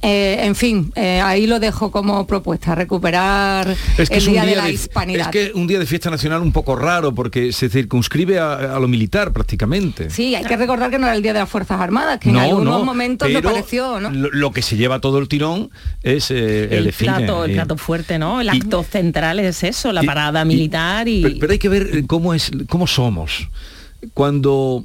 Eh, 0.00 0.36
en 0.38 0.54
fin 0.54 0.92
eh, 0.94 1.20
ahí 1.20 1.48
lo 1.48 1.58
dejo 1.58 1.90
como 1.90 2.28
propuesta 2.28 2.76
recuperar 2.76 3.74
Es 3.98 4.08
que 4.08 4.18
el 4.18 4.26
día, 4.26 4.44
de 4.44 4.54
la 4.54 4.66
de, 4.66 4.72
hispanidad 4.72 5.34
es 5.34 5.50
que 5.50 5.58
un 5.58 5.66
día 5.66 5.80
de 5.80 5.86
fiesta 5.86 6.10
nacional 6.10 6.42
un 6.42 6.52
poco 6.52 6.76
raro 6.76 7.12
porque 7.12 7.50
se 7.50 7.68
circunscribe 7.68 8.38
a, 8.38 8.76
a 8.76 8.78
lo 8.78 8.86
militar 8.86 9.32
prácticamente. 9.32 10.10
Sí, 10.10 10.36
hay 10.36 10.44
que 10.44 10.56
recordar 10.56 10.88
que 10.88 10.98
no 10.98 11.06
era 11.06 11.16
el 11.16 11.22
Día 11.22 11.32
de 11.32 11.40
las 11.40 11.48
Fuerzas 11.72 11.84
Armadas, 11.84 12.18
que 12.18 12.30
en 12.30 12.36
algunos 12.36 12.84
momentos 12.84 13.30
lo 13.30 13.42
pareció, 13.42 14.00
¿no? 14.00 14.10
Lo, 14.10 14.30
lo 14.30 14.52
que 14.52 14.62
se 14.62 14.76
lleva 14.76 15.00
todo 15.00 15.18
el 15.18 15.28
tirón 15.28 15.70
es 16.02 16.30
eh, 16.30 16.64
el, 16.76 16.86
el 16.88 16.92
plato, 16.92 17.44
el 17.44 17.52
eh. 17.52 17.54
plato 17.54 17.76
fuerte, 17.76 18.18
¿no? 18.18 18.40
El 18.40 18.48
Y- 18.48 18.58
acto 18.60 18.82
central 18.82 19.40
es 19.40 19.62
eso, 19.62 19.92
la 19.92 20.02
y- 20.02 20.06
parada 20.06 20.44
militar 20.44 21.08
y... 21.08 21.22
Pero, 21.22 21.34
pero 21.40 21.52
hay 21.52 21.58
que 21.58 21.68
ver 21.68 21.90
eh, 21.92 22.04
cómo 22.06 22.34
es 22.34 22.50
cómo 22.68 22.86
somos. 22.86 23.48
Cuando 24.14 24.84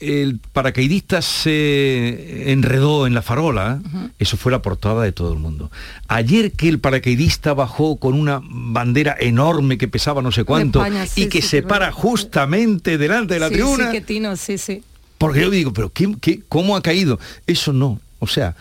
el 0.00 0.38
paracaidista 0.52 1.20
se 1.22 2.52
enredó 2.52 3.06
en 3.08 3.14
la 3.14 3.22
farola, 3.22 3.80
eso 4.20 4.36
fue 4.36 4.52
la 4.52 4.62
portada 4.62 5.02
de 5.02 5.10
todo 5.12 5.32
el 5.32 5.40
mundo. 5.40 5.70
Ayer 6.06 6.52
que 6.52 6.68
el 6.68 6.78
paracaidista 6.78 7.52
bajó 7.52 7.96
con 7.96 8.14
una 8.14 8.40
bandera 8.44 9.16
enorme 9.18 9.76
que 9.76 9.88
pesaba 9.88 10.22
no 10.22 10.30
sé 10.30 10.44
cuánto 10.44 10.84
España, 10.84 11.04
sí, 11.06 11.22
y 11.24 11.28
que 11.28 11.42
sí, 11.42 11.48
se 11.48 11.60
sí, 11.62 11.66
para 11.66 11.90
justamente 11.90 12.96
delante 12.96 13.34
de 13.34 13.40
la 13.40 13.48
sí, 13.48 13.54
tribuna, 13.54 13.86
Sí, 13.86 13.92
que 13.92 14.00
tino, 14.00 14.36
sí, 14.36 14.56
sí. 14.56 14.82
Porque 15.18 15.40
yo 15.40 15.50
digo, 15.50 15.72
pero 15.72 15.92
¿qué, 15.92 16.40
cómo 16.48 16.76
ha 16.76 16.82
caído? 16.82 17.18
Eso 17.46 17.72
no, 17.72 18.00
o 18.20 18.26
sea, 18.26 18.54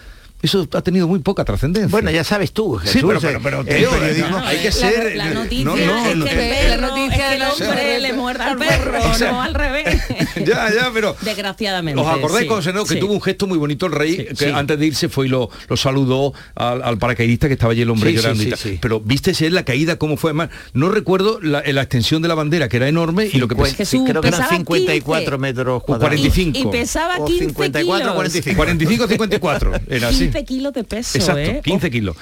eso 0.48 0.68
ha 0.74 0.82
tenido 0.82 1.08
muy 1.08 1.20
poca 1.20 1.46
trascendencia. 1.46 1.90
Bueno, 1.92 2.10
ya 2.12 2.24
sabes 2.24 2.52
tú, 2.52 2.80
Sí, 2.84 2.88
Jesús, 3.00 3.04
pero, 3.08 3.20
pero, 3.22 3.38
eh, 3.38 3.42
pero, 3.44 3.60
el 3.62 3.66
Teo, 3.68 3.92
periodismo- 3.92 4.44
hay 4.44 4.58
que 4.58 4.72
ser... 4.72 5.16
La 5.16 5.30
noticia 5.32 5.66
no, 5.66 5.76
no, 5.76 5.78
es 5.78 6.04
que 6.04 6.12
el 6.12 6.22
eh, 6.28 6.68
perro, 6.70 6.88
noticia 6.88 7.08
es 7.08 7.18
que 7.18 7.34
el 7.34 7.40
del 7.40 7.48
hombre 7.50 8.00
le 8.00 8.14
muerda 8.14 8.48
al 8.52 8.58
perro, 8.58 9.00
O 9.10 9.14
sea, 9.14 9.32
no 9.32 9.42
al 9.42 9.54
revés. 9.54 10.02
ya, 10.46 10.70
ya, 10.74 10.92
pero... 10.94 11.16
Desgraciadamente. 11.22 12.02
¿Os 12.02 12.08
acordáis 12.08 12.42
sí, 12.42 12.48
cuando 12.48 12.64
se 12.64 12.74
notó 12.74 12.86
que 12.88 12.94
sí. 12.96 13.00
tuvo 13.00 13.14
un 13.14 13.22
gesto 13.22 13.48
muy 13.48 13.58
bonito 13.58 13.86
el 13.86 13.92
rey, 13.92 14.28
que 14.28 14.36
sí. 14.36 14.46
antes 14.54 14.80
de 14.80 14.86
irse 14.86 15.10
fue 15.10 15.28
y 15.28 15.30
lo, 15.30 15.50
lo 15.70 15.78
saludó 15.78 16.34
al, 16.56 16.82
al 16.84 16.98
paracaidista 16.98 17.48
que 17.48 17.54
estaba 17.54 17.72
allí 17.74 17.82
el 17.82 17.90
hombre 17.90 18.12
Sí, 18.12 18.16
sí, 18.18 18.22
llorando 18.22 18.42
y 18.44 18.46
sí, 18.46 18.50
tal. 18.52 18.60
sí. 18.60 18.78
Pero 18.82 19.00
viste 19.00 19.34
si 19.34 19.46
es 19.46 19.52
la 19.52 19.64
caída, 19.64 19.98
cómo 19.98 20.18
fue 20.18 20.32
además. 20.32 20.50
No 20.74 20.90
recuerdo 20.90 21.40
la, 21.42 21.62
la 21.66 21.82
extensión 21.82 22.22
de 22.22 22.28
la 22.28 22.36
bandera, 22.36 22.70
que 22.70 22.78
era 22.78 22.88
enorme, 22.88 23.30
y 23.32 23.38
lo 23.38 23.48
que 23.48 23.56
Pues, 23.56 23.74
pes- 23.74 23.90
sí, 23.90 24.00
creo 24.06 24.22
que 24.22 24.28
eran 24.30 24.40
pesaba 24.42 24.50
54 24.58 25.24
15. 25.26 25.38
metros 25.38 25.82
O 25.82 25.86
cuadrados. 25.86 26.20
45. 26.20 26.58
Y 26.60 26.72
pesaba 26.72 27.16
O 27.18 27.26
15 27.26 27.46
54, 27.48 28.00
kilos. 28.00 28.16
45. 28.16 28.58
45 28.58 29.08
54 29.08 29.72
era 29.90 30.08
así. 30.10 30.30
15 30.44 30.46
kilos 30.46 30.74
de 30.74 30.84
peso, 30.84 31.18
Exacto, 31.18 31.40
¿eh? 31.40 31.62
15 31.64 31.90
kilos. 31.92 32.16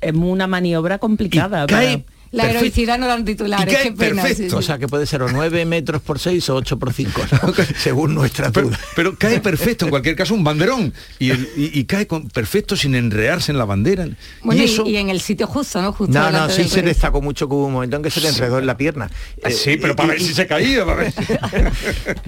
Es 0.00 0.12
una 0.14 0.46
maniobra 0.46 0.98
complicada. 0.98 1.66
cae 1.66 1.98
para- 1.98 2.15
La 2.32 2.42
Perfecto. 2.42 2.58
heroicidad 2.66 2.98
no 2.98 3.06
dan 3.06 3.24
titulares, 3.24 3.72
Y 3.72 3.76
qué 3.84 3.92
pena. 3.92 4.22
perfecto, 4.22 4.50
sí. 4.50 4.56
o 4.56 4.62
sea 4.62 4.78
que 4.78 4.88
puede 4.88 5.06
ser 5.06 5.22
o 5.22 5.28
9 5.30 5.64
metros 5.64 6.02
por 6.02 6.18
6 6.18 6.48
o 6.50 6.56
8 6.56 6.78
por 6.78 6.92
5, 6.92 7.22
según 7.78 8.14
nuestra 8.14 8.50
Pero, 8.50 8.66
duda. 8.68 8.80
pero 8.96 9.16
cae 9.16 9.40
perfecto, 9.40 9.84
en 9.86 9.90
cualquier 9.90 10.16
caso, 10.16 10.34
un 10.34 10.42
banderón. 10.44 10.92
Y, 11.18 11.30
el- 11.30 11.48
y- 11.56 11.78
y 11.78 11.84
cae 11.84 12.06
con, 12.06 12.28
perfecto 12.28 12.76
sin 12.76 12.94
enrearse 12.94 13.52
en 13.52 13.58
la 13.58 13.64
bandera. 13.64 14.08
Bueno, 14.42 14.60
y 14.60 14.64
eso... 14.64 14.84
y 14.86 14.96
en 14.96 15.08
el 15.08 15.20
sitio 15.20 15.46
justo, 15.46 15.80
¿no? 15.80 15.92
Justo 15.92 16.12
No, 16.18 16.30
no, 16.30 16.50
sí 16.50 16.64
se 16.64 16.82
destacó 16.82 17.22
mucho 17.22 17.48
que 17.48 17.54
hubo 17.54 17.66
un 17.66 17.72
momento 17.72 17.96
en 17.96 18.02
que 18.02 18.10
se 18.10 18.20
le 18.20 18.28
enredó 18.28 18.58
en 18.58 18.66
la 18.66 18.76
pierna. 18.76 19.10
Ah, 19.44 19.50
sí, 19.50 19.76
pero 19.80 19.94
para 19.94 20.10
ver 20.10 20.20
si 20.20 20.34
se 20.34 20.46
caía, 20.46 20.84
para 20.84 20.96
ver. 21.04 21.12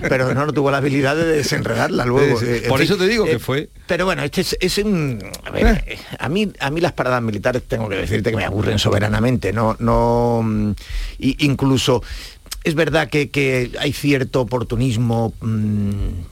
pero 0.09 0.33
no, 0.35 0.47
no 0.47 0.53
tuvo 0.53 0.71
la 0.71 0.79
habilidad 0.79 1.17
de 1.17 1.25
desenredarla 1.25 2.05
luego. 2.07 2.39
Sí. 2.39 2.47
Eh, 2.49 2.65
Por 2.69 2.79
fin, 2.79 2.85
eso 2.87 2.97
te 2.97 3.09
digo 3.09 3.27
eh, 3.27 3.31
que 3.33 3.39
fue... 3.39 3.69
Pero 3.87 4.05
bueno, 4.05 4.23
este 4.23 4.43
es, 4.43 4.57
es 4.61 4.79
un... 4.79 5.19
A, 5.45 5.51
ver, 5.51 5.85
eh, 5.87 5.99
a, 6.19 6.29
mí, 6.29 6.51
a 6.61 6.71
mí 6.71 6.81
las 6.81 6.93
paradas 6.93 7.23
militares 7.23 7.63
tengo 7.67 7.89
que 7.89 7.97
decirte 7.97 8.31
que 8.31 8.37
me 8.37 8.45
aburren 8.45 8.79
soberanamente. 8.79 9.53
No, 9.53 9.77
no, 9.81 9.88
mm, 9.93 10.71
y- 11.19 11.45
incluso 11.47 12.03
es 12.65 12.75
verdad 12.75 13.09
que, 13.09 13.31
que 13.31 13.71
hay 13.81 13.93
cierto 13.93 14.41
oportunismo 14.43 15.33
mm, 15.41 16.27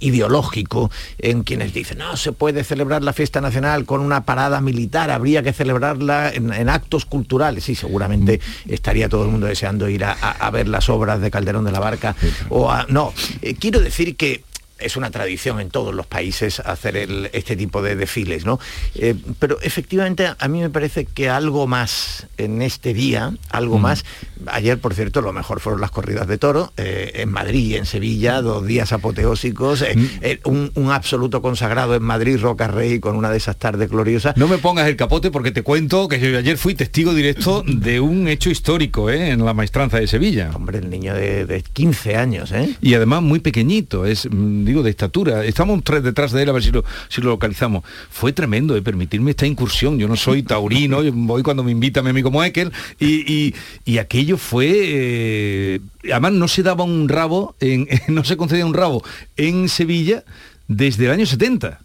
ideológico 0.00 0.90
en 1.18 1.42
quienes 1.42 1.72
dicen, 1.72 1.98
no, 1.98 2.16
se 2.16 2.32
puede 2.32 2.62
celebrar 2.64 3.02
la 3.02 3.12
fiesta 3.12 3.40
nacional 3.40 3.84
con 3.84 4.00
una 4.00 4.24
parada 4.24 4.60
militar, 4.60 5.10
habría 5.10 5.42
que 5.42 5.52
celebrarla 5.52 6.30
en, 6.32 6.52
en 6.52 6.68
actos 6.68 7.04
culturales. 7.06 7.64
Sí, 7.64 7.74
seguramente 7.74 8.40
estaría 8.68 9.08
todo 9.08 9.24
el 9.24 9.30
mundo 9.30 9.46
deseando 9.46 9.88
ir 9.88 10.04
a, 10.04 10.12
a- 10.12 10.30
a 10.46 10.50
ver 10.50 10.68
las 10.68 10.88
obras 10.88 11.20
de 11.20 11.30
Calderón 11.30 11.64
de 11.64 11.72
la 11.72 11.80
Barca. 11.80 12.14
O 12.48 12.70
a, 12.70 12.86
no, 12.88 13.12
eh, 13.42 13.54
quiero 13.58 13.80
decir 13.80 14.16
que 14.16 14.44
es 14.78 14.96
una 14.96 15.10
tradición 15.10 15.60
en 15.60 15.70
todos 15.70 15.94
los 15.94 16.06
países 16.06 16.60
hacer 16.60 16.96
el- 16.96 17.30
este 17.32 17.56
tipo 17.56 17.82
de 17.82 17.96
desfiles, 17.96 18.44
¿no? 18.44 18.58
Eh, 18.94 19.14
pero 19.38 19.58
efectivamente 19.62 20.28
a 20.38 20.48
mí 20.48 20.60
me 20.60 20.70
parece 20.70 21.04
que 21.06 21.28
algo 21.30 21.66
más 21.66 22.26
en 22.36 22.62
este 22.62 22.92
día, 22.94 23.32
algo 23.50 23.78
más, 23.78 24.04
ayer 24.46 24.78
por 24.78 24.94
cierto 24.94 25.22
lo 25.22 25.32
mejor 25.32 25.60
fueron 25.60 25.80
las 25.80 25.90
corridas 25.90 26.26
de 26.28 26.38
toro, 26.38 26.72
eh, 26.76 27.12
en 27.16 27.30
Madrid 27.30 27.70
y 27.70 27.76
en 27.76 27.86
Sevilla, 27.86 28.42
dos 28.42 28.66
días 28.66 28.92
apoteósicos, 28.92 29.82
eh, 29.82 29.94
eh, 30.20 30.40
un, 30.44 30.70
un 30.74 30.90
absoluto 30.90 31.40
consagrado 31.42 31.94
en 31.94 32.02
Madrid, 32.02 32.38
Roca 32.40 32.68
Rey, 32.68 33.00
con 33.00 33.16
una 33.16 33.30
de 33.30 33.38
esas 33.38 33.56
tardes 33.56 33.88
gloriosas. 33.90 34.36
No 34.36 34.46
me 34.48 34.58
pongas 34.58 34.86
el 34.88 34.96
capote 34.96 35.30
porque 35.30 35.50
te 35.52 35.62
cuento 35.62 36.08
que 36.08 36.20
yo 36.20 36.36
ayer 36.38 36.58
fui 36.58 36.74
testigo 36.74 37.14
directo 37.14 37.62
de 37.66 38.00
un 38.00 38.28
hecho 38.28 38.50
histórico 38.50 39.10
en 39.10 39.44
la 39.44 39.54
maestranza 39.54 39.98
de 39.98 40.06
Sevilla. 40.06 40.50
Hombre, 40.54 40.78
el 40.78 40.90
niño 40.90 41.14
de, 41.14 41.46
de 41.46 41.62
15 41.62 42.16
años, 42.16 42.52
¿eh? 42.52 42.74
Y 42.82 42.94
además 42.94 43.22
muy 43.22 43.40
pequeñito, 43.40 44.04
es, 44.06 44.28
mm, 44.30 44.65
digo, 44.66 44.82
de 44.82 44.90
estatura. 44.90 45.44
Estamos 45.44 45.82
tres 45.84 46.02
detrás 46.02 46.32
de 46.32 46.42
él 46.42 46.48
a 46.48 46.52
ver 46.52 46.62
si 46.62 46.70
lo, 46.72 46.84
si 47.08 47.20
lo 47.22 47.30
localizamos. 47.30 47.84
Fue 48.10 48.32
tremendo 48.32 48.74
de 48.74 48.82
permitirme 48.82 49.30
esta 49.30 49.46
incursión. 49.46 49.98
Yo 49.98 50.08
no 50.08 50.16
soy 50.16 50.42
taurino, 50.42 51.00
voy 51.12 51.42
cuando 51.42 51.64
me 51.64 51.70
invita 51.72 52.02
mi 52.02 52.10
amigo 52.10 52.30
Moekel 52.30 52.72
y, 53.00 53.32
y- 53.32 53.54
y 53.84 53.98
aquello 53.98 54.36
fue... 54.36 54.68
eh, 54.74 55.80
además 56.12 56.32
no 56.32 56.48
se 56.48 56.62
daba 56.62 56.84
un 56.84 57.08
rabo, 57.08 57.54
en, 57.60 57.88
no 58.08 58.24
se 58.24 58.36
concedía 58.36 58.66
un 58.66 58.74
rabo 58.74 59.02
en 59.36 59.68
Sevilla 59.68 60.24
desde 60.68 61.06
el 61.06 61.12
año 61.12 61.26
70. 61.26 61.80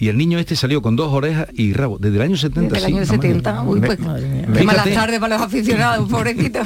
Y 0.00 0.08
el 0.08 0.16
niño 0.16 0.38
este 0.38 0.56
salió 0.56 0.80
con 0.82 0.96
dos 0.96 1.12
orejas 1.12 1.46
y 1.54 1.74
rabo. 1.74 1.98
Desde 1.98 2.16
el 2.16 2.22
año 2.22 2.36
70. 2.36 2.74
Desde 2.74 2.76
el 2.76 2.80
sí, 2.80 2.98
año 2.98 3.06
mamá. 3.06 3.22
70, 3.22 3.62
uy, 3.62 3.80
pues, 3.80 3.98
qué 4.56 4.62
malas 4.64 4.90
tardes 4.92 5.20
para 5.20 5.36
los 5.36 5.46
aficionados, 5.46 6.08
pobrecito. 6.10 6.60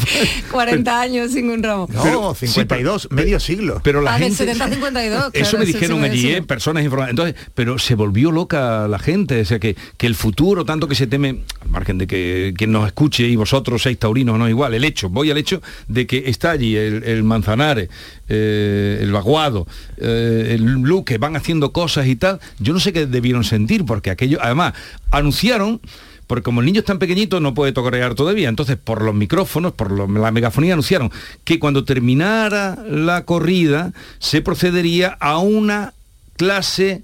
40 0.50 1.00
años 1.00 1.30
sin 1.32 1.50
un 1.50 1.62
ramo. 1.62 1.88
No, 1.92 2.34
52, 2.34 3.08
medio 3.10 3.38
siglo. 3.40 3.80
Pero 3.84 4.00
la 4.00 4.14
Ah, 4.14 4.18
del 4.18 4.34
gente... 4.34 4.44
70 4.54 4.64
a 4.64 4.68
52, 4.70 5.30
Eso 5.34 5.58
me 5.58 5.66
sí, 5.66 5.72
dijeron 5.74 5.98
sí 6.00 6.04
allí. 6.04 6.30
¿eh? 6.32 6.42
personas 6.42 6.82
informadas. 6.84 7.10
Entonces, 7.10 7.34
pero 7.54 7.78
se 7.78 7.94
volvió 7.94 8.30
loca 8.32 8.88
la 8.88 8.98
gente, 8.98 9.40
o 9.40 9.44
sea 9.44 9.58
que, 9.58 9.76
que 9.96 10.06
el 10.06 10.14
futuro, 10.14 10.64
tanto 10.64 10.88
que 10.88 10.94
se 10.94 11.06
teme, 11.06 11.40
al 11.60 11.68
margen 11.70 11.98
de 11.98 12.06
que 12.06 12.54
quien 12.56 12.72
nos 12.72 12.86
escuche 12.86 13.24
y 13.28 13.36
vosotros 13.36 13.82
seis 13.82 13.98
taurinos 13.98 14.38
no 14.38 14.48
igual, 14.48 14.74
el 14.74 14.84
hecho, 14.84 15.08
voy 15.10 15.30
al 15.30 15.38
hecho 15.38 15.60
de 15.88 16.06
que 16.06 16.24
está 16.26 16.50
allí 16.52 16.76
el, 16.76 17.04
el 17.04 17.22
Manzanares, 17.24 17.88
eh, 18.30 18.98
el 19.02 19.12
Vaguado, 19.12 19.66
eh, 19.96 20.52
el 20.54 20.62
Luque, 20.64 21.18
van 21.18 21.34
haciendo 21.34 21.72
cosas 21.72 22.06
y 22.06 22.16
tal, 22.16 22.38
yo 22.60 22.72
no 22.72 22.80
sé 22.80 22.92
qué 22.92 23.06
debieron 23.06 23.42
sentir, 23.44 23.84
porque 23.84 24.10
aquello, 24.10 24.38
además, 24.40 24.74
anunciaron 25.10 25.80
porque 26.28 26.44
como 26.44 26.60
el 26.60 26.66
niño 26.66 26.78
es 26.78 26.86
tan 26.86 27.00
pequeñito 27.00 27.40
no 27.40 27.54
puede 27.54 27.72
tocarear 27.72 28.14
todavía, 28.14 28.48
entonces 28.48 28.76
por 28.76 29.02
los 29.02 29.12
micrófonos, 29.12 29.72
por 29.72 30.08
la 30.08 30.30
megafonía 30.30 30.74
anunciaron 30.74 31.10
que 31.42 31.58
cuando 31.58 31.84
terminara 31.84 32.78
la 32.88 33.24
corrida 33.24 33.92
se 34.20 34.40
procedería 34.40 35.08
a 35.18 35.38
una 35.38 35.92
clase 36.36 37.02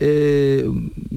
eh, 0.00 0.64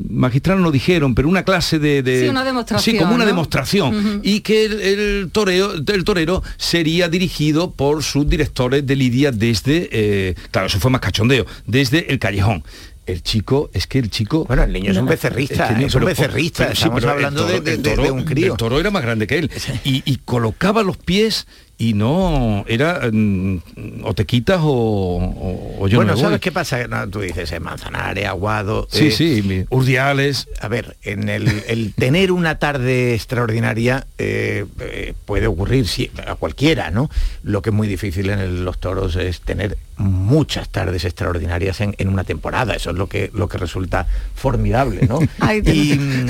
magistral 0.09 0.61
no 0.61 0.71
dijeron, 0.71 1.13
pero 1.15 1.29
una 1.29 1.43
clase 1.43 1.79
de, 1.79 2.01
de- 2.03 2.21
Sí, 2.23 2.27
una 2.29 2.43
demostración, 2.43 2.95
sí, 2.95 2.99
como 2.99 3.15
una 3.15 3.23
¿no? 3.25 3.27
demostración 3.27 4.21
y 4.23 4.41
que 4.41 4.65
el, 4.65 4.79
el 4.81 5.29
toreo, 5.31 5.73
el 5.73 6.03
torero 6.03 6.43
sería 6.57 7.07
dirigido 7.09 7.71
por 7.71 8.03
sus 8.03 8.27
directores 8.27 8.85
de 8.85 8.95
lidia 8.95 9.31
desde, 9.31 9.89
eh, 9.91 10.35
claro, 10.51 10.67
eso 10.67 10.79
fue 10.79 10.91
más 10.91 11.01
cachondeo, 11.01 11.45
desde 11.65 12.11
el 12.11 12.19
callejón. 12.19 12.63
El 13.07 13.23
chico, 13.23 13.71
es 13.73 13.87
que 13.87 13.97
el 13.97 14.09
chico... 14.11 14.45
Bueno, 14.45 14.63
el 14.63 14.71
niño 14.71 14.91
es 14.91 14.97
un 14.97 15.07
becerrista, 15.07 15.65
que 15.67 15.73
el 15.73 15.77
niño- 15.79 15.87
es 15.87 15.95
un 15.95 16.05
becerrista, 16.05 16.63
pero 16.65 16.73
estamos 16.73 17.03
hablando 17.03 17.45
de- 17.47 18.11
un 18.11 18.23
crío. 18.23 18.51
El 18.53 18.57
toro 18.57 18.79
era 18.79 18.91
más 18.91 19.01
grande 19.01 19.25
que 19.27 19.39
él. 19.39 19.51
Y, 19.83 20.03
y 20.05 20.17
colocaba 20.17 20.83
los 20.83 20.97
pies 20.97 21.47
y 21.81 21.93
no, 21.95 22.63
era 22.67 23.09
mm, 23.11 23.57
o 24.03 24.13
te 24.13 24.25
quitas 24.27 24.59
o, 24.61 24.67
o- 24.69 25.77
o 25.79 25.87
yo 25.87 25.97
bueno, 25.97 26.11
no 26.11 26.15
me 26.17 26.21
¿sabes 26.21 26.35
voy. 26.35 26.39
qué 26.39 26.51
pasa? 26.51 26.87
No, 26.87 27.07
tú 27.09 27.21
dices, 27.21 27.51
eh, 27.51 27.59
Manzanares, 27.59 28.27
Aguado... 28.27 28.87
Sí, 28.91 29.07
eh, 29.07 29.11
sí, 29.11 29.41
mi- 29.43 29.65
Urdiales. 29.69 30.47
A 30.59 30.67
ver, 30.67 30.95
en 31.01 31.27
el, 31.27 31.47
el 31.67 31.93
tener 31.95 32.31
una 32.31 32.59
tarde 32.59 33.15
extraordinaria 33.15 34.05
eh, 34.19 34.65
eh, 34.79 35.13
puede 35.25 35.47
ocurrir 35.47 35.87
sí, 35.87 36.11
a 36.27 36.35
cualquiera, 36.35 36.91
¿no? 36.91 37.09
Lo 37.41 37.63
que 37.63 37.71
es 37.71 37.75
muy 37.75 37.87
difícil 37.87 38.29
en 38.29 38.37
el- 38.39 38.63
los 38.63 38.79
toros 38.79 39.15
es 39.15 39.41
tener 39.41 39.75
muchas 39.97 40.69
tardes 40.69 41.05
extraordinarias 41.05 41.79
en, 41.81 41.95
en 41.97 42.09
una 42.09 42.23
temporada. 42.23 42.75
Eso 42.75 42.91
es 42.91 42.95
lo 42.95 43.07
que, 43.07 43.31
lo 43.33 43.47
que 43.47 43.57
resulta 43.57 44.07
formidable, 44.35 45.07
¿no? 45.07 45.19
Ay, 45.39 45.61
y 45.65 45.97
mm, 45.97 46.29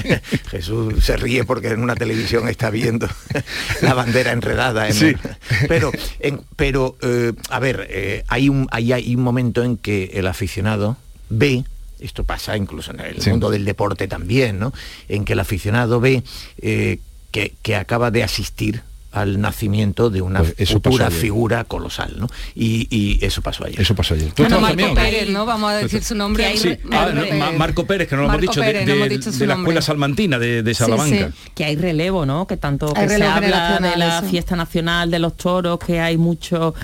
Jesús 0.50 1.04
se 1.04 1.16
ríe 1.16 1.44
porque 1.44 1.68
en 1.68 1.82
una 1.82 1.94
televisión 1.96 2.48
está 2.48 2.70
viendo 2.70 3.08
la 3.82 3.94
bandera 3.94 4.32
enredada. 4.32 4.89
Sí. 4.92 5.12
pero, 5.68 5.90
en- 6.20 6.40
pero 6.56 6.96
eh, 7.02 7.32
a 7.48 7.58
ver, 7.58 7.86
eh, 7.90 8.24
hay, 8.28 8.48
un, 8.48 8.66
hay, 8.70 8.92
hay 8.92 9.14
un 9.14 9.22
momento 9.22 9.62
en 9.62 9.76
que 9.76 10.10
el 10.14 10.26
aficionado 10.26 10.96
ve, 11.28 11.64
esto 12.00 12.24
pasa 12.24 12.56
incluso 12.56 12.92
en 12.92 13.00
el 13.00 13.20
Sí. 13.20 13.30
mundo 13.30 13.50
del 13.50 13.64
deporte 13.64 14.08
también, 14.08 14.58
¿no? 14.58 14.72
En 15.08 15.24
que 15.24 15.34
el 15.34 15.40
aficionado 15.40 16.00
ve 16.00 16.22
eh, 16.62 16.98
que, 17.30 17.52
que 17.62 17.76
acaba 17.76 18.10
de 18.10 18.22
asistir 18.24 18.82
al 19.12 19.40
nacimiento 19.40 20.08
de 20.10 20.22
una 20.22 20.42
Pues 20.42 20.70
futura 20.70 21.10
figura 21.10 21.64
colosal, 21.64 22.14
¿no? 22.18 22.28
Y, 22.54 22.86
y 22.90 23.24
eso 23.24 23.42
pasó 23.42 23.64
ayer. 23.64 23.80
Eso 23.80 23.94
pasó 23.94 24.14
ayer. 24.14 24.30
¿Tú 24.32 24.42
Bueno, 24.44 24.60
Marco 24.60 24.76
también? 24.76 24.94
Pérez, 24.94 25.28
¿no? 25.30 25.46
Vamos 25.46 25.70
a 25.72 25.74
decir 25.76 26.02
su 26.04 26.14
nombre. 26.14 26.56
Sí, 26.56 26.76
ah, 26.84 26.86
Marco 26.90 27.14
no, 27.14 27.20
Pérez. 27.22 27.38
Ma- 27.38 27.52
Marco 27.52 27.86
Pérez, 27.86 28.08
que 28.08 28.14
no 28.16 28.22
lo 28.22 28.28
hemos 28.28 28.40
dicho, 28.40 28.60
de- 28.60 28.66
Pérez, 28.66 28.82
no 28.86 28.92
de, 28.92 28.98
hemos 28.98 29.08
dicho 29.08 29.32
su 29.32 29.38
de 29.40 29.46
la 29.48 29.54
escuela 29.54 29.82
salmantina 29.82 30.38
de, 30.38 30.62
de 30.62 30.74
Salamanca. 30.74 31.32
que 31.54 31.64
hay 31.64 31.76
relevo, 31.76 32.24
¿no? 32.24 32.46
Que 32.46 32.56
tanto 32.56 32.92
que 32.94 33.08
se 33.08 33.22
habla 33.24 33.78
de 33.80 33.96
la 33.96 34.18
eso. 34.18 34.28
fiesta 34.28 34.54
nacional 34.54 35.10
de 35.10 35.18
los 35.18 35.36
toros, 35.36 35.78
que 35.78 35.98
hay 36.00 36.16
muchos 36.16 36.74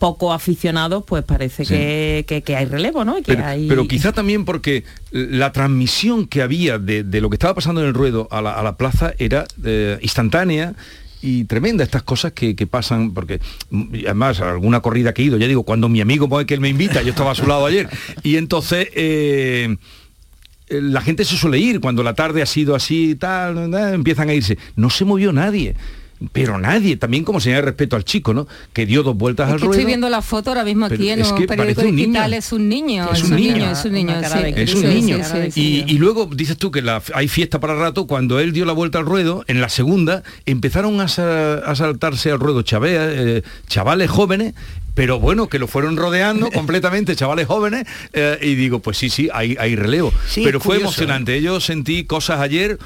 poco 0.00 0.32
aficionados, 0.32 1.02
pues 1.06 1.24
parece 1.24 1.64
Sí. 1.64 1.74
que, 1.74 2.24
que- 2.28 2.42
que 2.42 2.54
hay 2.56 2.66
relevo, 2.66 3.04
¿no? 3.04 3.16
Que 3.16 3.22
Pero, 3.34 3.44
hay... 3.44 3.66
pero 3.68 3.88
quizá 3.88 4.12
también 4.12 4.44
porque 4.44 4.84
la 5.10 5.50
transmisión 5.52 6.26
que 6.28 6.40
había 6.42 6.78
de, 6.78 7.02
de 7.02 7.20
lo 7.20 7.28
que 7.30 7.34
estaba 7.34 7.54
pasando 7.54 7.80
en 7.82 7.88
el 7.88 7.94
ruedo 7.94 8.28
a 8.30 8.40
la, 8.40 8.52
a 8.52 8.62
la 8.62 8.76
plaza 8.76 9.12
era 9.18 9.44
eh, 9.64 9.98
instantánea 10.00 10.74
y 11.20 11.44
tremenda 11.44 11.84
estas 11.84 12.02
cosas 12.02 12.32
que, 12.32 12.54
que 12.54 12.66
pasan 12.66 13.12
porque 13.12 13.40
además 14.04 14.40
alguna 14.40 14.80
corrida 14.80 15.12
que 15.12 15.22
he 15.22 15.24
ido 15.26 15.36
ya 15.36 15.46
digo 15.46 15.64
cuando 15.64 15.88
mi 15.88 16.00
amigo 16.00 16.28
él 16.40 16.60
me 16.60 16.68
invita 16.68 17.02
yo 17.02 17.10
estaba 17.10 17.32
a 17.32 17.34
su 17.34 17.46
lado 17.46 17.66
ayer 17.66 17.88
y 18.22 18.36
entonces 18.36 18.88
eh, 18.94 19.76
eh, 20.68 20.80
la 20.82 21.00
gente 21.00 21.24
se 21.24 21.36
suele 21.36 21.58
ir 21.58 21.80
cuando 21.80 22.02
la 22.02 22.14
tarde 22.14 22.42
ha 22.42 22.46
sido 22.46 22.74
así 22.74 23.14
tal 23.14 23.72
eh, 23.74 23.94
empiezan 23.94 24.28
a 24.28 24.34
irse. 24.34 24.58
No 24.76 24.90
se 24.90 25.04
movió 25.04 25.32
nadie 25.32 25.74
pero 26.32 26.58
nadie 26.58 26.96
también 26.96 27.22
como 27.24 27.40
señal 27.40 27.60
de 27.60 27.66
respeto 27.66 27.94
al 27.94 28.04
chico 28.04 28.34
no 28.34 28.48
que 28.72 28.86
dio 28.86 29.02
dos 29.04 29.16
vueltas 29.16 29.46
Es 29.48 29.52
al 29.54 29.58
que 29.60 29.66
ruedo 29.66 29.78
estoy 29.78 29.86
viendo 29.86 30.08
la 30.08 30.20
foto 30.20 30.50
ahora 30.50 30.64
mismo 30.64 30.86
aquí 30.86 30.96
Pero 30.98 31.12
en 31.12 31.20
es 31.20 31.30
un 31.30 31.38
que 31.38 31.46
periódico 31.46 31.80
un 31.82 31.86
niño. 31.94 31.96
digital, 32.08 32.34
es 32.34 32.52
un 32.52 32.68
niño, 32.68 33.08
Es 33.12 33.22
un 33.22 33.36
niño. 33.36 33.70
es 33.70 33.84
un 33.84 33.92
niño, 33.92 34.14
sí. 34.22 34.38
Es 34.56 34.74
un 34.74 34.88
niño. 34.88 35.18
sí, 35.24 35.50
sí. 35.52 35.84
Y, 35.86 35.94
y 35.94 35.98
luego 35.98 36.28
dices 36.32 36.56
tú 36.56 36.70
que 36.72 36.82
la- 36.82 37.02
hay 37.14 37.28
fiesta 37.28 37.60
para 37.60 37.74
rato, 37.76 38.06
cuando 38.06 38.40
él 38.40 38.52
dio 38.52 38.64
la 38.64 38.72
vuelta 38.72 38.98
al 38.98 39.06
ruedo, 39.06 39.44
en 39.46 39.60
la 39.60 39.68
segunda 39.68 40.22
empezaron 40.46 41.00
a, 41.00 41.06
sa- 41.08 41.58
a 41.58 41.74
saltarse 41.76 42.30
al 42.32 42.40
ruedo 42.40 42.62
chavea, 42.62 43.06
eh, 43.12 43.42
chavales 43.68 44.10
jóvenes, 44.10 44.54
pero 44.94 45.20
bueno, 45.20 45.48
que 45.48 45.60
lo 45.60 45.68
fueron 45.68 45.96
rodeando 45.96 46.50
completamente, 46.52 47.14
chavales 47.14 47.46
jóvenes, 47.46 47.86
eh, 48.12 48.38
y 48.42 48.56
digo, 48.56 48.80
pues 48.80 48.98
sí, 48.98 49.08
sí, 49.08 49.28
hay, 49.32 49.56
hay 49.60 49.76
relevo. 49.76 50.12
Sí, 50.28 50.42
pero 50.44 50.58
fue 50.58 50.76
curioso, 50.78 51.00
emocionante. 51.02 51.40
Yo 51.40 51.60
sentí 51.60 52.04
cosas 52.04 52.40
ayer 52.40 52.78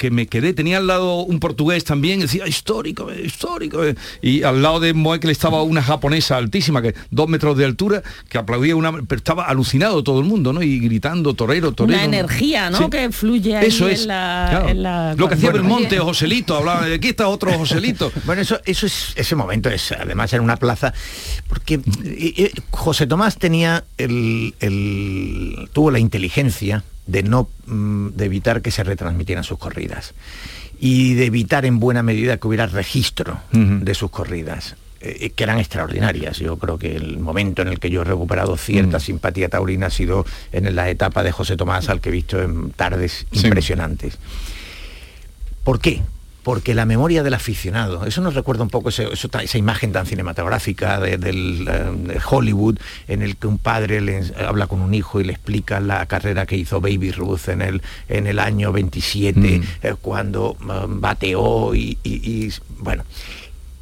que 0.00 0.10
me 0.10 0.26
quedé, 0.28 0.54
tenía 0.54 0.78
al 0.78 0.86
lado 0.86 1.16
un 1.16 1.40
portugués 1.40 1.84
también, 1.84 2.20
decía 2.20 2.48
histórico, 2.48 3.12
histórico, 3.12 3.84
eh", 3.84 3.94
y 4.22 4.44
al 4.44 4.62
lado 4.62 4.80
de 4.80 4.94
Moekel 4.94 5.28
estaba 5.28 5.62
una 5.62 5.82
japonesa 5.82 6.38
altísima, 6.38 6.80
que 6.80 6.94
dos 7.10 7.28
metros 7.28 7.54
de 7.58 7.66
altura, 7.66 8.02
que 8.30 8.38
aplaudía 8.38 8.74
una, 8.76 8.92
pero 8.92 9.18
estaba 9.18 9.44
alucinado 9.44 10.02
todo 10.02 10.20
el 10.20 10.24
mundo, 10.24 10.54
¿no? 10.54 10.62
Y 10.62 10.78
gritando, 10.78 11.34
torero, 11.34 11.72
torero. 11.72 11.98
Una 11.98 12.06
energía, 12.06 12.70
¿no? 12.70 12.78
Sí. 12.78 12.84
Que 12.88 13.12
fluye 13.12 13.58
ahí 13.58 13.66
Eso 13.66 13.88
en 13.88 13.92
es. 13.92 14.06
la- 14.06 14.46
claro. 14.50 14.68
en 14.70 14.82
la- 14.82 15.14
Lo 15.18 15.28
que 15.28 15.34
hacía 15.34 15.50
Bueno, 15.50 15.64
Belmonte 15.66 16.00
o 16.00 16.04
Joselito, 16.06 16.56
hablaba 16.56 16.86
de 16.86 16.94
aquí 16.94 17.08
está 17.08 17.28
otro 17.28 17.52
Joselito. 17.52 18.10
Bueno, 18.24 18.40
eso, 18.40 18.58
eso 18.64 18.86
es 18.86 19.12
ese 19.16 19.36
momento 19.36 19.68
es 19.68 19.92
además 19.92 20.32
en 20.32 20.40
una 20.40 20.56
plaza 20.56 20.94
porque 21.46 21.74
eh, 21.74 21.80
eh, 22.38 22.52
José 22.70 23.06
Tomás 23.06 23.36
tenía 23.36 23.84
el, 23.98 24.54
el- 24.60 25.68
tuvo 25.74 25.90
la 25.90 25.98
inteligencia 25.98 26.84
de 27.06 27.22
no 27.22 27.48
mm, 27.66 28.08
de 28.10 28.24
evitar 28.24 28.62
que 28.62 28.70
se 28.70 28.84
retransmitieran 28.84 29.44
sus 29.44 29.58
corridas 29.58 30.14
y 30.78 31.14
de 31.14 31.26
evitar 31.26 31.64
en 31.66 31.78
buena 31.80 32.02
medida 32.02 32.36
que 32.38 32.46
hubiera 32.48 32.66
registro 32.66 33.38
de 33.52 33.94
sus 33.94 34.10
corridas 34.10 34.76
eh, 35.02 35.30
que 35.30 35.44
eran 35.44 35.58
extraordinarias. 35.58 36.38
Yo 36.38 36.58
creo 36.58 36.78
que 36.78 36.94
el 36.96 37.18
momento 37.18 37.62
en 37.62 37.68
el 37.68 37.78
que 37.80 37.88
yo 37.90 38.02
he 38.02 38.04
recuperado 38.04 38.56
cierta 38.56 38.98
Mm. 38.98 39.00
simpatía 39.00 39.48
taurina 39.48 39.86
ha 39.86 39.90
sido 39.90 40.24
en 40.52 40.74
la 40.76 40.88
etapa 40.90 41.22
de 41.22 41.32
José 41.32 41.56
Tomás, 41.56 41.88
al 41.88 42.00
que 42.02 42.10
he 42.10 42.12
visto 42.12 42.40
en 42.42 42.70
tardes 42.72 43.26
Sí. 43.32 43.46
impresionantes. 43.46 44.18
¿Por 45.64 45.80
qué? 45.80 46.02
Porque 46.42 46.74
la 46.74 46.86
memoria 46.86 47.22
del 47.22 47.34
aficionado, 47.34 48.06
eso 48.06 48.20
nos 48.20 48.34
recuerda 48.34 48.62
un 48.62 48.70
poco 48.70 48.88
ese- 48.88 49.12
eso 49.12 49.28
ta- 49.28 49.42
esa 49.42 49.58
imagen 49.58 49.92
tan 49.92 50.06
cinematográfica 50.06 50.98
de, 51.00 51.18
del, 51.18 51.66
eh, 51.68 51.90
de 52.14 52.20
Hollywood, 52.28 52.78
en 53.08 53.22
el 53.22 53.36
que 53.36 53.46
un 53.46 53.58
padre 53.58 54.00
le 54.00 54.22
habla 54.46 54.66
con 54.66 54.80
un 54.80 54.94
hijo 54.94 55.20
y 55.20 55.24
le 55.24 55.32
explica 55.32 55.80
la 55.80 56.06
carrera 56.06 56.46
que 56.46 56.56
hizo 56.56 56.80
Baby 56.80 57.12
Ruth 57.12 57.48
en 57.48 57.62
el, 57.62 57.82
en 58.08 58.26
el 58.26 58.38
año 58.38 58.72
27, 58.72 59.60
eh, 59.82 59.94
cuando 60.00 60.56
eh, 60.62 60.66
bateó 60.88 61.74
y, 61.74 61.98
y- 62.02 62.46
y, 62.46 62.52
bueno, 62.78 63.04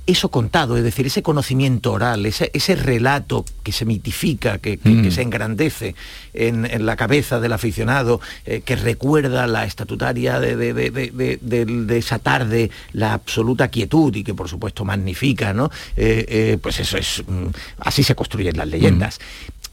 eso 0.09 0.31
contado, 0.31 0.77
es 0.77 0.83
decir, 0.83 1.07
ese 1.07 1.23
conocimiento 1.23 1.93
oral, 1.93 2.25
ese, 2.27 2.51
ese 2.55 2.75
relato 2.75 3.45
que 3.63 3.73
se 3.73 3.85
mitifica, 3.85 4.59
que, 4.59 4.79
que- 4.79 5.03
que 5.03 5.11
se 5.11 5.23
engrandece 5.23 5.95
en, 6.35 6.65
en 6.65 6.87
la 6.87 6.97
cabeza 6.97 7.39
del 7.41 7.53
aficionado, 7.53 8.21
eh, 8.47 8.63
que 8.65 8.75
recuerda 8.75 9.47
la 9.47 9.65
estatutaria 9.67 10.41
de, 10.41 10.57
de- 10.57 10.73
de- 10.73 11.39
de- 11.41 11.99
esa 11.99 12.19
tarde, 12.19 12.71
la 12.93 13.13
absoluta 13.13 13.69
quietud 13.69 14.15
y 14.17 14.25
que 14.25 14.35
por 14.35 14.49
supuesto 14.49 14.85
magnifica, 14.85 15.53
¿no? 15.53 15.71
Eh, 15.97 16.25
eh, 16.29 16.59
pues 16.61 16.81
eso 16.81 16.97
es, 16.97 17.23
mm, 17.27 17.47
así 17.81 18.03
se 18.03 18.15
construyen 18.15 18.57
las 18.57 18.67
leyendas. 18.69 19.19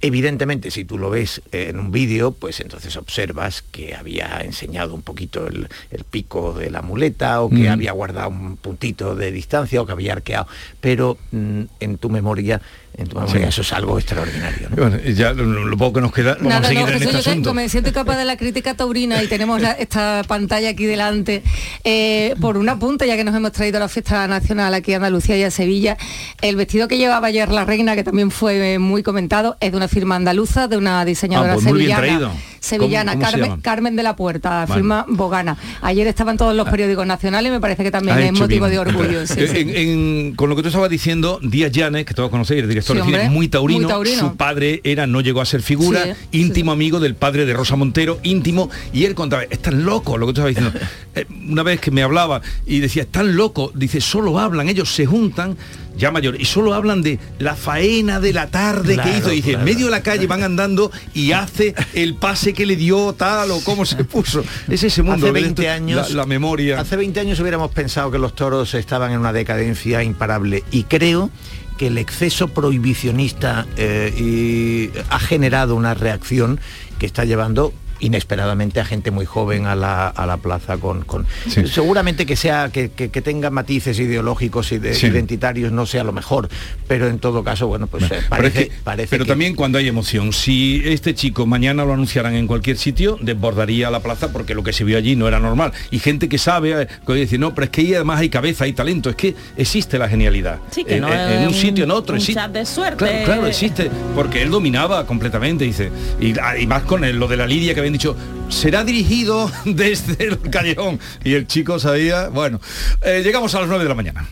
Evidentemente, 0.05 0.69
si 0.69 0.85
tú 0.85 0.99
lo 0.99 1.09
ves 1.09 1.41
en 1.51 1.79
un 1.79 1.89
vídeo, 1.89 2.29
pues 2.29 2.59
entonces 2.59 2.95
observas 2.95 3.63
que 3.63 3.95
había 3.95 4.39
enseñado 4.43 4.93
un 4.93 5.01
poquito 5.01 5.47
el, 5.47 5.67
el 5.89 6.03
pico 6.03 6.53
de 6.53 6.69
la 6.69 6.83
muleta 6.83 7.41
o 7.41 7.49
que 7.49 7.67
Mm. 7.69 7.73
había 7.73 7.91
guardado 7.91 8.29
un 8.29 8.55
puntito 8.57 9.15
de 9.15 9.31
distancia 9.31 9.81
o 9.81 9.85
que 9.87 9.93
había 9.93 10.13
arqueado. 10.13 10.47
Pero 10.79 11.17
mm, 11.31 11.61
en 11.79 11.97
tu 11.97 12.11
memoria, 12.11 12.61
en 12.97 13.07
tu 13.07 13.15
memoria 13.19 13.41
Sí. 13.43 13.49
eso 13.49 13.61
es 13.61 13.73
algo 13.73 13.97
extraordinario. 13.99 14.69
¿no? 14.69 14.75
Bueno, 14.75 14.97
ya 15.03 15.33
lo, 15.33 15.43
lo 15.45 15.77
poco 15.77 15.93
que 15.93 16.01
nos 16.01 16.13
queda, 16.13 16.35
vamos 16.35 16.45
a 16.53 16.55
Nada, 16.59 16.67
seguir 16.67 16.83
no, 16.83 16.87
en 16.87 16.93
Jesús, 16.99 17.07
este 17.15 17.23
yo 17.25 17.31
asunto. 17.31 17.49
como 17.49 17.61
me 17.61 17.69
siento 17.69 17.91
capaz 17.93 18.17
de 18.17 18.25
la 18.25 18.37
crítica 18.37 18.73
taurina 18.75 19.21
y 19.23 19.27
tenemos 19.27 19.61
la- 19.61 19.71
esta 19.73 20.23
pantalla 20.27 20.69
aquí 20.69 20.85
delante, 20.85 21.43
eh, 21.83 22.35
por 22.41 22.57
un 22.57 22.69
apunte, 22.69 23.07
ya 23.07 23.15
que 23.15 23.23
nos 23.23 23.35
hemos 23.35 23.51
traído 23.51 23.77
a 23.77 23.79
la 23.81 23.89
fiesta 23.89 24.27
nacional 24.27 24.73
aquí 24.73 24.93
a 24.93 24.97
Andalucía 24.97 25.37
y 25.37 25.43
a 25.43 25.51
Sevilla, 25.51 25.97
el 26.41 26.55
vestido 26.55 26.87
que 26.87 26.97
llevaba 26.97 27.27
ayer 27.27 27.49
la 27.49 27.65
reina, 27.65 27.95
que 27.95 28.03
también 28.03 28.31
fue 28.31 28.79
muy 28.79 29.03
comentado, 29.03 29.57
es 29.59 29.71
de 29.71 29.77
una 29.77 29.87
firma 29.87 30.15
andaluza, 30.15 30.67
de 30.67 30.77
una 30.77 31.03
diseñadora 31.05 31.53
Ah, 31.53 31.55
pues 31.55 31.65
muy 31.65 31.79
bien 31.79 31.95
sevillana. 31.95 32.19
traído. 32.19 32.54
Sevillana, 32.65 33.13
¿Cómo- 33.13 33.25
cómo 33.25 33.31
se 33.31 33.39
Carmen? 33.39 33.61
Carmen 33.61 33.95
de 33.95 34.03
la 34.03 34.15
Puerta, 34.15 34.49
Vale. 34.65 34.73
firma 34.73 35.05
Bogana. 35.07 35.57
Ayer 35.81 36.07
estaban 36.07 36.35
todos 36.37 36.55
los 36.55 36.67
periódicos 36.67 37.05
nacionales 37.05 37.49
y 37.49 37.53
me 37.53 37.59
parece 37.61 37.83
que 37.83 37.91
también 37.91 38.17
es 38.19 38.33
motivo 38.33 38.65
bien. 38.67 38.71
de 38.71 38.79
orgullo. 38.79 39.27
sí, 39.27 39.39
en- 39.39 39.69
en- 39.69 40.35
con 40.35 40.49
lo 40.49 40.55
que 40.55 40.61
tú 40.63 40.69
estabas 40.69 40.89
diciendo, 40.89 41.39
Díaz 41.43 41.71
Llanes, 41.71 42.05
que 42.05 42.13
todos 42.13 42.29
conocéis, 42.31 42.63
el 42.63 42.69
director 42.69 42.95
Sí, 42.97 43.01
de 43.03 43.17
cine, 43.17 43.29
muy 43.29 43.47
taurino, 43.47 43.81
muy 43.81 43.87
taurino. 43.89 44.19
su 44.19 44.35
padre 44.35 44.81
era, 44.83 45.05
no 45.07 45.21
llegó 45.21 45.41
a 45.41 45.45
ser 45.45 45.61
figura, 45.61 46.03
Sí, 46.03 46.39
íntimo 46.39 46.71
amigo 46.71 46.99
del 46.99 47.15
padre 47.15 47.45
de 47.45 47.53
Rosa 47.53 47.75
Montero, 47.75 48.19
íntimo, 48.23 48.69
y 48.93 49.05
él 49.05 49.13
contaba, 49.15 49.43
están 49.43 49.85
locos, 49.85 50.19
lo 50.19 50.25
que 50.27 50.33
tú 50.33 50.41
estabas 50.41 50.55
diciendo. 50.55 50.79
Eh, 51.17 51.25
una 51.47 51.63
vez 51.63 51.79
que 51.79 51.91
me 51.91 52.03
hablaba 52.03 52.41
y 52.65 52.79
decía, 52.79 53.03
están 53.03 53.37
locos, 53.37 53.71
dice, 53.73 54.01
solo 54.01 54.37
hablan, 54.37 54.67
ellos 54.67 54.93
se 54.93 55.05
juntan, 55.05 55.55
ya 55.97 56.11
mayor, 56.11 56.39
y 56.39 56.45
solo 56.45 56.73
hablan 56.73 57.01
de 57.01 57.19
la 57.39 57.55
faena 57.55 58.19
de 58.19 58.33
la 58.33 58.47
tarde 58.47 58.97
que 58.97 59.17
hizo, 59.17 59.31
y 59.31 59.37
dice, 59.37 59.53
en 59.53 59.63
medio 59.63 59.85
de 59.85 59.91
la 59.91 60.03
calle 60.03 60.27
van 60.27 60.43
andando 60.43 60.91
y 61.13 61.31
hace 61.31 61.73
el 61.93 62.15
pase 62.15 62.53
que 62.53 62.65
le 62.65 62.75
dio 62.75 63.13
tal 63.13 63.51
o 63.51 63.61
cómo 63.61 63.85
se 63.85 64.03
puso. 64.03 64.43
Es 64.67 64.83
ese 64.83 65.01
mundo. 65.01 65.27
Hace 65.27 65.31
¿ves? 65.33 65.43
20 65.43 65.69
años 65.69 66.09
La, 66.11 66.17
la 66.17 66.25
memoria. 66.25 66.79
Hace 66.79 66.95
20 66.95 67.19
años 67.19 67.39
hubiéramos 67.39 67.71
pensado 67.71 68.11
que 68.11 68.19
los 68.19 68.35
toros 68.35 68.73
estaban 68.73 69.11
en 69.11 69.19
una 69.19 69.33
decadencia 69.33 70.03
imparable 70.03 70.63
y 70.71 70.83
creo 70.83 71.29
que 71.77 71.87
el 71.87 71.97
exceso 71.97 72.47
prohibicionista 72.47 73.65
eh, 73.77 74.13
y 74.17 74.97
ha 75.09 75.19
generado 75.19 75.75
una 75.75 75.93
reacción 75.93 76.59
que 76.99 77.05
está 77.05 77.25
llevando 77.25 77.73
inesperadamente 77.99 78.79
a 78.79 78.85
gente 78.85 79.11
muy 79.11 79.25
joven 79.25 79.65
a 79.67 79.75
la, 79.75 80.07
a 80.07 80.25
la 80.25 80.37
plaza 80.37 80.77
con, 80.77 81.03
con- 81.03 81.25
seguramente 81.71 82.25
que 82.25 82.35
sea 82.35 82.69
que, 82.71 82.91
que- 82.91 83.09
que 83.09 83.21
tenga 83.21 83.49
matices 83.49 83.99
ideológicos 83.99 84.71
y 84.71 84.79
de- 84.79 84.93
Sí. 84.93 85.07
identitarios 85.07 85.71
no 85.71 85.85
sea 85.85 86.03
lo 86.03 86.11
mejor 86.11 86.49
pero 86.87 87.07
en 87.07 87.19
todo 87.19 87.43
caso 87.43 87.67
bueno 87.67 87.87
pues 87.87 88.03
eh, 88.03 88.07
Pero, 88.09 88.19
es 88.21 88.27
parece, 88.29 88.67
que- 88.69 88.71
parece 88.83 89.09
pero 89.09 89.25
que- 89.25 89.29
también 89.29 89.55
cuando 89.55 89.77
hay 89.77 89.87
emoción, 89.87 90.33
si 90.33 90.81
este 90.85 91.13
chico 91.15 91.45
mañana 91.45 91.85
lo 91.85 91.93
anunciaran 91.93 92.35
en 92.35 92.47
cualquier 92.47 92.77
sitio, 92.77 93.17
desbordaría 93.21 93.89
la 93.89 93.99
plaza 94.01 94.31
porque 94.31 94.53
lo 94.55 94.63
que 94.63 94.73
se 94.73 94.83
vio 94.83 94.97
allí 94.97 95.15
no 95.15 95.27
era 95.27 95.39
normal. 95.39 95.71
Y 95.91 95.99
gente 95.99 96.29
que 96.29 96.37
sabe, 96.37 96.83
eh, 96.83 96.87
que 97.05 97.13
dice, 97.13 97.37
no, 97.37 97.53
pero 97.53 97.65
es 97.65 97.71
que 97.71 97.81
ahí 97.81 97.93
además 97.93 98.19
hay 98.19 98.29
cabeza, 98.29 98.63
hay 98.65 98.73
talento, 98.73 99.09
es 99.09 99.15
que 99.15 99.35
existe 99.57 99.97
la 99.97 100.07
genialidad. 100.09 100.59
Sí, 100.71 100.83
que 100.83 100.95
en, 100.95 101.01
no 101.01 101.13
en- 101.13 101.47
un 101.47 101.53
sitio, 101.53 101.83
en 101.83 101.91
otro. 101.91 102.13
un 102.13 102.19
existe. 102.19 102.41
chat 102.41 102.51
de 102.51 102.65
suerte. 102.65 102.97
Claro, 102.97 103.25
claro, 103.25 103.47
existe, 103.47 103.89
porque 104.15 104.41
él 104.41 104.49
dominaba 104.49 105.05
completamente, 105.05 105.65
dice. 105.65 105.91
Y, 106.19 106.33
ah, 106.39 106.57
y 106.57 106.67
más 106.67 106.83
con 106.83 107.03
el- 107.03 107.17
lo 107.17 107.27
de 107.27 107.37
la 107.37 107.47
lidia 107.47 107.73
que 107.73 107.81
habían 107.85 107.93
dicho, 107.93 108.15
será 108.49 108.83
dirigido 108.83 109.51
desde 109.65 110.23
el 110.25 110.39
callejón. 110.49 110.99
Y 111.23 111.33
el 111.33 111.45
chico 111.47 111.79
sabía, 111.79 112.29
bueno, 112.29 112.59
eh, 113.01 113.21
llegamos 113.23 113.53
a 113.55 113.59
las 113.59 113.69
9 113.69 113.83
de 113.83 113.89
la 113.89 113.95
mañana. 113.95 114.27